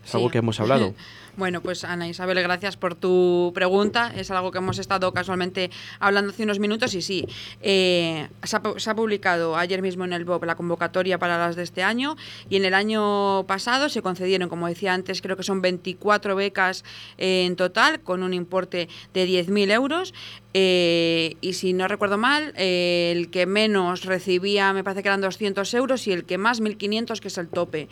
Es 0.04 0.12
algo 0.12 0.28
que 0.28 0.38
hemos 0.38 0.58
hablado. 0.58 0.92
Bueno, 1.36 1.60
pues 1.60 1.84
Ana 1.84 2.08
Isabel, 2.08 2.42
gracias 2.42 2.78
por 2.78 2.94
tu 2.94 3.52
pregunta. 3.54 4.10
Es 4.16 4.30
algo 4.30 4.50
que 4.50 4.56
hemos 4.56 4.78
estado 4.78 5.12
casualmente 5.12 5.70
hablando 6.00 6.30
hace 6.30 6.44
unos 6.44 6.58
minutos 6.58 6.94
y 6.94 7.02
sí, 7.02 7.26
eh, 7.60 8.28
se, 8.42 8.56
ha, 8.56 8.94
publicado 8.94 9.54
ayer 9.54 9.82
mismo 9.82 10.06
en 10.06 10.14
el 10.14 10.24
BOP 10.24 10.44
la 10.44 10.54
convocatoria 10.54 11.18
para 11.18 11.36
las 11.36 11.54
de 11.54 11.64
este 11.64 11.82
año 11.82 12.16
y 12.48 12.56
en 12.56 12.64
el 12.64 12.72
año 12.72 13.44
pasado 13.46 13.90
se 13.90 14.00
concedieron, 14.00 14.48
como 14.48 14.66
decía 14.66 14.94
antes, 14.94 15.20
creo 15.20 15.36
que 15.36 15.42
son 15.42 15.60
24 15.60 16.36
becas 16.36 16.84
eh, 17.18 17.44
en 17.44 17.54
total 17.54 18.00
con 18.00 18.22
un 18.22 18.32
importe 18.32 18.88
de 19.12 19.26
10.000 19.26 19.72
euros. 19.72 20.14
Eh, 20.54 21.36
y 21.42 21.52
si 21.52 21.74
no 21.74 21.86
recuerdo 21.86 22.16
mal, 22.16 22.54
el 22.56 23.28
que 23.28 23.44
menos 23.44 24.06
recibía, 24.06 24.72
me 24.72 24.82
parece 24.82 25.02
que 25.02 25.10
eran 25.10 25.20
200 25.20 25.74
euros 25.74 26.06
y 26.06 26.12
el 26.12 26.24
que 26.24 26.38
más 26.38 26.62
1.500, 26.62 27.20
que 27.20 27.28
es 27.28 27.36
el 27.36 27.48
tope. 27.48 27.88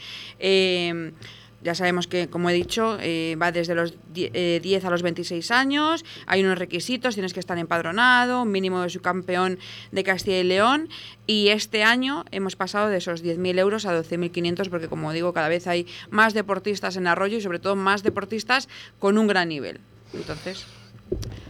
Ya 1.64 1.74
sabemos 1.74 2.06
que, 2.06 2.28
como 2.28 2.50
he 2.50 2.52
dicho, 2.52 2.98
eh, 3.00 3.36
va 3.40 3.50
desde 3.50 3.74
los 3.74 3.94
die- 4.12 4.30
eh, 4.34 4.60
10 4.62 4.84
a 4.84 4.90
los 4.90 5.02
26 5.02 5.50
años, 5.50 6.04
hay 6.26 6.44
unos 6.44 6.58
requisitos, 6.58 7.14
tienes 7.14 7.32
que 7.32 7.40
estar 7.40 7.56
empadronado, 7.58 8.42
un 8.42 8.52
mínimo 8.52 8.82
de 8.82 8.90
subcampeón 8.90 9.58
de 9.90 10.04
Castilla 10.04 10.40
y 10.40 10.44
León, 10.44 10.88
y 11.26 11.48
este 11.48 11.82
año 11.82 12.24
hemos 12.30 12.54
pasado 12.54 12.88
de 12.88 12.98
esos 12.98 13.22
10.000 13.24 13.58
euros 13.58 13.86
a 13.86 13.92
12.500 14.00 14.68
porque, 14.68 14.88
como 14.88 15.12
digo, 15.12 15.32
cada 15.32 15.48
vez 15.48 15.66
hay 15.66 15.86
más 16.10 16.34
deportistas 16.34 16.96
en 16.96 17.06
Arroyo 17.06 17.38
y 17.38 17.40
sobre 17.40 17.58
todo 17.58 17.74
más 17.76 18.02
deportistas 18.02 18.68
con 18.98 19.16
un 19.16 19.26
gran 19.26 19.48
nivel. 19.48 19.80
Entonces, 20.12 20.66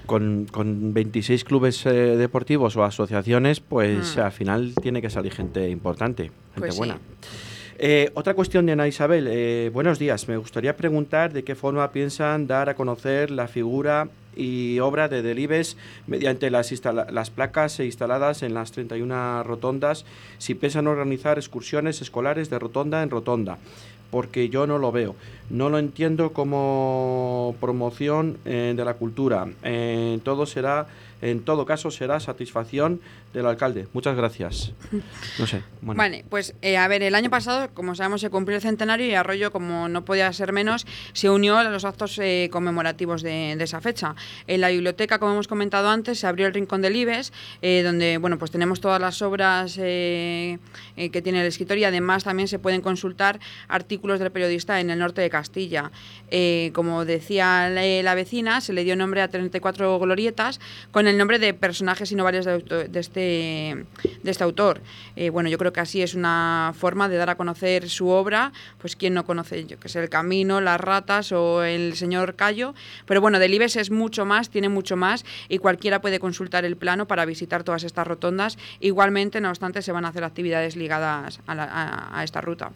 con, 0.07 0.47
con 0.51 0.95
26 0.95 1.43
clubes 1.45 1.85
eh, 1.87 1.91
deportivos 1.91 2.77
o 2.77 2.85
asociaciones, 2.85 3.61
pues 3.61 4.17
Mm. 4.17 4.21
al 4.21 4.33
final 4.33 4.75
tiene 4.81 5.03
que 5.03 5.11
salir 5.11 5.33
gente 5.33 5.69
importante, 5.71 6.25
gente 6.55 6.61
Pues 6.61 6.75
sí. 6.77 6.81
Eh, 7.87 8.11
otra 8.15 8.33
cuestión 8.33 8.65
de 8.65 8.73
Ana 8.73 8.89
Isabel. 8.89 9.29
eh, 9.29 9.71
buenos 9.71 9.99
días. 9.99 10.27
Me 10.27 10.39
gustaría 10.39 10.75
preguntar 10.75 11.35
de 11.35 11.45
qué 11.45 11.55
forma 11.55 11.93
piensan 11.93 12.47
dar 12.47 12.71
a 12.71 12.77
conocer 12.77 13.31
la 13.31 13.47
figura 13.47 14.09
y 14.35 14.79
obra 14.79 15.07
de 15.09 15.21
Delibes 15.21 15.77
mediante 16.07 16.51
las, 16.51 16.73
las 17.13 17.29
placas 17.29 17.81
instaladas 17.81 18.43
en 18.43 18.55
las 18.55 18.73
31 18.73 19.43
rotondas, 19.43 20.07
si 20.39 20.55
piensan 20.55 20.87
organizar 20.87 21.37
excursiones 21.37 22.01
escolares 22.01 22.49
de 22.49 22.59
rotonda 22.59 23.03
en 23.03 23.11
rotonda, 23.11 23.59
porque 24.11 24.49
yo 24.49 24.67
no 24.67 24.79
lo 24.79 24.91
veo. 24.91 25.15
No 25.51 25.69
lo 25.71 25.79
entiendo 25.79 26.33
como 26.33 27.55
promoción 27.61 28.39
eh, 28.45 28.75
de 28.77 28.85
la 28.85 28.95
cultura. 28.95 29.47
Eh, 29.63 30.19
todo 30.25 30.47
será, 30.47 30.87
en 31.23 31.43
todo 31.43 31.67
caso, 31.67 31.91
será 31.91 32.21
satisfacción 32.21 33.01
del 33.35 33.47
alcalde. 33.47 33.89
Muchas 33.93 34.17
gracias. 34.17 34.73
No 35.39 35.47
sé. 35.49 35.63
Bueno. 35.81 35.99
Vale, 35.99 36.25
pues 36.29 36.55
eh, 36.63 36.77
a 36.77 36.87
ver, 36.87 37.03
el 37.03 37.15
año 37.15 37.29
pasado, 37.29 37.69
como 37.75 37.97
sabemos, 37.97 38.21
se 38.21 38.31
cumplió 38.31 38.57
el 38.57 38.63
centenario 38.63 39.07
y 39.07 39.15
Arroyo, 39.15 39.51
como 39.51 39.89
no 39.89 40.05
podía 40.05 40.33
ser 40.33 40.53
menos, 40.53 40.87
se 41.13 41.29
unió 41.29 41.59
a 41.59 41.65
los 41.65 41.85
actos 41.85 42.19
eh, 42.19 42.49
conmemorativos 42.53 43.23
de, 43.23 43.57
de 43.57 43.65
esa 43.65 43.81
fecha. 43.81 44.15
En 44.47 44.61
la 44.61 44.69
biblioteca, 44.69 45.19
como 45.19 45.33
hemos 45.33 45.49
comentado 45.49 45.89
antes, 45.89 46.21
se 46.21 46.29
abrió 46.29 46.47
el 46.47 46.55
Rincón 46.55 46.83
del 46.83 46.95
Ibes, 46.95 47.33
eh, 47.63 47.83
donde 47.83 48.19
bueno, 48.19 48.39
pues 48.39 48.53
tenemos 48.53 48.81
todas 48.81 49.01
las 49.01 49.21
obras 49.23 49.77
eh, 49.81 50.59
que 50.95 51.23
tiene 51.23 51.41
el 51.41 51.47
escritor 51.47 51.79
y 51.79 51.85
además 51.85 52.23
también 52.23 52.47
se 52.47 52.61
pueden 52.61 52.81
consultar 52.81 53.41
artículos 53.67 54.21
del 54.21 54.31
periodista 54.31 54.79
en 54.81 54.91
el 54.91 55.01
norte 55.01 55.21
de 55.21 55.31
Castilla. 55.35 55.91
Eh, 56.31 56.71
como 56.75 57.05
decía 57.05 57.69
la, 57.69 57.83
la 58.03 58.15
vecina, 58.15 58.61
se 58.61 58.73
le 58.73 58.85
dio 58.85 58.95
nombre 58.95 59.21
a 59.21 59.27
34 59.29 59.99
glorietas 59.99 60.61
con 60.93 61.07
el 61.09 61.19
nombre 61.19 61.39
de 61.41 61.55
personajes 61.55 62.13
y 62.13 62.15
novales 62.15 62.45
de, 62.45 62.59
de 62.89 63.01
este, 63.01 63.85
de 64.23 64.31
este 64.31 64.45
autor. 64.45 64.81
Eh, 65.17 65.31
bueno, 65.31 65.49
yo 65.49 65.59
creo 65.59 65.73
que 65.73 65.81
así 65.81 66.03
es 66.03 66.15
una 66.15 66.73
forma 66.77 67.09
de 67.09 67.17
dar 67.17 67.31
a 67.31 67.35
conocer 67.37 67.89
su 67.91 68.09
obra, 68.09 68.53
pues 68.79 68.95
quien 68.95 69.13
no 69.15 69.25
conoce, 69.25 69.65
yo 69.67 69.79
que 69.81 69.89
sé, 69.89 70.01
El 70.01 70.09
Camino, 70.09 70.61
Las 70.61 70.81
Ratas 70.81 71.33
o 71.33 71.65
El 71.65 71.95
Señor 71.97 72.35
Cayo, 72.37 72.75
pero 73.07 73.21
bueno, 73.21 73.39
Delibes 73.41 73.75
es 73.77 73.91
mucho 73.91 74.25
más, 74.25 74.51
tiene 74.51 74.69
mucho 74.69 74.97
más 74.97 75.25
y 75.49 75.59
cualquiera 75.59 76.01
puede 76.01 76.21
consultar 76.21 76.65
el 76.65 76.77
plano 76.77 77.07
para 77.07 77.25
visitar 77.25 77.65
todas 77.65 77.83
estas 77.83 78.07
rotondas. 78.07 78.57
Igualmente, 78.81 79.41
no 79.41 79.51
obstante, 79.51 79.83
se 79.83 79.91
van 79.93 80.05
a 80.05 80.09
hacer 80.09 80.23
actividades 80.25 80.77
ligadas 80.77 81.41
a, 81.47 81.55
la- 81.55 82.09
a 82.13 82.23
esta 82.25 82.41
ruta. 82.41 82.71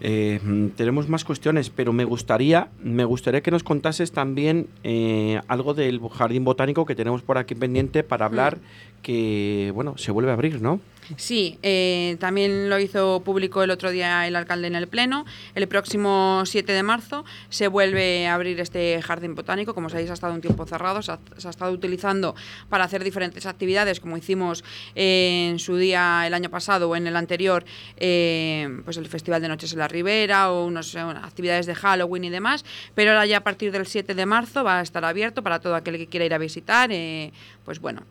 Eh, 0.00 0.40
mm, 0.42 0.68
tenemos 0.70 1.08
más 1.08 1.24
cuestiones, 1.24 1.70
pero 1.70 1.92
me 1.92 2.04
gustaría, 2.04 2.68
me 2.82 3.04
gustaría 3.04 3.42
que 3.42 3.50
nos 3.50 3.62
contases 3.62 4.12
también 4.12 4.68
eh, 4.82 5.40
algo 5.48 5.74
del 5.74 6.00
jardín 6.08 6.44
botánico 6.44 6.86
que 6.86 6.94
tenemos 6.94 7.22
por 7.22 7.38
aquí 7.38 7.54
pendiente 7.54 8.02
para 8.02 8.26
hablar 8.26 8.58
que, 9.02 9.72
bueno, 9.74 9.96
se 9.98 10.10
vuelve 10.10 10.30
a 10.30 10.34
abrir, 10.34 10.62
¿no? 10.62 10.80
Sí, 11.16 11.58
eh, 11.62 12.16
también 12.20 12.70
lo 12.70 12.78
hizo 12.78 13.20
público 13.24 13.62
el 13.62 13.70
otro 13.70 13.90
día 13.90 14.26
el 14.26 14.36
alcalde 14.36 14.68
en 14.68 14.76
el 14.76 14.86
Pleno. 14.86 15.26
El 15.54 15.66
próximo 15.66 16.42
7 16.46 16.72
de 16.72 16.82
marzo 16.82 17.24
se 17.48 17.68
vuelve 17.68 18.28
a 18.28 18.34
abrir 18.34 18.60
este 18.60 19.00
jardín 19.02 19.34
botánico. 19.34 19.74
Como 19.74 19.88
sabéis, 19.88 20.10
ha 20.10 20.14
estado 20.14 20.34
un 20.34 20.40
tiempo 20.40 20.66
cerrado, 20.66 21.02
se 21.02 21.12
ha, 21.12 21.50
estado 21.50 21.72
utilizando 21.72 22.34
para 22.68 22.84
hacer 22.84 23.02
diferentes 23.02 23.46
actividades, 23.46 23.98
como 23.98 24.16
hicimos 24.16 24.64
en 24.94 25.58
su 25.58 25.76
día 25.76 26.26
el 26.26 26.34
año 26.34 26.50
pasado 26.50 26.88
o 26.88 26.96
en 26.96 27.06
el 27.06 27.16
anterior, 27.16 27.64
eh, 27.96 28.68
pues 28.84 28.96
el 28.96 29.06
Festival 29.06 29.42
de 29.42 29.48
Noches 29.48 29.72
en 29.72 29.80
la 29.80 29.88
Ribera 29.88 30.52
o 30.52 30.66
unas 30.66 30.94
actividades 30.94 31.66
de 31.66 31.74
Halloween 31.74 32.24
y 32.24 32.30
demás. 32.30 32.64
Pero 32.94 33.10
ahora 33.10 33.26
ya 33.26 33.38
a 33.38 33.44
partir 33.44 33.72
del 33.72 33.86
7 33.86 34.14
de 34.14 34.26
marzo 34.26 34.62
va 34.64 34.78
a 34.78 34.82
estar 34.82 35.04
abierto 35.04 35.42
para 35.42 35.60
todo 35.60 35.74
aquel 35.74 35.96
que 35.96 36.06
quiera 36.06 36.26
ir 36.26 36.34
a 36.34 36.38
visitar. 36.38 36.90
eh, 36.92 37.32
pues 37.64 37.80
bueno, 37.80 38.02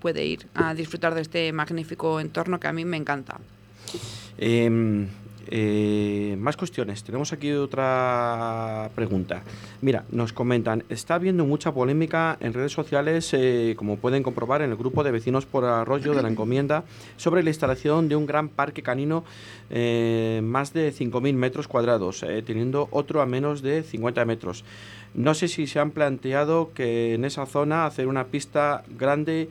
puede 0.00 0.24
ir 0.24 0.46
a 0.54 0.74
disfrutar 0.74 1.14
de 1.14 1.22
este 1.22 1.52
magnífico 1.52 2.20
entorno 2.20 2.60
que 2.60 2.68
a 2.68 2.72
mí 2.72 2.84
me 2.84 2.96
encanta. 2.96 3.38
Eh, 4.38 5.06
Eh, 5.50 6.36
más 6.38 6.56
cuestiones. 6.56 7.02
Tenemos 7.02 7.32
aquí 7.32 7.50
otra 7.52 8.88
pregunta. 8.94 9.42
Mira, 9.80 10.04
nos 10.10 10.32
comentan, 10.32 10.84
está 10.88 11.16
habiendo 11.16 11.44
mucha 11.44 11.72
polémica 11.72 12.36
en 12.40 12.54
redes 12.54 12.72
sociales, 12.72 13.30
eh, 13.32 13.74
como 13.76 13.96
pueden 13.96 14.22
comprobar 14.22 14.62
en 14.62 14.70
el 14.70 14.76
grupo 14.76 15.02
de 15.02 15.10
vecinos 15.10 15.46
por 15.46 15.64
arroyo 15.64 16.14
de 16.14 16.22
la 16.22 16.28
encomienda, 16.28 16.84
sobre 17.16 17.42
la 17.42 17.50
instalación 17.50 18.08
de 18.08 18.16
un 18.16 18.26
gran 18.26 18.48
parque 18.48 18.82
canino, 18.82 19.24
eh, 19.70 20.40
más 20.44 20.72
de 20.72 20.92
5.000 20.92 21.34
metros 21.34 21.66
cuadrados, 21.66 22.22
eh, 22.22 22.42
teniendo 22.46 22.88
otro 22.92 23.20
a 23.20 23.26
menos 23.26 23.62
de 23.62 23.82
50 23.82 24.24
metros. 24.24 24.64
No 25.14 25.34
sé 25.34 25.48
si 25.48 25.66
se 25.66 25.80
han 25.80 25.90
planteado 25.90 26.72
que 26.72 27.14
en 27.14 27.24
esa 27.24 27.46
zona 27.46 27.86
hacer 27.86 28.06
una 28.06 28.26
pista 28.26 28.84
grande 28.96 29.48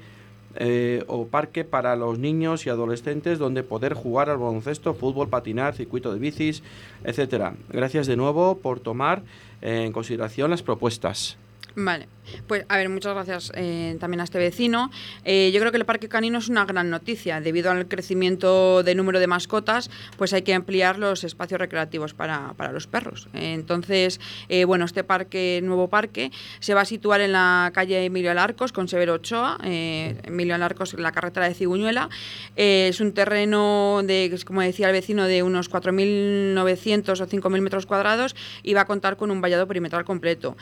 eh, 0.56 1.04
o 1.08 1.28
parque 1.28 1.64
para 1.64 1.96
los 1.96 2.20
niños 2.20 2.66
y 2.66 2.70
adolescentes 2.70 3.40
donde 3.40 3.64
poder 3.64 3.94
jugar 3.94 4.30
al 4.30 4.38
baloncesto, 4.38 4.94
fútbol, 4.94 5.30
patinar, 5.30 5.76
circuito 5.76 6.14
de 6.14 6.20
bicis, 6.20 6.64
etcétera. 7.04 7.56
Gracias 7.70 8.08
de 8.08 8.18
nuevo 8.18 8.58
por 8.58 8.80
tomar 8.80 9.24
en 9.62 9.92
consideración 9.92 10.50
las 10.50 10.64
propuestas. 10.64 11.38
Vale, 11.76 12.08
pues 12.48 12.66
a 12.68 12.78
ver, 12.78 12.90
muchas 12.90 13.14
gracias 13.14 13.52
eh, 13.56 13.98
también 14.00 14.22
a 14.22 14.24
este 14.24 14.38
vecino. 14.40 14.92
Eh, 15.24 15.52
yo 15.54 15.60
creo 15.60 15.72
que 15.72 15.78
el 15.78 15.86
parque 15.86 16.10
canino 16.10 16.40
es 16.40 16.50
una 16.50 16.66
gran 16.66 16.90
noticia. 16.90 17.42
Debido 17.42 17.72
al 17.72 17.88
crecimiento 17.88 18.84
de 18.84 18.96
número 18.96 19.20
de 19.20 19.28
mascotas, 19.28 19.90
pues 20.18 20.34
hay 20.34 20.42
que 20.42 20.54
ampliar 20.54 20.98
los 21.00 21.24
espacios 21.24 21.60
recreativos 21.60 22.14
para, 22.14 22.54
para 22.54 22.72
los 22.72 22.88
perros. 22.88 23.28
Entonces, 23.34 24.20
eh, 24.50 24.66
bueno, 24.66 24.86
este 24.86 25.04
parque, 25.04 25.62
nuevo 25.64 25.90
parque, 25.90 26.32
se 26.60 26.74
va 26.74 26.82
a 26.82 26.86
situar 26.86 27.22
en 27.22 27.34
la 27.34 27.72
calle 27.74 28.06
Emilio 28.06 28.32
Alarcos 28.32 28.72
con 28.72 28.88
Severo 28.88 29.14
Ochoa. 29.16 29.58
Emilio 29.64 30.56
Alarcos, 30.56 30.94
en 30.94 31.04
la 31.04 31.12
carretera 31.12 31.48
de 31.48 31.54
Ciguñuela. 31.54 32.10
Es 32.56 33.00
un 33.00 33.14
terreno 33.14 34.02
de, 34.04 34.38
como 34.46 34.62
decía 34.62 34.88
el 34.88 34.94
vecino, 34.94 35.26
de 35.26 35.44
unos 35.44 35.70
4.900 35.70 37.22
o 37.22 37.28
5.000 37.28 37.62
metros 37.62 37.86
cuadrados 37.86 38.36
y 38.64 38.74
va 38.74 38.82
a 38.82 38.86
contar 38.86 39.18
con 39.18 39.32
un 39.32 39.42
vallado 39.42 39.68
perimetral 39.68 40.06
completo. 40.06 40.58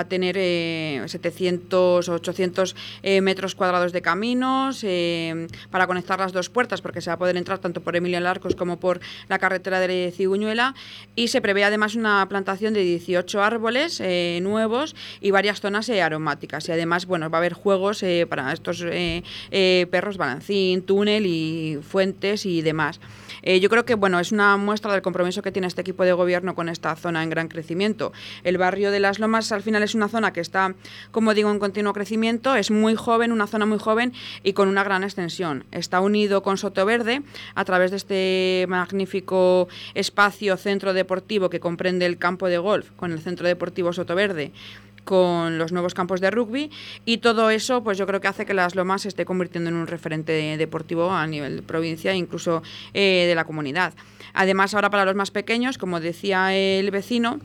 Va 0.00 0.04
a 0.04 0.08
tener 0.08 0.36
eh, 0.38 1.02
700 1.06 2.08
o 2.08 2.12
800 2.14 2.74
eh, 3.02 3.20
metros 3.20 3.54
cuadrados 3.54 3.92
de 3.92 4.00
caminos 4.00 4.82
eh, 4.82 5.46
para 5.70 5.86
conectar 5.86 6.18
las 6.18 6.32
dos 6.32 6.48
puertas, 6.48 6.80
porque 6.80 7.02
se 7.02 7.10
va 7.10 7.14
a 7.14 7.18
poder 7.18 7.36
entrar 7.36 7.58
tanto 7.58 7.82
por 7.82 7.96
Emilio 7.96 8.18
Larcos 8.20 8.54
como 8.56 8.80
por 8.80 9.00
la 9.28 9.38
carretera 9.38 9.78
de 9.78 10.12
Ciguñuela. 10.16 10.74
Y 11.16 11.28
se 11.28 11.42
prevé 11.42 11.64
además 11.64 11.96
una 11.96 12.26
plantación 12.28 12.72
de 12.72 12.80
18 12.80 13.42
árboles 13.42 14.00
eh, 14.00 14.38
nuevos 14.42 14.96
y 15.20 15.32
varias 15.32 15.60
zonas 15.60 15.90
aromáticas. 15.90 16.66
Y 16.68 16.72
además, 16.72 17.04
bueno, 17.04 17.28
va 17.28 17.38
a 17.38 17.40
haber 17.40 17.52
juegos 17.52 18.02
para 18.28 18.52
estos 18.52 18.84
perros, 19.90 20.16
balancín, 20.16 20.82
túnel 20.82 21.26
y 21.26 21.78
fuentes 21.82 22.46
y 22.46 22.62
demás. 22.62 23.00
Eh, 23.42 23.60
yo 23.60 23.68
creo 23.68 23.84
que 23.84 23.94
bueno, 23.94 24.18
es 24.20 24.32
una 24.32 24.56
muestra 24.56 24.92
del 24.92 25.02
compromiso 25.02 25.42
que 25.42 25.52
tiene 25.52 25.68
este 25.68 25.80
equipo 25.80 26.04
de 26.04 26.12
gobierno 26.12 26.54
con 26.54 26.68
esta 26.68 26.94
zona 26.96 27.22
en 27.22 27.30
gran 27.30 27.48
crecimiento. 27.48 28.12
El 28.44 28.58
barrio 28.58 28.90
de 28.90 29.00
Las 29.00 29.18
Lomas 29.18 29.52
al 29.52 29.62
final 29.62 29.82
es 29.82 29.94
una 29.94 30.08
zona 30.08 30.32
que 30.32 30.40
está, 30.40 30.74
como 31.10 31.34
digo, 31.34 31.50
en 31.50 31.58
continuo 31.58 31.92
crecimiento, 31.92 32.54
es 32.54 32.70
muy 32.70 32.94
joven, 32.94 33.32
una 33.32 33.46
zona 33.46 33.66
muy 33.66 33.78
joven 33.78 34.12
y 34.42 34.52
con 34.52 34.68
una 34.68 34.84
gran 34.84 35.04
extensión. 35.04 35.64
Está 35.70 36.00
unido 36.00 36.42
con 36.42 36.58
Sotoverde 36.58 37.22
a 37.54 37.64
través 37.64 37.90
de 37.90 37.96
este 37.96 38.66
magnífico 38.68 39.68
espacio 39.94 40.56
centro 40.56 40.92
deportivo 40.92 41.50
que 41.50 41.60
comprende 41.60 42.06
el 42.06 42.18
campo 42.18 42.48
de 42.48 42.58
golf 42.58 42.90
con 42.96 43.12
el 43.12 43.20
centro 43.20 43.46
deportivo 43.46 43.92
Sotoverde 43.92 44.52
con 45.10 45.58
los 45.58 45.72
nuevos 45.72 45.92
campos 45.92 46.20
de 46.20 46.30
rugby 46.30 46.70
y 47.04 47.18
todo 47.18 47.50
eso 47.50 47.82
pues 47.82 47.98
yo 47.98 48.06
creo 48.06 48.20
que 48.20 48.28
hace 48.28 48.46
que 48.46 48.54
Las 48.54 48.76
Lomas 48.76 49.02
se 49.02 49.08
esté 49.08 49.24
convirtiendo 49.24 49.68
en 49.68 49.74
un 49.74 49.88
referente 49.88 50.56
deportivo 50.56 51.10
a 51.10 51.26
nivel 51.26 51.56
de 51.56 51.62
provincia 51.62 52.12
e 52.12 52.14
incluso 52.14 52.62
eh, 52.94 53.26
de 53.26 53.34
la 53.34 53.44
comunidad. 53.44 53.92
Además 54.34 54.72
ahora 54.72 54.88
para 54.88 55.04
los 55.04 55.16
más 55.16 55.32
pequeños, 55.32 55.78
como 55.78 55.98
decía 55.98 56.54
el 56.54 56.92
vecino, 56.92 57.40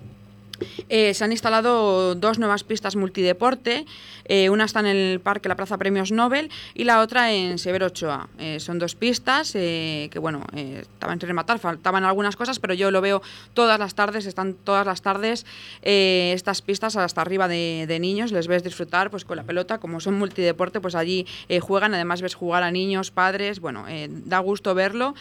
eh, 0.89 1.13
se 1.13 1.23
han 1.23 1.31
instalado 1.31 2.15
dos 2.15 2.39
nuevas 2.39 2.63
pistas 2.63 2.95
multideporte. 2.95 3.85
eh, 4.27 4.49
una 4.49 4.65
está 4.65 4.79
en 4.79 4.87
el 4.87 5.19
Parque 5.19 5.49
La 5.49 5.55
Plaza 5.55 5.77
Premios 5.77 6.11
Nobel 6.11 6.49
y 6.73 6.83
la 6.85 6.99
otra 7.01 7.31
en 7.31 7.59
Severo 7.59 7.87
Ochoa. 7.87 8.27
Eh, 8.39 8.59
son 8.59 8.79
dos 8.79 8.95
pistas 8.95 9.51
que, 9.51 10.09
bueno, 10.19 10.43
estaban 10.55 11.19
sin 11.19 11.27
rematar, 11.27 11.59
faltaban 11.59 12.03
algunas 12.03 12.35
cosas, 12.35 12.59
pero 12.59 12.73
yo 12.73 12.89
lo 12.91 13.01
veo 13.01 13.21
todas 13.53 13.77
las 13.79 13.93
tardes, 13.95 14.25
están 14.25 14.53
todas 14.55 14.85
las 14.85 15.01
tardes 15.01 15.45
estas 15.81 16.61
pistas 16.61 16.95
hasta 16.95 17.21
arriba 17.21 17.47
de, 17.47 17.97
niños. 17.99 18.31
Les 18.31 18.47
ves 18.47 18.63
disfrutar 18.63 19.09
pues 19.11 19.25
con 19.25 19.37
la 19.37 19.43
pelota, 19.43 19.77
como 19.77 19.99
son 19.99 20.15
multideporte, 20.15 20.81
pues 20.81 20.95
allí 20.95 21.25
juegan. 21.61 21.93
Además, 21.93 22.21
ves 22.21 22.33
jugar 22.35 22.63
a 22.63 22.71
niños, 22.71 23.11
padres. 23.11 23.59
Bueno, 23.59 23.85
da 24.25 24.39
gusto 24.39 24.73
verlo. 24.75 25.13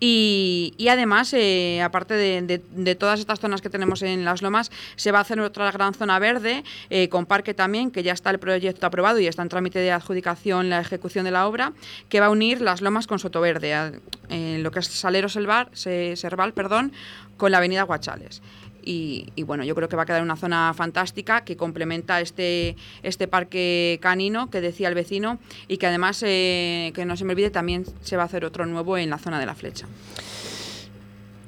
Y, 0.00 0.74
y 0.76 0.88
además, 0.88 1.34
aparte 1.82 2.14
de, 2.14 2.42
de- 2.42 2.62
de 2.70 2.94
todas 2.94 3.20
estas 3.20 3.40
zonas 3.40 3.60
que 3.60 3.70
tenemos 3.70 4.02
en 4.02 4.24
las 4.24 4.42
lomas, 4.42 4.70
se 4.96 5.12
va 5.12 5.18
a 5.18 5.22
hacer 5.22 5.38
otra 5.40 5.70
gran 5.72 5.94
zona 5.94 6.18
verde, 6.18 6.64
eh, 6.90 7.08
con 7.08 7.26
parque 7.26 7.54
también, 7.54 7.90
que 7.90 8.02
ya 8.02 8.12
está 8.12 8.30
el 8.30 8.38
proyecto 8.38 8.86
aprobado 8.86 9.18
y 9.18 9.26
está 9.26 9.42
en 9.42 9.48
trámite 9.48 9.78
de 9.78 9.92
adjudicación 9.92 10.70
la 10.70 10.80
ejecución 10.80 11.24
de 11.24 11.30
la 11.30 11.46
obra, 11.46 11.72
que 12.08 12.20
va 12.20 12.26
a 12.26 12.30
unir 12.30 12.60
las 12.60 12.80
lomas 12.82 13.06
con 13.06 13.18
Sotoverde, 13.18 13.74
a- 13.74 13.92
en 14.28 14.62
lo 14.62 14.70
que 14.70 14.78
es 14.80 14.86
Salero 14.86 15.28
Selvar, 15.28 15.68
Se- 15.72 16.16
Serval, 16.16 16.52
perdón, 16.52 16.92
con 17.36 17.50
la 17.52 17.58
avenida 17.58 17.82
Guachales. 17.82 18.42
Y, 18.84 19.28
y 19.36 19.44
bueno, 19.44 19.62
yo 19.62 19.76
creo 19.76 19.88
que 19.88 19.94
va 19.94 20.02
a 20.02 20.06
quedar 20.06 20.22
una 20.22 20.34
zona 20.34 20.74
fantástica 20.74 21.44
que 21.44 21.56
complementa 21.56 22.20
este, 22.20 22.74
este 23.04 23.28
parque 23.28 24.00
canino 24.02 24.50
que 24.50 24.60
decía 24.60 24.88
el 24.88 24.94
vecino 24.96 25.38
y 25.68 25.76
que 25.76 25.86
además, 25.86 26.20
eh, 26.26 26.90
que 26.92 27.04
no 27.04 27.16
se 27.16 27.24
me 27.24 27.30
olvide, 27.32 27.50
también 27.50 27.84
se 28.02 28.16
va 28.16 28.24
a 28.24 28.26
hacer 28.26 28.44
otro 28.44 28.66
nuevo 28.66 28.98
en 28.98 29.08
la 29.08 29.18
zona 29.18 29.38
de 29.38 29.46
la 29.46 29.54
flecha. 29.54 29.86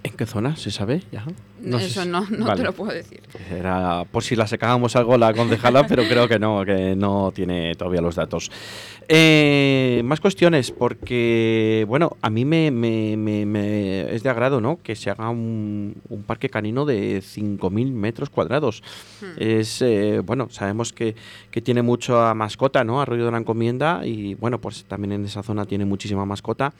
¿En 0.05 0.12
qué 0.12 0.26
zona? 0.26 0.55
¿Se 0.55 0.70
sabe? 0.70 1.02
Ya. 1.11 1.24
sé 1.24 1.86
Eso 1.86 2.02
si- 2.02 2.09
no, 2.11 2.26
no 2.30 2.44
Vale. 2.44 2.59
te 2.61 2.64
lo 2.64 2.72
puedo 2.74 2.92
decir. 2.92 3.22
Era 3.50 4.05
por 4.12 4.22
si 4.22 4.36
la 4.36 4.46
sacábamos 4.46 4.94
algo 4.96 5.16
la 5.16 5.32
concejala, 5.32 5.86
pero 5.86 6.02
creo 6.07 6.28
que 6.28 6.38
no, 6.38 6.62
que 6.62 6.94
no 6.94 7.32
tiene 7.34 7.74
todavía 7.74 8.02
los 8.02 8.14
datos. 8.14 8.50
Eh, 9.09 10.02
más 10.05 10.20
cuestiones, 10.20 10.70
porque, 10.70 11.86
bueno, 11.88 12.16
a 12.20 12.28
mí 12.28 12.44
me, 12.44 12.70
me- 12.70 13.16
me- 13.16 13.46
me 13.46 14.14
es 14.14 14.22
de 14.22 14.28
agrado, 14.28 14.61
¿no? 14.61 14.78
Que 14.82 14.94
se 14.94 15.09
haga 15.09 15.30
un, 15.30 15.94
un 16.11 16.22
parque 16.22 16.50
canino 16.50 16.84
de 16.84 17.22
5.000 17.22 17.90
metros 17.92 18.28
cuadrados. 18.28 18.82
Es, 19.38 19.80
eh, 19.80 20.20
bueno, 20.24 20.48
sabemos 20.50 20.92
que, 20.92 21.14
que 21.50 21.62
tiene 21.62 21.80
mucha 21.80 22.34
mascota, 22.34 22.84
¿no? 22.84 23.00
Arroyo 23.00 23.24
de 23.24 23.30
la 23.32 23.38
Encomienda 23.38 24.02
y, 24.07 24.34
bueno, 24.34 24.61
pues 24.61 24.84
también 24.84 25.12
en 25.12 25.24
esa 25.24 25.42
zona 25.42 25.64
tiene 25.64 25.86
muchísima 25.86 26.26
mascota 26.26 26.74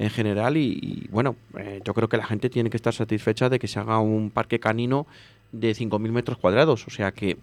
en 0.00 0.10
general 0.10 0.56
y, 0.56 0.78
y, 0.82 1.08
bueno, 1.10 1.36
eh, 1.58 1.80
yo 1.84 1.92
creo 1.94 2.08
que 2.08 2.16
la 2.16 2.24
gente 2.24 2.48
tiene 2.50 2.70
que 2.70 2.76
estar 2.76 2.92
satisfecha 2.94 3.48
de 3.48 3.58
que 3.58 3.68
se 3.68 3.78
haga 3.78 3.98
un 4.00 4.30
parque 4.30 4.58
canino 4.58 5.06
de 5.52 5.74
5.000 5.74 6.10
metros 6.10 6.38
cuadrados, 6.38 6.86
o 6.88 6.90
sea 6.90 7.12
que 7.12 7.36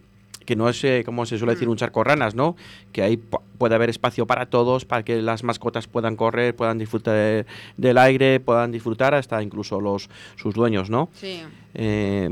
que 0.46 0.56
no 0.56 0.70
es, 0.70 0.82
eh, 0.86 1.04
como 1.06 1.26
se 1.26 1.38
suele 1.38 1.56
decir, 1.56 1.68
un 1.68 1.76
charco 1.76 2.06
ranas, 2.06 2.34
¿no? 2.34 2.56
Que 2.94 3.02
ahí 3.02 3.18
pu- 3.18 3.42
puede 3.58 3.76
haber 3.76 3.90
espacio 3.90 4.26
para 4.26 4.46
todos, 4.46 4.86
para 4.86 5.04
que 5.04 5.22
las 5.22 5.44
mascotas 5.44 5.88
puedan 5.88 6.16
correr, 6.16 6.56
puedan 6.56 6.78
disfrutar 6.78 7.16
de- 7.16 7.46
del 7.76 7.98
aire, 7.98 8.40
puedan 8.40 8.72
disfrutar 8.72 9.14
hasta 9.14 9.44
incluso 9.44 9.82
los 9.82 10.10
sus 10.38 10.54
dueños, 10.54 10.90
¿no? 10.90 11.10
Sí. 11.16 11.42
Eh, 11.74 12.30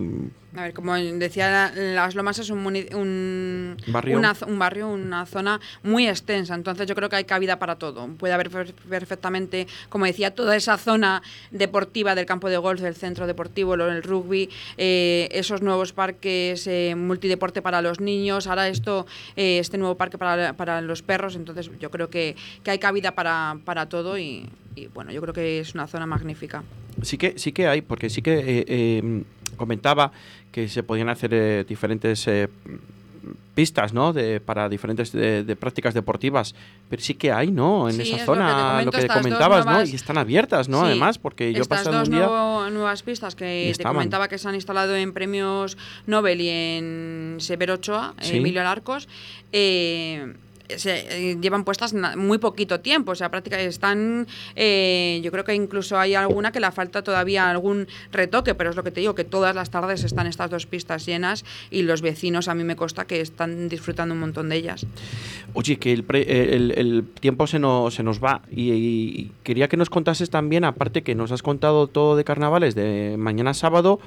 A 0.58 0.62
ver, 0.64 0.74
como 0.74 0.96
decía, 0.96 1.72
Las 1.76 2.16
Lomas 2.16 2.40
es 2.40 2.50
un, 2.50 2.66
un, 2.66 3.78
Barrio. 3.88 4.18
una 4.18 4.34
un 4.48 4.58
barrio, 4.58 4.88
una 4.88 5.26
zona 5.26 5.60
muy 5.84 6.08
extensa, 6.08 6.56
entonces 6.56 6.88
yo 6.88 6.96
creo 6.96 7.10
que 7.10 7.18
hay 7.18 7.26
cabida 7.26 7.60
para 7.60 7.76
todo. 7.76 8.08
Puede 8.18 8.34
haber 8.34 8.50
per- 8.50 8.74
perfectamente, 8.74 9.68
como 9.90 10.06
decía, 10.06 10.34
toda 10.34 10.56
esa 10.56 10.78
zona 10.78 11.22
deportiva 11.52 12.16
del 12.16 12.26
campo 12.26 12.50
de 12.50 12.58
golf, 12.58 12.80
del 12.82 12.96
centro 12.96 13.28
deportivo, 13.28 13.76
lo- 13.76 13.92
el 13.92 14.02
rugby, 14.02 14.50
eh, 14.78 15.28
esos 15.32 15.62
nuevos 15.62 15.92
parques 15.92 16.66
eh, 16.68 16.96
multideporte 16.96 17.62
para 17.62 17.82
los 17.82 18.00
niños, 18.00 18.48
ahora 18.48 18.70
esto, 18.70 19.06
eh, 19.36 19.60
este 19.60 19.78
nuevo 19.78 19.96
parque 19.96 20.18
para, 20.18 20.54
para 20.54 20.80
los 20.82 21.02
perros, 21.02 21.36
entonces 21.36 21.70
yo 21.80 21.92
creo 21.92 22.10
que, 22.10 22.36
que 22.64 22.72
hay 22.72 22.80
cabida 22.80 23.12
para, 23.14 23.58
para 23.66 23.88
todo 23.90 24.18
y, 24.18 24.48
y, 24.76 24.88
bueno, 24.88 25.12
yo 25.12 25.22
creo 25.22 25.34
que 25.34 25.60
es 25.60 25.74
una 25.74 25.88
zona 25.88 26.06
magnífica. 26.06 26.64
Sí 27.02 27.18
que, 27.18 27.38
sí 27.38 27.52
que 27.52 27.68
hay, 27.68 27.82
porque 27.82 28.10
sí 28.10 28.22
que 28.22 28.34
eh, 28.40 28.66
eh, 28.68 29.24
comentaba 29.58 30.12
que 30.52 30.68
se 30.70 30.84
podían 30.84 31.10
hacer 31.10 31.34
eh, 31.34 31.66
diferentes 31.68 32.28
eh, 32.28 32.48
pistas, 33.56 33.94
¿no? 33.94 34.12
De, 34.14 34.40
para 34.40 34.68
diferentes 34.70 35.12
de, 35.12 35.44
de 35.44 35.56
prácticas 35.56 35.94
deportivas, 35.94 36.54
pero 36.90 37.02
sí 37.02 37.16
que 37.16 37.32
hay, 37.32 37.52
¿no? 37.52 37.88
En 37.90 37.96
Sí, 37.96 38.02
esa 38.02 38.12
lo 38.12 38.18
que 38.18 38.26
zona, 38.26 38.70
comento, 38.72 38.86
lo 38.86 38.92
que, 38.92 39.08
comentabas, 39.08 39.66
¿no? 39.66 39.84
Y 39.84 39.96
están 39.96 40.18
abiertas, 40.18 40.68
¿no? 40.70 40.82
Sí, 40.82 40.86
Además, 40.88 41.18
porque 41.18 41.54
yo 41.54 41.62
Estas 41.62 41.80
pasado 41.80 42.00
dos 42.00 42.10
un 42.10 42.16
día... 42.16 42.26
nuevo- 42.26 42.70
nuevas 42.70 43.02
pistas 43.04 43.36
que 43.36 43.74
te 43.78 43.84
comentaba 43.84 44.28
que 44.28 44.38
se 44.38 44.48
han 44.50 44.56
instalado 44.56 44.96
en 44.96 45.14
premios 45.14 45.78
Nobel 46.06 46.42
y 46.42 46.50
en 46.50 47.36
Severo 47.40 47.76
Ochoa, 47.76 48.14
Sí. 48.20 48.38
Emilio 48.38 48.62
Alarcos, 48.62 49.08
eh, 49.54 50.34
se, 50.78 51.32
eh, 51.32 51.38
llevan 51.42 51.64
puestas 51.64 51.94
muy 52.18 52.38
poquito 52.38 52.80
tiempo, 52.80 53.12
o 53.12 53.16
sea, 53.16 53.30
prácticamente 53.30 53.70
están, 53.70 54.28
eh, 54.56 55.20
yo 55.24 55.32
creo 55.32 55.44
que 55.44 55.54
incluso 55.56 55.98
hay 55.98 56.16
alguna 56.16 56.52
que 56.52 56.60
le 56.60 56.72
falta 56.72 57.04
todavía 57.04 57.50
algún 57.50 57.88
retoque, 58.12 58.56
pero 58.56 58.70
es 58.70 58.76
lo 58.76 58.84
que 58.84 58.92
te 58.92 59.00
digo, 59.02 59.16
que 59.16 59.24
todas 59.24 59.56
las 59.56 59.70
tardes 59.70 60.04
están 60.04 60.28
estas 60.28 60.50
dos 60.50 60.66
pistas 60.66 61.06
llenas 61.06 61.46
y 61.72 61.84
los 61.84 62.02
vecinos 62.02 62.48
a 62.48 62.56
mí 62.56 62.64
me 62.64 62.76
consta 62.76 63.06
que 63.06 63.22
están 63.22 63.70
disfrutando 63.70 64.14
un 64.14 64.20
montón 64.20 64.50
de 64.50 64.56
ellas. 64.58 64.86
Oye, 65.54 65.78
que 65.78 65.94
el, 65.94 66.04
pre- 66.04 66.56
el- 66.56 66.74
el 66.78 67.04
tiempo 67.20 67.48
se 67.48 67.60
nos, 67.60 67.94
se 67.94 68.04
nos 68.04 68.24
va 68.24 68.42
y, 68.52 68.72
y 68.72 69.32
quería 69.44 69.68
que 69.68 69.78
nos 69.78 69.90
contases 69.90 70.30
también, 70.30 70.64
aparte 70.64 71.04
que 71.04 71.16
nos 71.16 71.32
has 71.32 71.42
contado 71.44 71.88
todo 71.88 72.16
de 72.16 72.24
carnavales 72.24 72.76
de 72.76 73.16
mañana 73.18 73.54
sábado, 73.54 74.00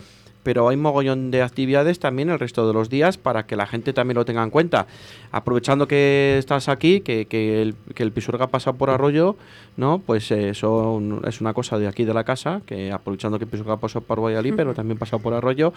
pero 0.48 0.66
hay 0.70 0.78
mogollón 0.78 1.30
de 1.30 1.42
actividades 1.42 1.98
también 1.98 2.30
el 2.30 2.38
resto 2.38 2.66
de 2.66 2.72
los 2.72 2.88
días 2.88 3.18
para 3.18 3.44
que 3.44 3.54
la 3.54 3.66
gente 3.66 3.92
también 3.92 4.14
lo 4.16 4.24
tenga 4.24 4.42
en 4.42 4.48
cuenta. 4.48 4.86
Aprovechando 5.30 5.86
que 5.86 6.36
estás 6.38 6.70
aquí, 6.70 7.02
que, 7.02 7.26
que 7.26 7.60
el, 7.60 7.74
que 7.94 8.02
el 8.02 8.12
Pisuerga 8.12 8.46
ha 8.46 8.48
pasado 8.48 8.78
por 8.78 8.88
Arroyo, 8.88 9.36
¿no? 9.76 9.98
Pues 9.98 10.30
eh, 10.30 10.48
eso 10.48 11.02
es 11.26 11.42
una 11.42 11.52
cosa 11.52 11.78
de 11.78 11.86
aquí 11.86 12.06
de 12.06 12.14
la 12.14 12.24
casa, 12.24 12.62
que 12.64 12.90
aprovechando 12.90 13.38
que 13.38 13.44
el 13.44 13.50
Pisuerga 13.50 13.74
ha 13.74 13.76
pasado 13.76 14.06
por 14.06 14.22
Valladolid, 14.24 14.54
pero 14.56 14.72
también 14.72 14.96
ha 14.96 15.00
pasado 15.00 15.22
por 15.22 15.34
Arroyo, 15.34 15.74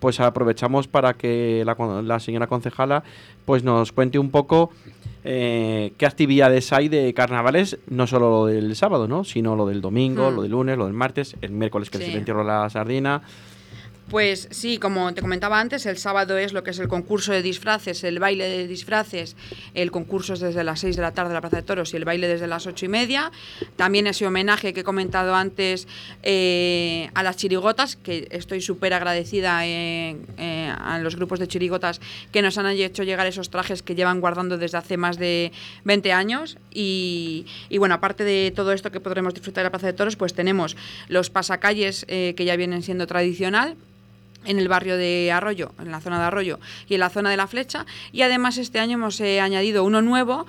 pues 0.00 0.18
aprovechamos 0.18 0.88
para 0.88 1.14
que 1.14 1.62
la, 1.64 1.76
la 2.02 2.18
señora 2.18 2.48
concejala 2.48 3.04
pues 3.44 3.62
nos 3.62 3.92
cuente 3.92 4.18
un 4.18 4.30
poco 4.32 4.70
eh, 5.22 5.92
qué 5.96 6.06
actividades 6.06 6.72
hay 6.72 6.88
de 6.88 7.14
carnavales, 7.14 7.78
no 7.88 8.08
solo 8.08 8.30
lo 8.30 8.46
del 8.46 8.74
sábado, 8.74 9.06
¿no? 9.06 9.22
sino 9.22 9.54
lo 9.54 9.64
del 9.66 9.80
domingo, 9.80 10.32
Mm. 10.32 10.34
lo 10.34 10.42
del 10.42 10.50
lunes, 10.50 10.76
lo 10.76 10.86
del 10.86 10.94
martes, 10.94 11.36
el 11.40 11.52
miércoles 11.52 11.88
que 11.88 11.98
Sí. 11.98 12.06
se 12.10 12.18
entierro 12.18 12.42
la 12.42 12.68
sardina. 12.68 13.22
Pues 14.10 14.48
sí, 14.50 14.78
como 14.78 15.12
te 15.12 15.20
comentaba 15.20 15.60
antes, 15.60 15.84
el 15.84 15.98
sábado 15.98 16.38
es 16.38 16.54
lo 16.54 16.64
que 16.64 16.70
es 16.70 16.78
el 16.78 16.88
concurso 16.88 17.30
de 17.30 17.42
disfraces, 17.42 18.04
el 18.04 18.18
baile 18.18 18.48
de 18.48 18.66
disfraces. 18.66 19.36
El 19.74 19.90
concurso 19.90 20.32
es 20.32 20.40
desde 20.40 20.64
las 20.64 20.80
6 20.80 20.96
de 20.96 21.02
la 21.02 21.12
tarde 21.12 21.30
en 21.30 21.34
la 21.34 21.42
Plaza 21.42 21.56
de 21.56 21.62
Toros 21.62 21.92
y 21.92 21.98
el 21.98 22.06
baile 22.06 22.26
desde 22.26 22.46
las 22.46 22.66
8 22.66 22.86
y 22.86 22.88
media. 22.88 23.30
También 23.76 24.06
ese 24.06 24.26
homenaje 24.26 24.72
que 24.72 24.80
he 24.80 24.84
comentado 24.84 25.34
antes 25.34 25.86
eh, 26.22 27.10
a 27.12 27.22
las 27.22 27.36
chirigotas, 27.36 27.96
que 27.96 28.28
estoy 28.30 28.62
súper 28.62 28.94
agradecida 28.94 29.66
eh, 29.66 30.16
eh, 30.38 30.72
a 30.78 30.98
los 31.00 31.16
grupos 31.16 31.38
de 31.38 31.46
chirigotas 31.46 32.00
que 32.32 32.40
nos 32.40 32.56
han 32.56 32.66
hecho 32.66 33.02
llegar 33.02 33.26
esos 33.26 33.50
trajes 33.50 33.82
que 33.82 33.94
llevan 33.94 34.22
guardando 34.22 34.56
desde 34.56 34.78
hace 34.78 34.96
más 34.96 35.18
de 35.18 35.52
20 35.84 36.12
años. 36.14 36.56
Y, 36.72 37.44
y 37.68 37.76
bueno, 37.76 37.96
aparte 37.96 38.24
de 38.24 38.54
todo 38.56 38.72
esto 38.72 38.90
que 38.90 39.00
podremos 39.00 39.34
disfrutar 39.34 39.60
en 39.60 39.66
la 39.66 39.70
Plaza 39.70 39.88
de 39.88 39.92
Toros, 39.92 40.16
pues 40.16 40.32
tenemos 40.32 40.78
los 41.08 41.28
pasacalles 41.28 42.06
que 42.06 42.44
ya 42.46 42.56
vienen 42.56 42.82
siendo 42.82 43.06
tradicional 43.06 43.76
en 44.44 44.58
el 44.58 44.68
barrio 44.68 44.96
de 44.96 45.30
Arroyo, 45.32 45.72
en 45.78 45.90
la 45.90 46.00
zona 46.00 46.18
de 46.18 46.24
Arroyo 46.24 46.58
y 46.88 46.94
en 46.94 47.00
la 47.00 47.10
zona 47.10 47.30
de 47.30 47.36
la 47.36 47.46
Flecha. 47.46 47.86
Y 48.12 48.22
además 48.22 48.58
este 48.58 48.78
año 48.78 48.94
hemos 48.94 49.20
eh, 49.20 49.40
añadido 49.40 49.84
uno 49.84 50.02
nuevo 50.02 50.46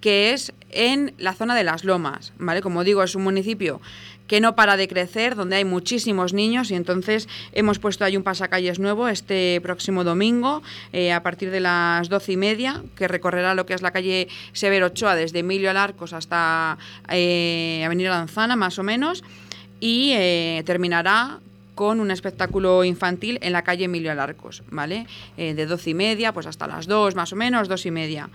que 0.00 0.32
es 0.32 0.52
en 0.70 1.14
la 1.18 1.32
zona 1.32 1.54
de 1.54 1.62
las 1.62 1.84
Lomas, 1.84 2.32
¿vale? 2.38 2.60
Como 2.60 2.82
digo, 2.82 3.04
es 3.04 3.14
un 3.14 3.22
municipio 3.22 3.80
que 4.26 4.40
no 4.40 4.56
para 4.56 4.76
de 4.76 4.88
crecer, 4.88 5.36
donde 5.36 5.56
hay 5.56 5.64
muchísimos 5.64 6.32
niños 6.32 6.70
y 6.70 6.74
entonces 6.74 7.28
hemos 7.52 7.78
puesto 7.78 8.04
ahí 8.04 8.16
un 8.16 8.22
pasacalles 8.22 8.78
nuevo 8.78 9.06
este 9.08 9.60
próximo 9.62 10.02
domingo 10.02 10.62
eh, 10.92 11.12
a 11.12 11.22
partir 11.22 11.50
de 11.50 11.60
las 11.60 12.08
doce 12.08 12.32
y 12.32 12.36
media, 12.36 12.82
que 12.96 13.06
recorrerá 13.06 13.54
lo 13.54 13.66
que 13.66 13.74
es 13.74 13.82
la 13.82 13.90
calle 13.90 14.28
Severo 14.54 14.86
Ochoa 14.86 15.14
desde 15.14 15.40
Emilio 15.40 15.70
Alarcos 15.70 16.14
hasta 16.14 16.78
eh, 17.08 17.82
Avenida 17.84 18.10
Lanzana, 18.10 18.56
más 18.56 18.78
o 18.78 18.82
menos, 18.82 19.22
y 19.78 20.14
terminará 20.64 21.40
con 21.74 22.00
un 22.00 22.10
espectáculo 22.10 22.84
infantil 22.84 23.38
en 23.42 23.52
la 23.52 23.62
calle 23.62 23.84
Emilio 23.84 24.12
Alarcos, 24.12 24.62
¿vale? 24.70 25.06
Eh, 25.36 25.54
de 25.54 25.66
doce 25.66 25.90
y 25.90 25.94
media, 25.94 26.32
pues 26.32 26.46
hasta 26.46 26.66
las 26.66 26.86
dos 26.86 27.14
más 27.14 27.32
o 27.32 27.36
menos, 27.36 27.68
dos 27.68 27.86
y 27.86 27.90
media. 27.90 28.30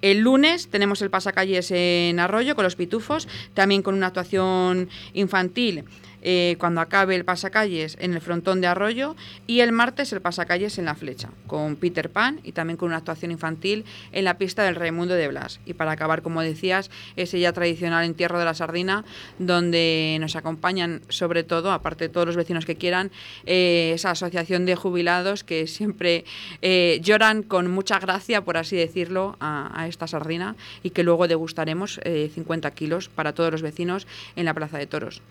El 0.00 0.20
lunes 0.20 0.68
tenemos 0.68 1.02
el 1.02 1.10
pasacalles 1.10 1.70
en 1.72 2.20
Arroyo 2.20 2.54
con 2.54 2.64
los 2.64 2.76
pitufos, 2.76 3.26
también 3.54 3.82
con 3.82 3.94
una 3.94 4.08
actuación 4.08 4.88
infantil 5.12 5.84
eh, 6.22 6.56
cuando 6.58 6.80
acabe 6.80 7.14
el 7.14 7.24
pasacalles 7.24 7.96
en 8.00 8.14
el 8.14 8.20
frontón 8.20 8.60
de 8.60 8.66
Arroyo 8.66 9.16
y 9.46 9.60
el 9.60 9.72
martes 9.72 10.12
el 10.12 10.20
pasacalles 10.20 10.78
en 10.78 10.84
la 10.84 10.94
flecha 10.94 11.30
con 11.46 11.76
Peter 11.76 12.10
Pan 12.10 12.40
y 12.44 12.52
también 12.52 12.76
con 12.76 12.88
una 12.88 12.98
actuación 12.98 13.30
infantil 13.30 13.84
en 14.12 14.24
la 14.24 14.38
pista 14.38 14.62
del 14.64 14.74
Raimundo 14.74 15.14
de 15.14 15.28
Blas. 15.28 15.60
Y 15.66 15.74
para 15.74 15.92
acabar, 15.92 16.22
como 16.22 16.42
decías, 16.42 16.90
ese 17.16 17.40
ya 17.40 17.52
tradicional 17.52 18.04
entierro 18.04 18.38
de 18.38 18.44
la 18.44 18.54
sardina 18.54 19.04
donde 19.38 20.18
nos 20.20 20.36
acompañan 20.36 21.02
sobre 21.08 21.44
todo, 21.44 21.72
aparte 21.72 22.04
de 22.04 22.08
todos 22.08 22.26
los 22.26 22.36
vecinos 22.36 22.66
que 22.66 22.76
quieran, 22.76 23.10
eh, 23.46 23.92
esa 23.94 24.10
asociación 24.10 24.66
de 24.66 24.76
jubilados 24.76 25.44
que 25.44 25.66
siempre 25.66 26.24
eh, 26.62 27.00
lloran 27.02 27.42
con 27.42 27.70
mucha 27.70 27.98
gracia, 27.98 28.44
por 28.44 28.56
así 28.56 28.76
decirlo, 28.76 29.36
a, 29.40 29.70
a 29.74 29.88
esta 29.88 30.06
sardina 30.06 30.56
y 30.82 30.90
que 30.90 31.02
luego 31.02 31.28
degustaremos 31.28 32.00
eh, 32.04 32.30
50 32.34 32.70
kilos 32.72 33.08
para 33.08 33.32
todos 33.32 33.52
los 33.52 33.62
vecinos 33.62 34.06
en 34.36 34.44
la 34.44 34.54
Plaza 34.54 34.78
de 34.78 34.86
Toros. 34.86 35.22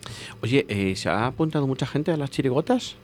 Oye, 0.41 0.65
eh, 0.77 0.95
¿se 0.95 1.09
ha 1.09 1.25
apuntado 1.25 1.65
mucha 1.65 1.87
gente 1.87 2.11
a 2.11 2.17
las 2.17 2.29
chirigotas? 2.29 2.95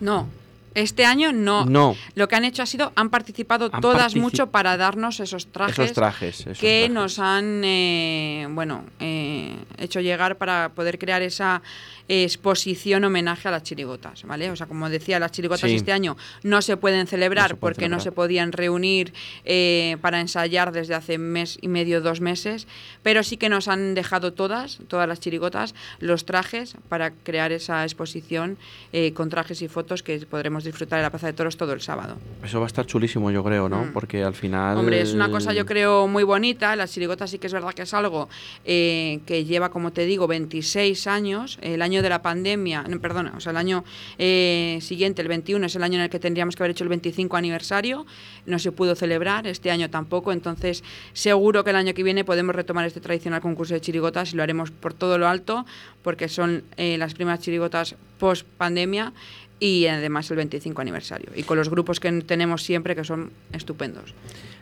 No. 0.00 0.26
Este 0.74 1.04
año 1.04 1.32
no. 1.32 1.66
No. 1.66 1.96
Lo 2.14 2.28
que 2.28 2.36
han 2.36 2.44
hecho 2.44 2.62
ha 2.62 2.66
sido, 2.66 2.92
han 2.96 3.10
participado 3.10 3.70
Han 3.72 3.80
todas 3.80 4.16
mucho 4.16 4.48
para 4.50 4.76
darnos 4.76 5.20
esos 5.20 5.46
trajes, 5.46 5.78
Esos 5.78 5.92
trajes, 5.92 6.40
esos 6.40 6.58
que 6.58 6.80
trajes. 6.86 6.90
nos 6.90 7.18
han, 7.18 7.62
eh, 7.64 8.46
bueno, 8.50 8.84
eh, 9.00 9.56
hecho 9.78 10.00
llegar 10.00 10.36
para 10.36 10.70
poder 10.74 10.98
crear 10.98 11.22
esa 11.22 11.62
exposición 12.06 13.04
homenaje 13.04 13.48
a 13.48 13.50
las 13.50 13.62
chirigotas, 13.62 14.24
¿vale? 14.24 14.50
O 14.50 14.56
sea, 14.56 14.66
como 14.66 14.90
decía, 14.90 15.18
las 15.18 15.32
chirigotas 15.32 15.70
Sí. 15.70 15.76
este 15.76 15.92
año 15.92 16.16
no 16.42 16.60
se 16.60 16.76
pueden 16.76 17.06
celebrar 17.06 17.56
pueden 17.56 17.60
porque 17.60 17.88
no 17.88 18.00
se 18.00 18.12
podían 18.12 18.52
reunir 18.52 19.14
eh, 19.44 19.96
para 20.02 20.20
ensayar 20.20 20.72
desde 20.72 20.94
hace 20.94 21.16
mes 21.18 21.58
y 21.62 21.68
medio, 21.68 22.00
dos 22.02 22.20
meses, 22.20 22.66
pero 23.02 23.22
sí 23.22 23.36
que 23.36 23.48
nos 23.48 23.68
han 23.68 23.94
dejado 23.94 24.32
todas, 24.34 24.80
todas 24.88 25.08
las 25.08 25.20
chirigotas, 25.20 25.74
los 25.98 26.26
trajes 26.26 26.76
para 26.88 27.10
crear 27.12 27.52
esa 27.52 27.84
exposición 27.84 28.58
eh, 28.92 29.12
con 29.14 29.30
trajes 29.30 29.62
y 29.62 29.68
fotos 29.68 30.02
que 30.02 30.18
podremos 30.26 30.63
disfrutar 30.64 30.98
en 30.98 31.04
la 31.04 31.10
Plaza 31.10 31.26
de 31.26 31.32
Toros 31.32 31.56
todo 31.56 31.72
el 31.72 31.80
sábado. 31.80 32.16
Eso 32.42 32.60
va 32.60 32.66
a 32.66 32.68
estar 32.68 32.86
chulísimo, 32.86 33.30
yo 33.30 33.44
creo, 33.44 33.68
¿no? 33.68 33.84
Mm. 33.84 33.92
Porque 33.92 34.22
al 34.22 34.34
final... 34.34 34.76
Hombre, 34.76 35.00
es 35.00 35.12
una 35.12 35.30
cosa 35.30 35.52
yo 35.52 35.66
creo 35.66 36.06
muy 36.06 36.24
bonita. 36.24 36.74
Las 36.76 36.92
chirigotas 36.92 37.30
sí 37.30 37.38
que 37.38 37.46
es 37.46 37.52
verdad 37.52 37.72
que 37.72 37.82
es 37.82 37.94
algo 37.94 38.28
eh, 38.64 39.20
que 39.26 39.44
lleva, 39.44 39.70
como 39.70 39.92
te 39.92 40.04
digo, 40.06 40.26
26 40.26 41.06
años. 41.06 41.58
El 41.62 41.82
año 41.82 42.02
de 42.02 42.08
la 42.08 42.22
pandemia, 42.22 42.84
no, 42.88 43.00
perdona, 43.00 43.34
o 43.36 43.40
sea, 43.40 43.50
el 43.50 43.56
año 43.56 43.84
eh, 44.18 44.78
siguiente, 44.80 45.22
el 45.22 45.28
21, 45.28 45.66
es 45.66 45.76
el 45.76 45.82
año 45.82 45.96
en 45.96 46.04
el 46.04 46.10
que 46.10 46.18
tendríamos 46.18 46.56
que 46.56 46.62
haber 46.62 46.72
hecho 46.72 46.84
el 46.84 46.90
25 46.90 47.36
aniversario. 47.36 48.06
No 48.46 48.58
se 48.58 48.72
pudo 48.72 48.94
celebrar, 48.94 49.46
este 49.46 49.70
año 49.70 49.90
tampoco. 49.90 50.32
Entonces, 50.32 50.82
seguro 51.12 51.64
que 51.64 51.70
el 51.70 51.76
año 51.76 51.94
que 51.94 52.02
viene 52.02 52.24
podemos 52.24 52.54
retomar 52.54 52.86
este 52.86 53.00
tradicional 53.00 53.40
concurso 53.40 53.74
de 53.74 53.80
chirigotas 53.80 54.32
y 54.32 54.36
lo 54.36 54.42
haremos 54.42 54.70
por 54.70 54.94
todo 54.94 55.18
lo 55.18 55.28
alto, 55.28 55.66
porque 56.02 56.28
son 56.28 56.64
eh, 56.76 56.96
las 56.98 57.14
primeras 57.14 57.40
chirigotas 57.40 57.96
post 58.18 58.46
pandemia 58.56 59.12
y 59.60 59.86
además 59.86 60.30
el 60.30 60.36
25 60.36 60.80
aniversario. 60.80 61.30
Y 61.34 61.42
con 61.42 61.58
los 61.58 61.68
grupos 61.68 62.00
que 62.00 62.10
tenemos 62.22 62.62
siempre, 62.62 62.94
que 62.94 63.04
son 63.04 63.30
estupendos. 63.52 64.14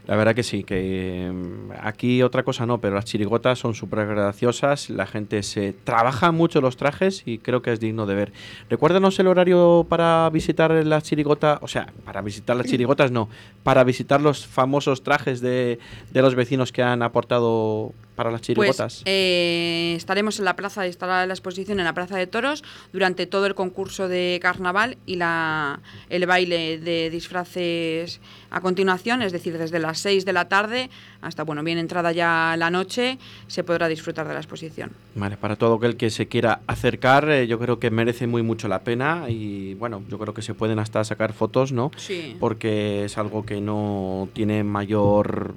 La 0.07 0.17
verdad 0.17 0.35
que 0.35 0.43
sí, 0.43 0.65
que 0.65 1.31
mm, 1.33 1.73
aquí 1.81 2.23
otra 2.23 2.43
cosa 2.43 2.67
no, 2.67 2.79
pero 2.81 2.95
las 2.97 3.05
chirigotas 3.05 3.59
son 3.59 3.75
súper 3.75 4.07
graciosas, 4.07 4.91
la 4.91 5.07
gente 5.07 5.43
se 5.43 5.73
trabaja 5.73 6.33
mucho 6.33 6.61
los 6.61 6.77
trajes 6.77 7.23
y 7.25 7.39
creo 7.39 7.63
que 7.63 7.73
es 7.73 7.79
digno 7.79 8.07
de 8.07 8.15
ver. 8.15 8.33
Recuérdanos 8.69 9.19
el 9.21 9.29
horario 9.29 9.87
para 9.89 10.29
visitar 10.31 10.73
las 10.73 11.05
chirigotas, 11.05 11.59
o 11.63 11.69
sea, 11.69 11.93
para 12.05 12.21
visitar 12.21 12.57
las 12.57 12.67
chirigotas 12.67 13.13
no, 13.13 13.29
para 13.63 13.85
visitar 13.85 14.21
los 14.21 14.47
famosos 14.47 15.03
trajes 15.03 15.41
de, 15.41 15.79
de 16.11 16.23
los 16.23 16.35
vecinos 16.35 16.73
que 16.73 16.83
han 16.83 17.03
aportado 17.03 17.95
para 18.15 18.31
las 18.31 18.43
chirigotas. 18.43 18.77
Pues 18.77 19.03
eh, 19.07 19.95
estaremos 19.97 20.39
en 20.39 20.45
la 20.45 20.57
plaza, 20.57 20.87
estará 20.87 21.27
la 21.27 21.33
exposición 21.33 21.79
en 21.79 21.85
la 21.85 21.95
Plaza 21.95 22.17
de 22.17 22.27
Toros 22.27 22.63
durante 22.93 23.27
todo 23.27 23.47
el 23.47 23.55
concurso 23.55 24.09
de 24.09 24.39
carnaval 24.43 24.99
y 25.07 25.17
la, 25.17 25.81
el 26.11 26.27
baile 26.27 26.79
de 26.79 27.11
disfraces 27.11 28.21
a 28.51 28.61
continuación, 28.61 29.23
es 29.23 29.33
decir, 29.33 29.57
desde 29.57 29.79
las 29.79 29.92
6 29.95 30.25
de 30.25 30.33
la 30.33 30.49
tarde 30.49 30.91
hasta, 31.21 31.45
bueno, 31.45 31.63
bien 31.63 31.79
entrada 31.79 32.13
ya 32.13 32.55
la 32.59 32.71
noche, 32.71 33.19
se 33.47 33.65
podrá 33.65 33.89
disfrutar 33.89 34.27
de 34.27 34.35
la 34.35 34.41
exposición. 34.41 34.91
Vale, 35.15 35.37
para 35.37 35.57
todo 35.57 35.75
aquel 35.75 35.97
que 35.97 36.11
se 36.11 36.27
quiera 36.27 36.61
acercar, 36.67 37.29
eh, 37.31 37.47
yo 37.47 37.59
creo 37.59 37.79
que 37.79 37.91
merece 37.91 38.27
muy 38.27 38.43
mucho 38.43 38.69
la 38.69 38.81
pena 38.81 39.27
y 39.29 39.75
bueno, 39.75 40.03
yo 40.09 40.19
creo 40.19 40.35
que 40.35 40.43
se 40.43 40.55
pueden 40.55 40.79
hasta 40.79 41.05
sacar 41.05 41.33
fotos, 41.33 41.73
¿no? 41.73 41.91
Sí. 41.97 42.37
Porque 42.41 43.05
es 43.05 43.19
algo 43.19 43.45
que 43.45 43.61
no 43.61 44.29
tiene 44.33 44.65
mayor 44.65 45.55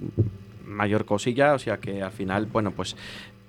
mayor 0.66 1.06
cosilla, 1.06 1.54
o 1.54 1.60
sea 1.60 1.78
que 1.78 2.02
al 2.02 2.12
final, 2.12 2.48
bueno, 2.48 2.72
pues 2.72 2.96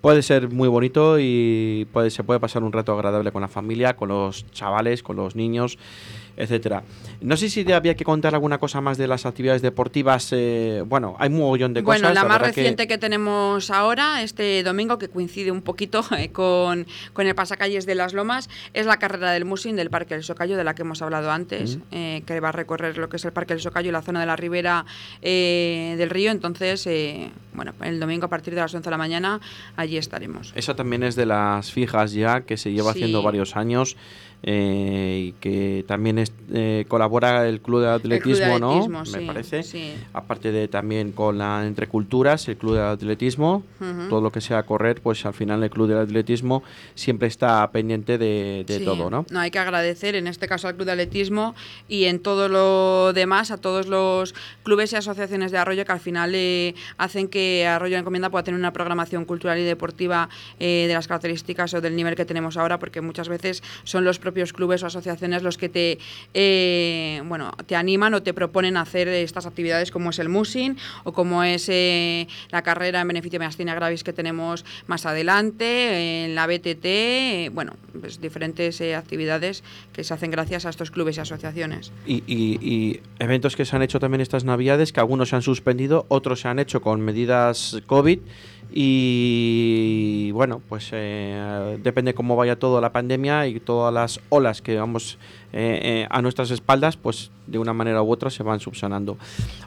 puede 0.01 0.23
ser 0.23 0.49
muy 0.51 0.69
bonito 0.69 1.19
y 1.19 1.87
puede, 1.93 2.11
se 2.11 2.23
puede 2.23 2.39
pasar 2.39 2.63
un 2.63 2.73
rato 2.73 2.93
agradable 2.93 3.33
con 3.33 3.43
la 3.43 3.49
familia, 3.49 3.97
con 3.97 4.09
los 4.09 4.49
chavales, 4.53 5.03
con 5.03 5.17
los 5.17 5.35
niños 5.35 5.79
etcétera. 6.37 6.83
No 7.21 7.37
sé 7.37 7.49
si 7.49 7.71
había 7.73 7.95
que 7.97 8.05
contar 8.05 8.35
alguna 8.35 8.59
cosa 8.59 8.81
más 8.81 8.99
de 8.99 9.07
las 9.09 9.25
actividades 9.27 9.63
deportivas. 9.63 10.29
eh, 10.33 10.83
bueno, 10.87 11.17
hay 11.19 11.29
un 11.31 11.39
mogollón 11.39 11.73
de 11.75 11.83
Bueno, 11.83 12.09
cosas. 12.09 12.15
la 12.23 12.29
más 12.29 12.39
que- 12.39 12.45
reciente 12.47 12.87
que... 12.87 12.99
tenemos 12.99 13.71
ahora, 13.71 14.23
este 14.23 14.63
domingo, 14.63 14.99
que 14.99 15.09
coincide 15.09 15.51
un 15.51 15.63
poquito 15.63 16.05
eh, 16.19 16.31
con, 16.31 16.87
con 17.13 17.27
el 17.27 17.35
pasacalles 17.35 17.87
de 17.87 17.95
las 17.95 18.13
Lomas, 18.13 18.49
es 18.75 18.87
la 18.87 18.99
carrera 18.99 19.31
del 19.33 19.45
Musin 19.45 19.77
del 19.77 19.91
Parque 19.91 20.15
del 20.15 20.25
Socayo, 20.25 20.57
de 20.57 20.65
la 20.65 20.75
que 20.75 20.83
hemos 20.83 21.01
hablado 21.03 21.31
antes, 21.31 21.77
Mm. 21.77 21.81
eh, 21.93 22.23
que 22.27 22.41
va 22.41 22.51
a 22.51 22.53
recorrer 22.53 22.99
lo 22.99 23.09
que 23.09 23.17
es 23.17 23.25
el 23.25 23.33
Parque 23.33 23.55
del 23.55 23.61
Socayo 23.63 23.89
y 23.89 23.93
la 23.93 24.03
zona 24.03 24.21
de 24.21 24.27
la 24.27 24.37
ribera 24.37 24.85
eh, 25.23 25.95
del 25.99 26.11
río. 26.11 26.31
Entonces, 26.31 26.87
eh, 26.87 27.31
bueno, 27.55 27.73
el 27.83 27.99
domingo 28.01 28.27
a 28.27 28.29
partir 28.29 28.55
de 28.55 28.61
las 28.61 28.75
11 28.75 28.85
de 28.85 28.91
la 28.91 28.99
mañana, 28.99 29.41
allí 29.77 29.97
estaremos. 29.97 30.53
Esa 30.55 30.75
también 30.77 31.03
es 31.03 31.17
de 31.17 31.27
las 31.27 31.73
fijas 31.73 32.13
ya, 32.13 32.43
que 32.43 32.57
se 32.57 32.73
lleva 32.73 32.93
Sí. 32.93 32.99
haciendo 32.99 33.23
varios 33.23 33.57
años 33.57 33.97
eh, 34.43 35.27
y 35.29 35.33
que 35.41 35.85
también 35.89 36.19
es- 36.19 36.33
eh, 36.53 36.85
colabora 36.89 37.49
el 37.49 37.61
Club 37.61 37.81
de 37.83 37.89
Atletismo, 37.89 38.59
¿no? 38.59 38.71
Atletismo, 38.71 39.01
Me 39.01 39.07
sí, 39.21 39.27
parece. 39.27 39.63
sí. 39.63 39.95
Aparte 40.13 40.53
de 40.53 40.69
también 40.69 41.13
con 41.13 41.39
la 41.39 41.67
Entre 41.67 41.87
Culturas, 41.89 42.47
el 42.49 42.57
Club 42.57 42.75
de 42.75 42.83
Atletismo, 42.83 43.65
todo 44.09 44.21
lo 44.21 44.31
que 44.31 44.41
sea 44.41 44.63
correr, 44.63 45.01
pues 45.01 45.25
al 45.27 45.35
final 45.35 45.63
el 45.63 45.71
Club 45.71 45.89
de 45.89 45.99
Atletismo 46.01 46.63
siempre 46.95 47.29
está 47.29 47.69
pendiente 47.71 48.19
de, 48.19 48.65
de 48.67 48.79
Sí, 48.79 48.85
todo, 48.85 49.11
¿no? 49.11 49.25
hay 49.39 49.51
que 49.51 49.59
agradecer 49.59 50.15
en 50.15 50.27
este 50.27 50.47
caso 50.49 50.69
al 50.69 50.75
Club 50.75 50.87
de 50.87 50.93
Atletismo 50.93 51.55
y 51.89 52.05
en 52.05 52.21
todo 52.21 52.49
lo 52.49 53.13
demás 53.13 53.51
a 53.51 53.57
todos 53.59 53.87
los 53.89 54.35
clubes 54.63 54.93
y 54.93 54.97
asociaciones 54.97 55.51
de 55.53 55.59
Arroyo 55.59 55.85
que 55.85 55.93
al 55.93 56.01
final 56.01 56.33
eh, 56.35 56.75
hacen 56.99 57.29
que 57.29 57.67
Arroyo 57.67 57.97
Encomienda 57.99 58.31
pueda 58.31 58.45
tener 58.45 58.59
una 58.61 58.73
programación 58.73 59.25
cultural 59.25 59.59
y 59.59 59.63
deportiva 59.65 60.29
eh, 60.61 60.85
de 60.89 60.95
las 60.95 61.09
características 61.09 61.75
o 61.75 61.81
del 61.81 61.97
nivel 61.97 62.15
que 62.15 62.25
tenemos 62.25 62.57
ahora, 62.57 62.79
porque 62.79 63.01
muchas 63.01 63.29
veces 63.29 63.63
son 63.85 64.05
los 64.05 64.19
propios 64.27 64.53
clubes 64.53 64.83
o 64.83 64.87
asociaciones 64.87 65.45
los 65.45 65.57
que 65.57 65.69
te 65.69 65.99
eh, 66.35 67.23
bueno 67.27 67.53
te 67.67 67.77
animan 67.77 68.13
o 68.15 68.23
te 68.25 68.35
proponen 68.35 68.77
hacer 68.77 69.07
estas 69.07 69.47
actividades 69.47 69.93
como 69.93 70.11
es 70.11 70.19
el 70.19 70.29
Musin 70.29 70.77
o 71.05 71.13
como 71.13 71.45
es 71.45 71.69
eh, 71.69 72.27
la 72.51 72.63
carrera 72.63 73.01
en 73.01 73.07
beneficio 73.07 73.39
de 73.39 73.45
Miastina 73.47 73.75
Gravis 73.77 74.03
que 74.03 74.13
tenemos 74.13 74.65
más 74.89 75.07
adelante, 75.07 76.25
en 76.25 76.35
la 76.35 76.47
BTT, 76.49 76.85
eh, 76.85 77.51
bueno, 77.53 77.75
pues 78.01 78.21
diferentes 78.21 78.81
eh, 78.81 78.95
actividades 78.97 79.63
que 79.93 80.03
se 80.03 80.13
hacen 80.15 80.31
gracias 80.33 80.67
a 80.67 80.71
estos 80.71 80.91
clubes 80.91 81.17
y 81.19 81.21
asociaciones. 81.21 81.93
Y, 82.07 82.23
y- 82.27 82.59
y 82.61 83.01
eventos 83.21 83.55
que 83.55 83.65
se 83.65 83.77
han 83.77 83.83
hecho 83.83 84.01
también 84.01 84.21
estas 84.21 84.45
navidades, 84.45 84.93
que 84.93 85.01
algunos 85.01 85.29
se 85.29 85.37
han 85.37 85.43
suspendido, 85.43 86.05
otros 86.09 86.41
se 86.41 86.49
han 86.49 86.59
hecho 86.59 86.81
con 86.83 87.01
medidas 87.01 87.77
COVID. 87.87 88.19
Y 88.79 90.31
bueno, 90.33 90.61
pues 90.69 90.91
eh, 90.93 91.79
depende 91.83 92.13
cómo 92.13 92.37
vaya 92.37 92.59
todo 92.59 92.79
la 92.83 92.93
pandemia 92.93 93.47
y 93.47 93.59
todas 93.59 93.93
las 93.93 94.21
olas 94.29 94.61
que 94.61 94.77
vamos 94.77 95.17
eh, 95.55 95.81
eh, 95.83 96.07
a 96.11 96.21
nuestras 96.21 96.51
espaldas, 96.51 96.99
pues 96.99 97.31
de 97.47 97.59
una 97.59 97.73
manera 97.73 98.03
u 98.03 98.13
otra 98.13 98.29
se 98.29 98.43
van 98.43 98.61
subsanando. 98.61 99.17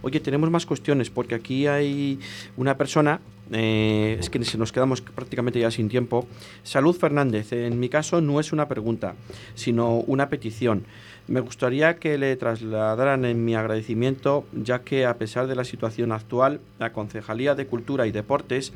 Oye, 0.04 0.20
tenemos 0.20 0.52
más 0.52 0.68
cuestiones, 0.68 1.10
porque 1.10 1.34
aquí 1.34 1.66
hay 1.66 2.20
una 2.56 2.78
persona, 2.78 3.20
eh, 3.52 4.18
es 4.20 4.30
que 4.30 4.38
nos 4.38 4.72
quedamos 4.72 5.02
prácticamente 5.02 5.60
ya 5.60 5.72
sin 5.72 5.90
tiempo. 5.90 6.28
Salud 6.62 6.96
Fernández, 6.96 7.52
en 7.54 7.80
mi 7.80 7.90
caso 7.90 8.22
no 8.22 8.40
es 8.40 8.54
una 8.54 8.68
pregunta, 8.68 9.16
sino 9.56 10.02
una 10.02 10.30
petición. 10.30 10.84
Me 11.30 11.42
gustaría 11.42 11.98
que 11.98 12.18
le 12.18 12.36
trasladaran 12.38 13.24
en 13.24 13.46
mi 13.46 13.54
agradecimiento, 13.54 14.48
ya 14.52 14.80
que 14.80 15.06
a 15.06 15.20
pesar 15.20 15.46
de 15.46 15.56
la 15.56 15.64
situación 15.64 16.12
actual, 16.12 16.60
la 16.80 16.92
Concejalía 16.92 17.54
de 17.54 17.68
Cultura 17.68 18.08
y 18.08 18.12
Deportes 18.12 18.74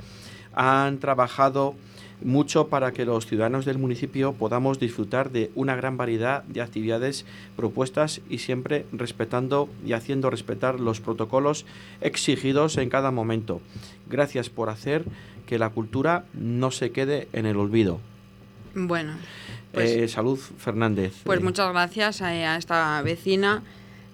han 0.53 0.99
trabajado 0.99 1.73
mucho 2.21 2.67
para 2.67 2.91
que 2.91 3.05
los 3.05 3.25
ciudadanos 3.25 3.65
del 3.65 3.79
municipio 3.79 4.33
podamos 4.33 4.79
disfrutar 4.79 5.31
de 5.31 5.49
una 5.55 5.75
gran 5.75 5.97
variedad 5.97 6.43
de 6.43 6.61
actividades 6.61 7.25
propuestas 7.55 8.21
y 8.29 8.37
siempre 8.37 8.85
respetando 8.91 9.67
y 9.83 9.93
haciendo 9.93 10.29
respetar 10.29 10.79
los 10.79 11.01
protocolos 11.01 11.65
exigidos 12.01 12.77
en 12.77 12.91
cada 12.91 13.09
momento. 13.09 13.61
Gracias 14.07 14.51
por 14.51 14.69
hacer 14.69 15.05
que 15.47 15.57
la 15.57 15.71
cultura 15.71 16.25
no 16.35 16.69
se 16.69 16.91
quede 16.91 17.29
en 17.33 17.47
el 17.47 17.57
olvido. 17.57 17.99
Bueno, 18.75 19.13
pues, 19.73 19.89
Eh, 19.91 20.07
Salud 20.07 20.39
Fernández. 20.57 21.13
pues 21.23 21.39
Eh, 21.39 21.43
muchas 21.43 21.71
gracias 21.71 22.21
a, 22.21 22.27
a 22.29 22.57
esta 22.57 23.01
vecina. 23.01 23.63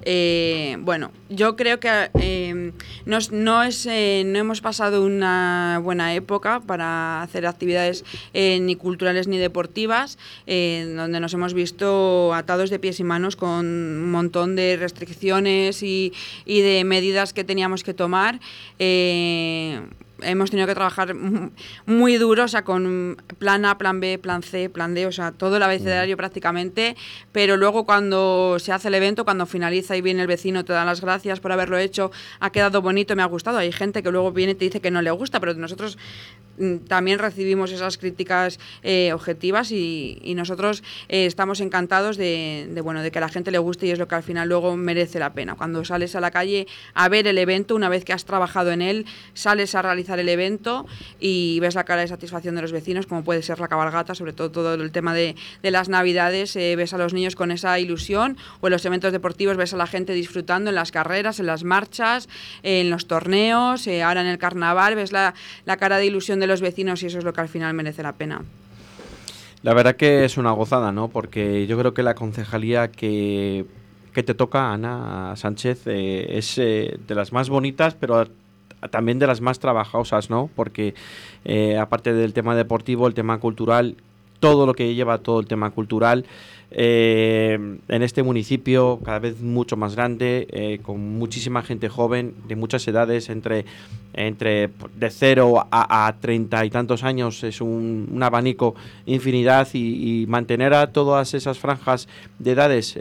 Eh, 0.05 0.77
bueno, 0.79 1.11
yo 1.27 1.57
creo 1.57 1.81
que 1.81 1.89
eh, 2.21 2.71
nos- 3.05 3.33
no, 3.33 3.63
es, 3.63 3.85
eh, 3.85 4.23
no 4.25 4.39
hemos 4.39 4.61
pasado 4.61 5.03
una 5.05 5.81
buena 5.83 6.13
época 6.15 6.61
para 6.61 7.21
hacer 7.21 7.45
actividades 7.45 8.05
ni 8.33 8.75
culturales 8.77 9.27
ni 9.27 9.37
deportivas, 9.37 10.17
donde 10.47 11.19
nos 11.19 11.33
hemos 11.33 11.53
visto 11.53 12.33
atados 12.33 12.69
de 12.69 12.79
pies 12.79 13.01
y 13.01 13.03
manos 13.03 13.35
con 13.35 13.65
un 13.65 14.09
montón 14.09 14.55
de 14.55 14.77
restricciones 14.77 15.83
y, 15.83 16.13
y 16.45 16.61
de 16.61 16.85
medidas 16.85 17.33
que 17.33 17.43
teníamos 17.43 17.83
que 17.83 17.93
tomar. 17.93 18.39
Hemos 20.23 20.49
tenido 20.51 20.67
que 20.67 20.75
trabajar 20.75 21.13
mu- 21.15 21.49
muy 21.85 22.17
duro, 22.17 22.43
o 22.43 22.47
sea, 22.47 22.63
con 22.63 23.21
plan 23.37 23.65
A, 23.65 23.77
plan 23.77 23.99
B, 23.99 24.17
plan 24.17 24.43
C, 24.43 24.69
plan 24.69 24.93
D, 24.93 25.05
o 25.05 25.11
sea, 25.11 25.31
todo 25.31 25.57
el 25.57 25.63
abecedario 25.63 26.17
prácticamente, 26.17 26.95
pero 27.31 27.57
luego 27.57 27.85
cuando 27.85 28.57
se 28.59 28.71
hace 28.71 28.87
el 28.89 28.95
evento, 28.95 29.25
cuando 29.25 29.45
finaliza 29.45 29.95
y 29.95 30.01
viene 30.01 30.21
el 30.21 30.27
vecino, 30.27 30.65
te 30.65 30.73
da 30.73 30.85
las 30.85 31.01
gracias 31.01 31.39
por 31.39 31.51
haberlo 31.51 31.77
hecho, 31.77 32.11
ha 32.39 32.51
quedado 32.51 32.81
bonito, 32.81 33.15
me 33.15 33.21
ha 33.21 33.25
gustado. 33.27 33.57
Hay 33.57 33.71
gente 33.71 34.01
que 34.01 34.11
luego 34.11 34.31
viene 34.31 34.53
y 34.53 34.55
te 34.55 34.65
dice 34.65 34.81
que 34.81 34.91
no 34.91 35.01
le 35.01 35.11
gusta, 35.11 35.39
pero 35.39 35.53
nosotros 35.53 35.97
mm, 36.57 36.77
también 36.87 37.19
recibimos 37.19 37.71
esas 37.71 37.97
críticas 37.97 38.59
eh, 38.83 39.11
objetivas 39.13 39.71
y, 39.71 40.19
y 40.23 40.33
nosotros 40.35 40.83
eh, 41.07 41.25
estamos 41.25 41.61
encantados 41.61 42.17
de, 42.17 42.67
de, 42.71 42.81
bueno, 42.81 43.01
de 43.03 43.11
que 43.11 43.17
a 43.19 43.21
la 43.21 43.29
gente 43.29 43.51
le 43.51 43.57
guste 43.59 43.85
y 43.85 43.91
es 43.91 43.99
lo 43.99 44.07
que 44.07 44.15
al 44.15 44.23
final 44.23 44.49
luego 44.49 44.75
merece 44.75 45.19
la 45.19 45.33
pena. 45.33 45.55
Cuando 45.55 45.85
sales 45.85 46.15
a 46.15 46.19
la 46.21 46.31
calle 46.31 46.67
a 46.93 47.07
ver 47.09 47.27
el 47.27 47.37
evento, 47.37 47.75
una 47.75 47.89
vez 47.89 48.03
que 48.05 48.13
has 48.13 48.25
trabajado 48.25 48.71
en 48.71 48.81
él, 48.81 49.05
sales 49.33 49.75
a 49.75 49.81
realizar 49.81 50.08
el 50.17 50.29
evento 50.29 50.87
y 51.19 51.59
ves 51.59 51.75
la 51.75 51.83
cara 51.83 52.01
de 52.01 52.07
satisfacción 52.07 52.55
de 52.55 52.63
los 52.63 52.71
vecinos, 52.71 53.05
como 53.05 53.23
puede 53.23 53.43
ser 53.43 53.59
la 53.59 53.67
cabalgata, 53.67 54.15
sobre 54.15 54.33
todo 54.33 54.49
todo 54.49 54.73
el 54.73 54.91
tema 54.91 55.13
de, 55.13 55.35
de 55.61 55.71
las 55.71 55.89
navidades, 55.89 56.55
eh, 56.55 56.75
ves 56.75 56.93
a 56.93 56.97
los 56.97 57.13
niños 57.13 57.35
con 57.35 57.51
esa 57.51 57.77
ilusión 57.79 58.37
o 58.61 58.67
en 58.67 58.71
los 58.71 58.85
eventos 58.85 59.11
deportivos 59.11 59.57
ves 59.57 59.73
a 59.73 59.77
la 59.77 59.87
gente 59.87 60.13
disfrutando 60.13 60.69
en 60.69 60.75
las 60.75 60.91
carreras, 60.91 61.39
en 61.39 61.45
las 61.45 61.63
marchas, 61.63 62.29
en 62.63 62.89
los 62.89 63.07
torneos, 63.07 63.85
eh, 63.87 64.01
ahora 64.01 64.21
en 64.21 64.27
el 64.27 64.37
carnaval, 64.37 64.95
ves 64.95 65.11
la, 65.11 65.33
la 65.65 65.77
cara 65.77 65.97
de 65.97 66.05
ilusión 66.05 66.39
de 66.39 66.47
los 66.47 66.61
vecinos 66.61 67.03
y 67.03 67.07
eso 67.07 67.19
es 67.19 67.23
lo 67.23 67.33
que 67.33 67.41
al 67.41 67.49
final 67.49 67.73
merece 67.73 68.01
la 68.01 68.13
pena. 68.13 68.41
La 69.61 69.73
verdad 69.73 69.97
que 69.97 70.23
es 70.23 70.37
una 70.37 70.51
gozada, 70.51 70.93
¿no? 70.93 71.09
Porque 71.09 71.67
yo 71.67 71.77
creo 71.77 71.93
que 71.93 72.01
la 72.01 72.15
concejalía 72.15 72.91
que, 72.91 73.65
que 74.13 74.23
te 74.23 74.33
toca, 74.33 74.71
Ana 74.71 75.33
Sánchez, 75.35 75.85
eh, 75.87 76.37
es 76.37 76.57
eh, 76.57 76.97
de 77.05 77.15
las 77.15 77.33
más 77.33 77.49
bonitas, 77.49 77.93
pero 77.95 78.25
también 78.89 79.19
de 79.19 79.27
las 79.27 79.41
más 79.41 79.59
trabajosas, 79.59 80.29
¿no? 80.29 80.49
Porque 80.55 80.93
eh, 81.45 81.77
aparte 81.77 82.13
del 82.13 82.33
tema 82.33 82.55
deportivo, 82.55 83.07
el 83.07 83.13
tema 83.13 83.39
cultural, 83.39 83.95
todo 84.39 84.65
lo 84.65 84.73
que 84.73 84.95
lleva 84.95 85.17
todo 85.17 85.39
el 85.39 85.47
tema 85.47 85.69
cultural, 85.71 86.25
eh, 86.71 87.57
en 87.87 88.03
este 88.03 88.21
municipio 88.21 88.99
cada 89.03 89.19
vez 89.19 89.41
mucho 89.41 89.75
más 89.75 89.95
grande, 89.95 90.47
eh, 90.51 90.79
con 90.83 91.17
muchísima 91.17 91.63
gente 91.63 91.89
joven, 91.89 92.35
de 92.47 92.55
muchas 92.55 92.87
edades, 92.87 93.29
entre, 93.29 93.65
entre 94.13 94.69
de 94.95 95.09
cero 95.09 95.67
a, 95.71 96.15
treinta 96.21 96.63
y 96.63 96.69
tantos 96.69 97.03
años, 97.03 97.43
es 97.43 97.59
un, 97.59 98.19
abanico 98.21 98.75
infinidad 99.05 99.67
y, 99.73 100.25
mantener 100.27 100.73
a 100.73 100.91
todas 100.93 101.33
esas 101.33 101.57
franjas 101.57 102.07
de 102.37 102.51
edades 102.51 102.97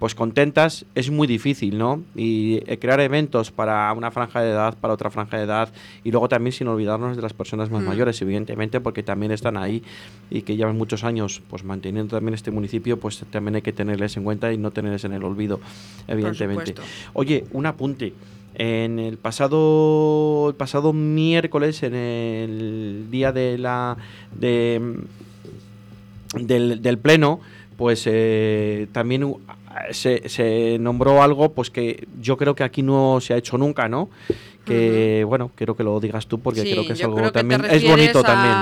pues 0.00 0.14
contentas 0.14 0.86
es 0.94 1.10
muy 1.10 1.28
difícil, 1.28 1.76
¿no? 1.76 2.02
Y 2.16 2.62
eh, 2.66 2.78
crear 2.78 3.00
eventos 3.00 3.50
para 3.50 3.92
una 3.92 4.10
franja 4.10 4.40
de 4.40 4.50
edad, 4.50 4.74
para 4.80 4.94
otra 4.94 5.10
franja 5.10 5.36
de 5.36 5.44
edad, 5.44 5.68
y 6.02 6.10
luego 6.10 6.26
también 6.26 6.52
sin 6.52 6.68
olvidarnos 6.68 7.16
de 7.16 7.22
las 7.22 7.34
personas 7.34 7.70
más 7.70 7.82
Mm. 7.82 7.86
mayores, 7.86 8.22
evidentemente, 8.22 8.80
porque 8.80 9.02
también 9.02 9.30
están 9.30 9.58
ahí 9.58 9.82
y 10.30 10.40
que 10.40 10.56
llevan 10.56 10.78
muchos 10.78 11.04
años 11.04 11.42
pues 11.50 11.64
manteniendo 11.64 12.16
también 12.16 12.32
este 12.32 12.50
municipio, 12.50 12.98
pues 12.98 13.22
también 13.30 13.56
hay 13.56 13.62
que 13.62 13.74
tenerles 13.74 14.16
en 14.16 14.24
cuenta 14.24 14.50
y 14.54 14.56
no 14.56 14.70
tenerles 14.70 15.04
en 15.04 15.12
el 15.12 15.22
olvido, 15.22 15.60
evidentemente. 16.08 16.74
Oye, 17.12 17.44
un 17.52 17.66
apunte. 17.66 18.14
En 18.54 18.98
el 18.98 19.18
pasado, 19.18 20.48
el 20.48 20.54
pasado 20.56 20.94
miércoles, 20.94 21.82
en 21.82 21.94
el 21.94 23.06
día 23.10 23.32
de 23.32 23.58
la 23.58 23.96
de, 24.34 24.96
del, 26.38 26.82
del 26.82 26.98
pleno, 26.98 27.40
pues 27.76 28.04
eh, 28.06 28.88
también 28.92 29.24
se, 29.92 30.28
se 30.28 30.78
nombró 30.80 31.22
algo 31.22 31.52
pues 31.52 31.70
que 31.70 32.06
yo 32.20 32.36
creo 32.36 32.54
que 32.54 32.64
aquí 32.64 32.82
no 32.82 33.20
se 33.20 33.34
ha 33.34 33.36
hecho 33.36 33.56
nunca, 33.58 33.88
¿no? 33.88 34.08
Que 34.64 35.24
bueno, 35.26 35.50
quiero 35.56 35.74
que 35.76 35.82
lo 35.82 35.98
digas 36.00 36.26
tú 36.26 36.38
porque 36.40 36.62
Sí, 36.62 36.70
creo 36.72 36.86
que 36.86 36.92
es 36.92 37.02
algo 37.02 37.16
que 37.22 37.30
también 37.32 37.64
es 37.64 37.82
bonito 37.82 38.20
a, 38.20 38.22
también. 38.22 38.54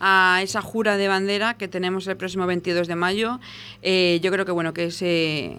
a 0.00 0.40
esa 0.42 0.62
jura 0.62 0.96
de 0.96 1.08
bandera 1.08 1.54
que 1.54 1.68
tenemos 1.68 2.06
el 2.06 2.16
próximo 2.16 2.46
22 2.46 2.86
de 2.86 2.94
mayo. 2.96 3.40
Eh, 3.82 4.20
yo 4.22 4.30
creo 4.30 4.44
que 4.46 4.52
bueno 4.52 4.72
que 4.72 4.84
ese 4.84 5.58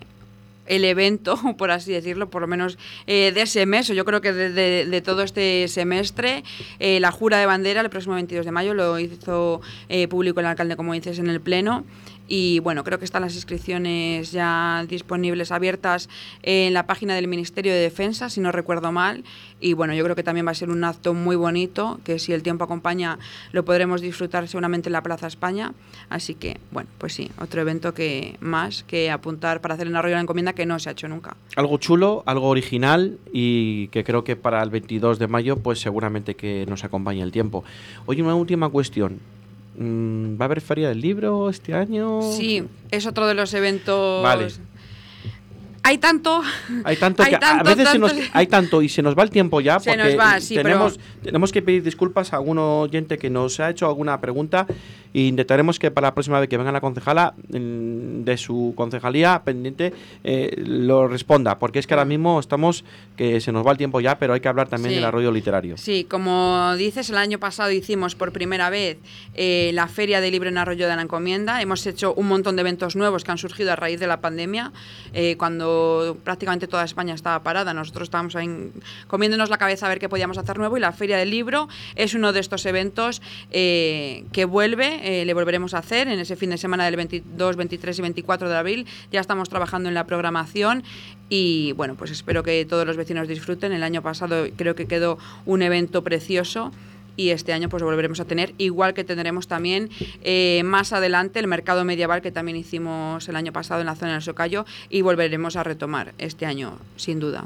el 0.65 0.85
evento, 0.85 1.37
por 1.57 1.71
así 1.71 1.91
decirlo, 1.91 2.29
por 2.29 2.41
lo 2.41 2.47
menos 2.47 2.77
eh, 3.05 3.33
de 3.35 3.41
ese 3.41 3.65
mes, 3.65 3.89
o 3.89 3.93
yo 3.93 4.05
creo 4.05 4.21
que 4.21 4.31
de, 4.31 4.49
de- 4.51 4.85
de 4.85 5.01
todo 5.01 5.21
este 5.21 5.67
semestre, 5.67 6.43
eh, 6.79 7.01
la 7.01 7.11
jura 7.11 7.37
de 7.37 7.45
bandera 7.45 7.81
el 7.81 7.89
próximo 7.89 8.15
22 8.15 8.45
de 8.45 8.51
mayo 8.51 8.73
lo 8.73 8.97
hizo 8.97 9.59
eh, 9.89 10.07
público 10.07 10.39
el 10.39 10.45
alcalde, 10.45 10.77
como 10.77 10.93
dices, 10.93 11.19
en 11.19 11.27
el 11.27 11.41
Pleno. 11.41 11.83
Y 12.27 12.59
bueno, 12.59 12.83
creo 12.83 12.99
que 12.99 13.05
están 13.05 13.21
las 13.21 13.35
inscripciones 13.35 14.31
ya 14.31 14.85
disponibles, 14.87 15.51
abiertas 15.51 16.09
en 16.41 16.73
la 16.73 16.87
página 16.87 17.15
del 17.15 17.27
Ministerio 17.27 17.73
de 17.73 17.79
Defensa, 17.79 18.29
si 18.29 18.39
no 18.39 18.51
recuerdo 18.51 18.91
mal. 18.91 19.23
Y 19.59 19.73
bueno, 19.73 19.93
yo 19.93 20.03
creo 20.03 20.15
que 20.15 20.23
también 20.23 20.45
va 20.45 20.51
a 20.51 20.55
ser 20.55 20.69
un 20.69 20.83
acto 20.83 21.13
muy 21.13 21.35
bonito, 21.35 21.99
que 22.03 22.19
si 22.19 22.33
el 22.33 22.43
tiempo 22.43 22.63
acompaña 22.63 23.19
lo 23.51 23.65
podremos 23.65 24.01
disfrutar 24.01 24.47
seguramente 24.47 24.89
en 24.89 24.93
la 24.93 25.03
Plaza 25.03 25.27
España. 25.27 25.73
Así 26.09 26.35
que, 26.35 26.57
bueno, 26.71 26.89
pues 26.97 27.13
sí, 27.13 27.29
otro 27.39 27.61
evento 27.61 27.93
que 27.93 28.37
más 28.39 28.83
que 28.83 29.11
apuntar 29.11 29.61
para 29.61 29.75
hacer 29.75 29.87
en 29.87 29.95
Arroyo 29.95 30.13
de 30.13 30.17
la 30.17 30.21
Encomienda 30.21 30.53
que 30.53 30.65
no 30.65 30.79
se 30.79 30.89
ha 30.89 30.91
hecho 30.93 31.07
nunca. 31.07 31.35
Algo 31.55 31.77
chulo, 31.77 32.23
algo 32.25 32.47
original 32.47 33.17
y 33.31 33.87
que 33.87 34.03
creo 34.03 34.23
que 34.23 34.35
para 34.35 34.61
el 34.63 34.69
22 34.69 35.19
de 35.19 35.27
mayo 35.27 35.57
pues 35.57 35.79
seguramente 35.79 36.35
que 36.35 36.65
nos 36.67 36.83
acompañe 36.83 37.21
el 37.21 37.31
tiempo. 37.31 37.63
Oye, 38.05 38.21
una 38.21 38.35
última 38.35 38.69
cuestión. 38.69 39.19
Mm, 39.75 40.39
¿Va 40.39 40.45
a 40.45 40.45
haber 40.45 40.61
feria 40.61 40.89
del 40.89 41.01
libro 41.01 41.49
este 41.49 41.73
año? 41.73 42.21
Sí, 42.21 42.63
es 42.91 43.05
otro 43.05 43.27
de 43.27 43.33
los 43.33 43.53
eventos. 43.53 44.23
Vale. 44.23 44.47
Hay 45.85 45.97
tanto. 45.97 46.41
Hay 46.85 46.95
tanto 46.95 47.23
Hay 47.23 47.29
que 47.29 47.35
a- 47.35 47.37
a 47.37 47.41
tanto, 47.41 47.63
veces 47.65 47.89
se 47.89 47.99
nos, 47.99 48.11
tanto- 48.13 48.29
hay 48.33 48.47
tanto 48.47 48.81
y 48.81 48.87
se 48.89 49.01
nos 49.01 49.17
va 49.17 49.23
el 49.23 49.29
tiempo 49.29 49.59
ya 49.59 49.79
Se 49.79 49.91
porque 49.91 50.03
nos 50.15 50.17
va, 50.19 50.39
sí, 50.39 50.55
tenemos, 50.55 50.97
pero- 50.97 51.23
tenemos 51.23 51.51
que 51.51 51.61
pedir 51.61 51.83
disculpas 51.83 52.31
a 52.31 52.37
algún 52.37 52.57
oyente 52.57 53.17
que 53.17 53.29
nos 53.29 53.59
ha 53.59 53.69
hecho 53.69 53.85
alguna 53.87 54.19
pregunta 54.21 54.65
e 55.13 55.21
intentaremos 55.27 55.77
que 55.79 55.91
para 55.91 56.07
la 56.07 56.13
próxima 56.15 56.39
vez 56.39 56.47
que 56.49 56.57
venga 56.57 56.71
la 56.71 56.81
concejala 56.81 57.33
mm, 57.49 58.23
de 58.23 58.37
su 58.37 58.73
concejalía 58.75 59.41
pendiente 59.45 59.93
eh, 60.23 60.53
lo 60.65 61.07
responda 61.07 61.59
porque 61.59 61.79
es 61.79 61.85
que 61.85 61.93
ahora 61.93 62.05
mismo 62.05 62.39
estamos 62.39 62.83
que 63.17 63.39
se 63.41 63.51
nos 63.51 63.67
va 63.67 63.71
el 63.71 63.77
tiempo 63.77 63.99
ya 63.99 64.17
pero 64.17 64.33
hay 64.33 64.39
que 64.39 64.47
hablar 64.47 64.69
también 64.69 64.91
Sí. 64.91 64.95
del 64.95 65.05
arroyo 65.05 65.31
literario. 65.31 65.77
Sí, 65.77 66.05
como 66.09 66.73
dices, 66.77 67.09
el 67.09 67.17
año 67.17 67.39
pasado 67.39 67.71
hicimos 67.71 68.15
por 68.15 68.31
primera 68.31 68.69
vez 68.69 68.97
eh, 69.35 69.71
la 69.73 69.87
Feria 69.87 70.21
de 70.21 70.31
Libro 70.31 70.47
en 70.49 70.57
Arroyo 70.57 70.87
de 70.87 70.95
la 70.95 71.01
Encomienda. 71.01 71.61
Hemos 71.61 71.85
hecho 71.85 72.13
un 72.13 72.27
montón 72.27 72.55
de 72.55 72.61
eventos 72.61 72.95
nuevos 72.95 73.23
que 73.23 73.31
han 73.31 73.37
surgido 73.37 73.71
a 73.71 73.75
raíz 73.75 73.99
de 73.99 74.07
la 74.07 74.21
pandemia, 74.21 74.71
eh, 75.13 75.35
cuando 75.37 75.72
prácticamente 76.23 76.67
toda 76.67 76.83
España 76.83 77.13
estaba 77.13 77.43
parada. 77.43 77.73
Nosotros 77.73 78.07
estábamos 78.07 78.35
ahí 78.35 78.71
comiéndonos 79.07 79.49
la 79.49 79.57
cabeza 79.57 79.85
a 79.85 79.89
ver 79.89 79.99
qué 79.99 80.09
podíamos 80.09 80.37
hacer 80.37 80.57
nuevo 80.57 80.77
y 80.77 80.79
la 80.79 80.91
Feria 80.91 81.17
del 81.17 81.29
Libro 81.29 81.67
es 81.95 82.13
uno 82.13 82.33
de 82.33 82.39
estos 82.39 82.65
eventos 82.65 83.21
eh, 83.51 84.25
que 84.31 84.45
vuelve, 84.45 85.21
eh, 85.21 85.25
le 85.25 85.33
volveremos 85.33 85.73
a 85.73 85.79
hacer 85.79 86.07
en 86.07 86.19
ese 86.19 86.35
fin 86.35 86.49
de 86.49 86.57
semana 86.57 86.85
del 86.85 86.95
22, 86.95 87.55
23 87.55 87.99
y 87.99 88.01
24 88.01 88.49
de 88.49 88.57
abril. 88.57 88.87
Ya 89.11 89.19
estamos 89.19 89.49
trabajando 89.49 89.89
en 89.89 89.95
la 89.95 90.05
programación 90.05 90.83
y 91.29 91.71
bueno, 91.73 91.95
pues 91.95 92.11
espero 92.11 92.43
que 92.43 92.65
todos 92.65 92.85
los 92.85 92.97
vecinos 92.97 93.27
disfruten. 93.27 93.71
El 93.71 93.83
año 93.83 94.01
pasado 94.01 94.45
creo 94.55 94.75
que 94.75 94.87
quedó 94.87 95.17
un 95.45 95.61
evento 95.61 96.03
precioso 96.03 96.71
y 97.15 97.29
este 97.29 97.53
año 97.53 97.69
pues 97.69 97.81
lo 97.81 97.87
volveremos 97.87 98.19
a 98.19 98.25
tener, 98.25 98.53
igual 98.57 98.93
que 98.93 99.03
tendremos 99.03 99.47
también 99.47 99.89
eh, 100.23 100.61
más 100.65 100.93
adelante 100.93 101.39
el 101.39 101.47
mercado 101.47 101.85
medieval 101.85 102.21
que 102.21 102.31
también 102.31 102.57
hicimos 102.57 103.27
el 103.27 103.35
año 103.35 103.53
pasado 103.53 103.81
en 103.81 103.87
la 103.87 103.95
zona 103.95 104.13
del 104.13 104.21
Socayo 104.21 104.65
y 104.89 105.01
volveremos 105.01 105.55
a 105.55 105.63
retomar 105.63 106.13
este 106.17 106.45
año, 106.45 106.77
sin 106.95 107.19
duda. 107.19 107.45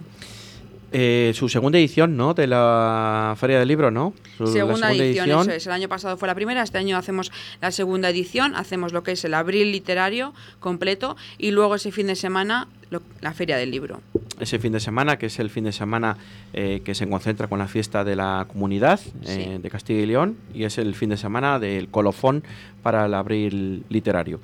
Eh, 0.94 1.34
su 1.36 1.50
segunda 1.50 1.78
edición, 1.78 2.16
¿no? 2.16 2.34
De 2.34 2.48
la 2.48 3.36
Feria 3.38 3.60
del 3.60 3.68
Libro, 3.68 3.92
¿no? 3.92 4.14
Su- 4.38 4.48
Segunda 4.48 4.92
edición, 4.94 5.30
eso 5.30 5.52
es. 5.52 5.68
El 5.68 5.74
año 5.74 5.90
pasado 5.90 6.16
fue 6.18 6.28
la 6.30 6.36
primera, 6.36 6.64
este 6.64 6.78
año 6.78 6.96
hacemos 6.98 7.32
la 7.62 7.72
segunda 7.72 8.10
edición, 8.10 8.56
hacemos 8.56 8.94
lo 8.94 9.04
que 9.04 9.12
es 9.12 9.26
el 9.26 9.34
abril 9.34 9.72
literario 9.74 10.34
completo 10.62 11.18
y 11.38 11.52
luego 11.52 11.76
ese 11.76 11.92
fin 11.92 12.08
de 12.08 12.16
semana 12.16 12.68
lo- 12.90 13.02
la 13.20 13.34
feria 13.34 13.58
del 13.58 13.70
libro. 13.72 14.00
ese 14.40 14.60
fin 14.60 14.72
de 14.72 14.80
semana, 14.80 15.18
que 15.18 15.26
es 15.26 15.40
el 15.40 15.50
fin 15.50 15.64
de 15.66 15.72
semana 15.74 16.16
eh, 16.54 16.82
que 16.86 16.94
se 16.96 17.10
concentra 17.10 17.48
con 17.48 17.58
la 17.60 17.68
fiesta 17.68 18.04
de 18.06 18.16
la 18.16 18.46
comunidad 18.48 19.00
eh, 19.26 19.56
Sí. 19.56 19.62
de 19.62 19.70
Castilla 19.70 20.00
y 20.02 20.06
León, 20.06 20.38
y 20.54 20.64
es 20.64 20.78
el 20.78 20.94
fin 20.96 21.10
de 21.10 21.18
semana 21.18 21.58
del 21.60 21.90
colofón 21.90 22.44
para 22.84 23.08
el 23.08 23.14
abril 23.16 23.84
literario. 23.90 24.40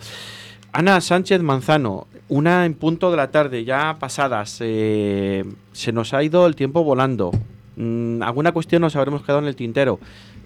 Ana 0.76 1.00
Sánchez 1.02 1.40
Manzano, 1.44 2.08
una 2.30 2.66
en 2.66 2.74
punto 2.74 3.12
de 3.12 3.18
la 3.18 3.30
tarde, 3.30 3.64
ya 3.64 3.98
pasadas, 4.00 4.58
eh, 4.60 5.46
se 5.72 5.92
nos 5.92 6.16
ha 6.16 6.24
ido 6.24 6.48
el 6.48 6.56
tiempo 6.56 6.84
volando. 6.84 7.30
Mm, 7.76 8.24
alguna 8.24 8.54
cuestión 8.54 8.82
nos 8.82 8.96
habremos 8.96 9.22
quedado 9.22 9.38
en 9.38 9.46
el 9.46 9.56
tintero, 9.56 10.00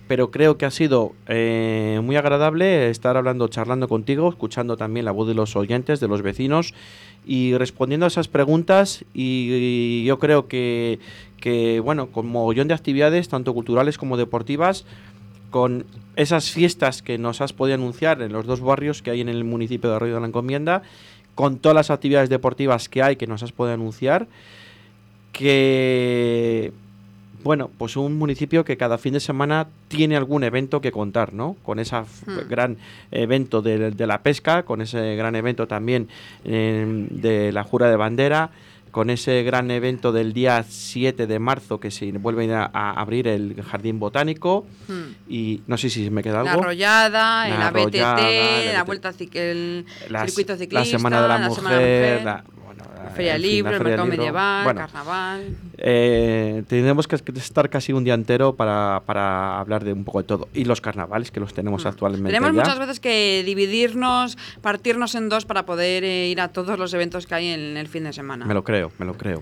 pero 0.10 0.30
creo 0.30 0.58
que 0.58 0.66
ha 0.66 0.72
sido 0.72 1.14
eh, 1.28 2.02
muy 2.04 2.18
agradable 2.18 2.90
estar 2.90 3.16
hablando, 3.16 3.48
charlando 3.48 3.88
contigo, 3.88 4.28
escuchando 4.28 4.76
también 4.76 5.06
la 5.06 5.14
voz 5.14 5.30
de 5.30 5.34
los 5.34 5.56
oyentes, 5.56 6.02
de 6.02 6.10
los 6.10 6.22
vecinos 6.22 6.74
y 7.26 7.56
respondiendo 7.56 8.06
a 8.06 8.08
esas 8.08 8.28
preguntas 8.28 9.06
y, 9.14 10.04
yo 10.04 10.20
creo 10.20 10.50
que, 10.50 11.00
que, 11.40 11.80
bueno, 11.80 12.08
con 12.08 12.28
mogollón 12.28 12.68
de 12.68 12.74
actividades, 12.74 13.30
tanto 13.30 13.54
culturales 13.54 13.98
como 13.98 14.18
deportivas, 14.18 14.86
con 15.50 15.86
esas 16.16 16.52
fiestas 16.52 17.02
que 17.02 17.18
nos 17.18 17.42
has 17.42 17.54
podido 17.54 17.76
anunciar 17.76 18.22
en 18.22 18.34
los 18.34 18.46
dos 18.46 18.62
barrios 18.62 19.02
que 19.02 19.12
hay 19.12 19.22
en 19.22 19.30
el 19.30 19.44
municipio 19.44 19.90
de 19.90 19.96
Arroyo 19.96 20.16
de 20.16 20.22
la 20.22 20.28
Encomienda, 20.28 20.82
con 21.36 21.58
todas 21.60 21.76
las 21.76 21.92
actividades 21.92 22.30
deportivas 22.30 22.90
que 22.90 23.04
hay 23.04 23.16
que 23.16 23.28
nos 23.28 23.44
has 23.44 23.52
podido 23.52 23.76
anunciar, 23.76 24.28
que 25.32 26.74
bueno, 27.44 27.70
pues 27.78 27.96
un 27.96 28.18
municipio 28.18 28.66
que 28.66 28.76
cada 28.76 28.98
fin 28.98 29.14
de 29.14 29.20
semana 29.20 29.68
tiene 29.88 30.18
algún 30.18 30.44
evento 30.44 30.82
que 30.82 30.92
contar, 30.92 31.34
¿no? 31.34 31.56
Con 31.64 31.80
ese 31.80 31.96
Hmm. 31.96 32.50
gran 32.50 32.78
evento 33.12 33.62
de, 33.62 33.92
de 33.92 34.08
la 34.08 34.22
pesca, 34.22 34.64
con 34.64 34.82
ese 34.82 35.16
gran 35.16 35.36
evento 35.36 35.68
también 35.68 36.10
eh, 36.44 37.08
de 37.10 37.52
la 37.52 37.64
jura 37.64 37.90
de 37.90 37.96
bandera, 37.96 38.50
con 38.98 39.12
ese 39.12 39.44
gran 39.44 39.70
evento 39.70 40.12
del 40.12 40.34
día 40.34 40.66
7 40.68 41.28
de 41.28 41.38
marzo 41.38 41.80
que 41.80 41.92
se 41.92 42.12
vuelve 42.14 42.52
a, 42.52 42.68
a 42.74 42.94
abrir 43.00 43.28
el 43.28 43.62
jardín 43.62 44.00
botánico 44.00 44.66
Hmm. 44.88 45.14
y 45.30 45.62
no 45.68 45.78
sé 45.78 45.92
si 45.92 46.10
me 46.10 46.24
queda 46.24 46.42
La 46.42 46.50
algo. 46.54 46.64
arrollada, 46.64 47.48
La 47.48 47.56
el 47.56 47.62
ABTT, 47.62 47.96
la 48.74 48.82
BTT. 48.82 48.86
vuelta 48.88 49.10
el 49.20 49.86
circuito 50.26 50.56
ciclista, 50.58 50.80
la 50.80 50.86
Semana 50.86 51.22
de 51.22 51.28
la, 51.28 51.38
la 51.38 51.48
Mujer, 51.48 51.64
la 51.64 51.70
Mujer, 51.70 52.24
la, 52.26 52.44
bueno, 52.68 52.84
la 53.04 53.10
Feria 53.12 53.38
la 53.38 53.38
el 53.38 53.64
mercado 53.64 54.06
Libro. 54.06 54.06
medieval, 54.06 54.64
Bueno, 54.66 54.82
carnaval. 54.82 55.56
eh, 55.78 56.64
tendremos 56.68 57.08
que 57.08 57.16
estar 57.16 57.70
casi 57.70 57.94
un 57.94 58.04
día 58.04 58.14
entero 58.14 58.56
para, 58.56 59.02
para 59.06 59.60
hablar 59.60 59.84
de 59.84 59.94
un 59.94 60.04
poco 60.04 60.20
de 60.22 60.26
todo. 60.28 60.50
Y 60.54 60.66
los 60.66 60.82
carnavales 60.82 61.32
que 61.32 61.40
los 61.40 61.54
tenemos 61.54 61.86
actualmente. 61.86 62.30
Mm. 62.30 62.34
Tenemos 62.34 62.54
ya. 62.56 62.62
muchas 62.62 62.80
veces 62.80 63.00
que 63.00 63.44
dividirnos, 63.46 64.38
partirnos 64.62 65.16
en 65.16 65.30
dos 65.30 65.46
para 65.46 65.66
poder 65.66 66.04
eh, 66.04 66.28
ir 66.28 66.42
a 66.42 66.50
todos 66.50 66.78
los 66.78 66.94
eventos 66.94 67.26
que 67.26 67.36
hay 67.36 67.48
en 67.48 67.78
el 67.78 67.88
fin 67.88 68.04
de 68.04 68.14
semana. 68.14 68.46
Me 68.46 68.54
lo 68.54 68.64
creo, 68.64 68.92
me 69.00 69.06
lo 69.06 69.14
creo. 69.16 69.42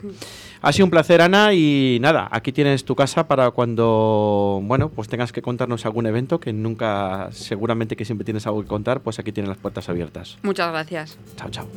Ha 0.62 0.72
sido 0.72 0.86
un 0.86 0.92
placer, 0.92 1.22
Ana, 1.22 1.54
y 1.54 1.98
nada, 2.02 2.28
aquí 2.32 2.52
tienes 2.52 2.86
tu 2.86 2.96
casa 2.96 3.28
para 3.28 3.52
cuando, 3.52 4.62
bueno, 4.64 4.90
pues 4.90 5.08
tengas 5.08 5.32
que 5.32 5.42
contarnos 5.42 5.86
algún 5.86 6.06
evento 6.06 6.40
que 6.40 6.54
nunca, 6.54 7.30
seguramente 7.32 7.96
que 7.96 8.06
siempre 8.06 8.26
tienes 8.26 8.46
algo 8.48 8.62
que 8.62 8.68
contar, 8.68 9.02
pues 9.02 9.20
aquí 9.20 9.32
tienes 9.32 9.50
las 9.50 9.58
puertas 9.58 9.90
abiertas. 9.90 10.38
Muchas 10.44 10.72
gracias. 10.72 11.18
Chao, 11.38 11.50
chao. 11.50 11.68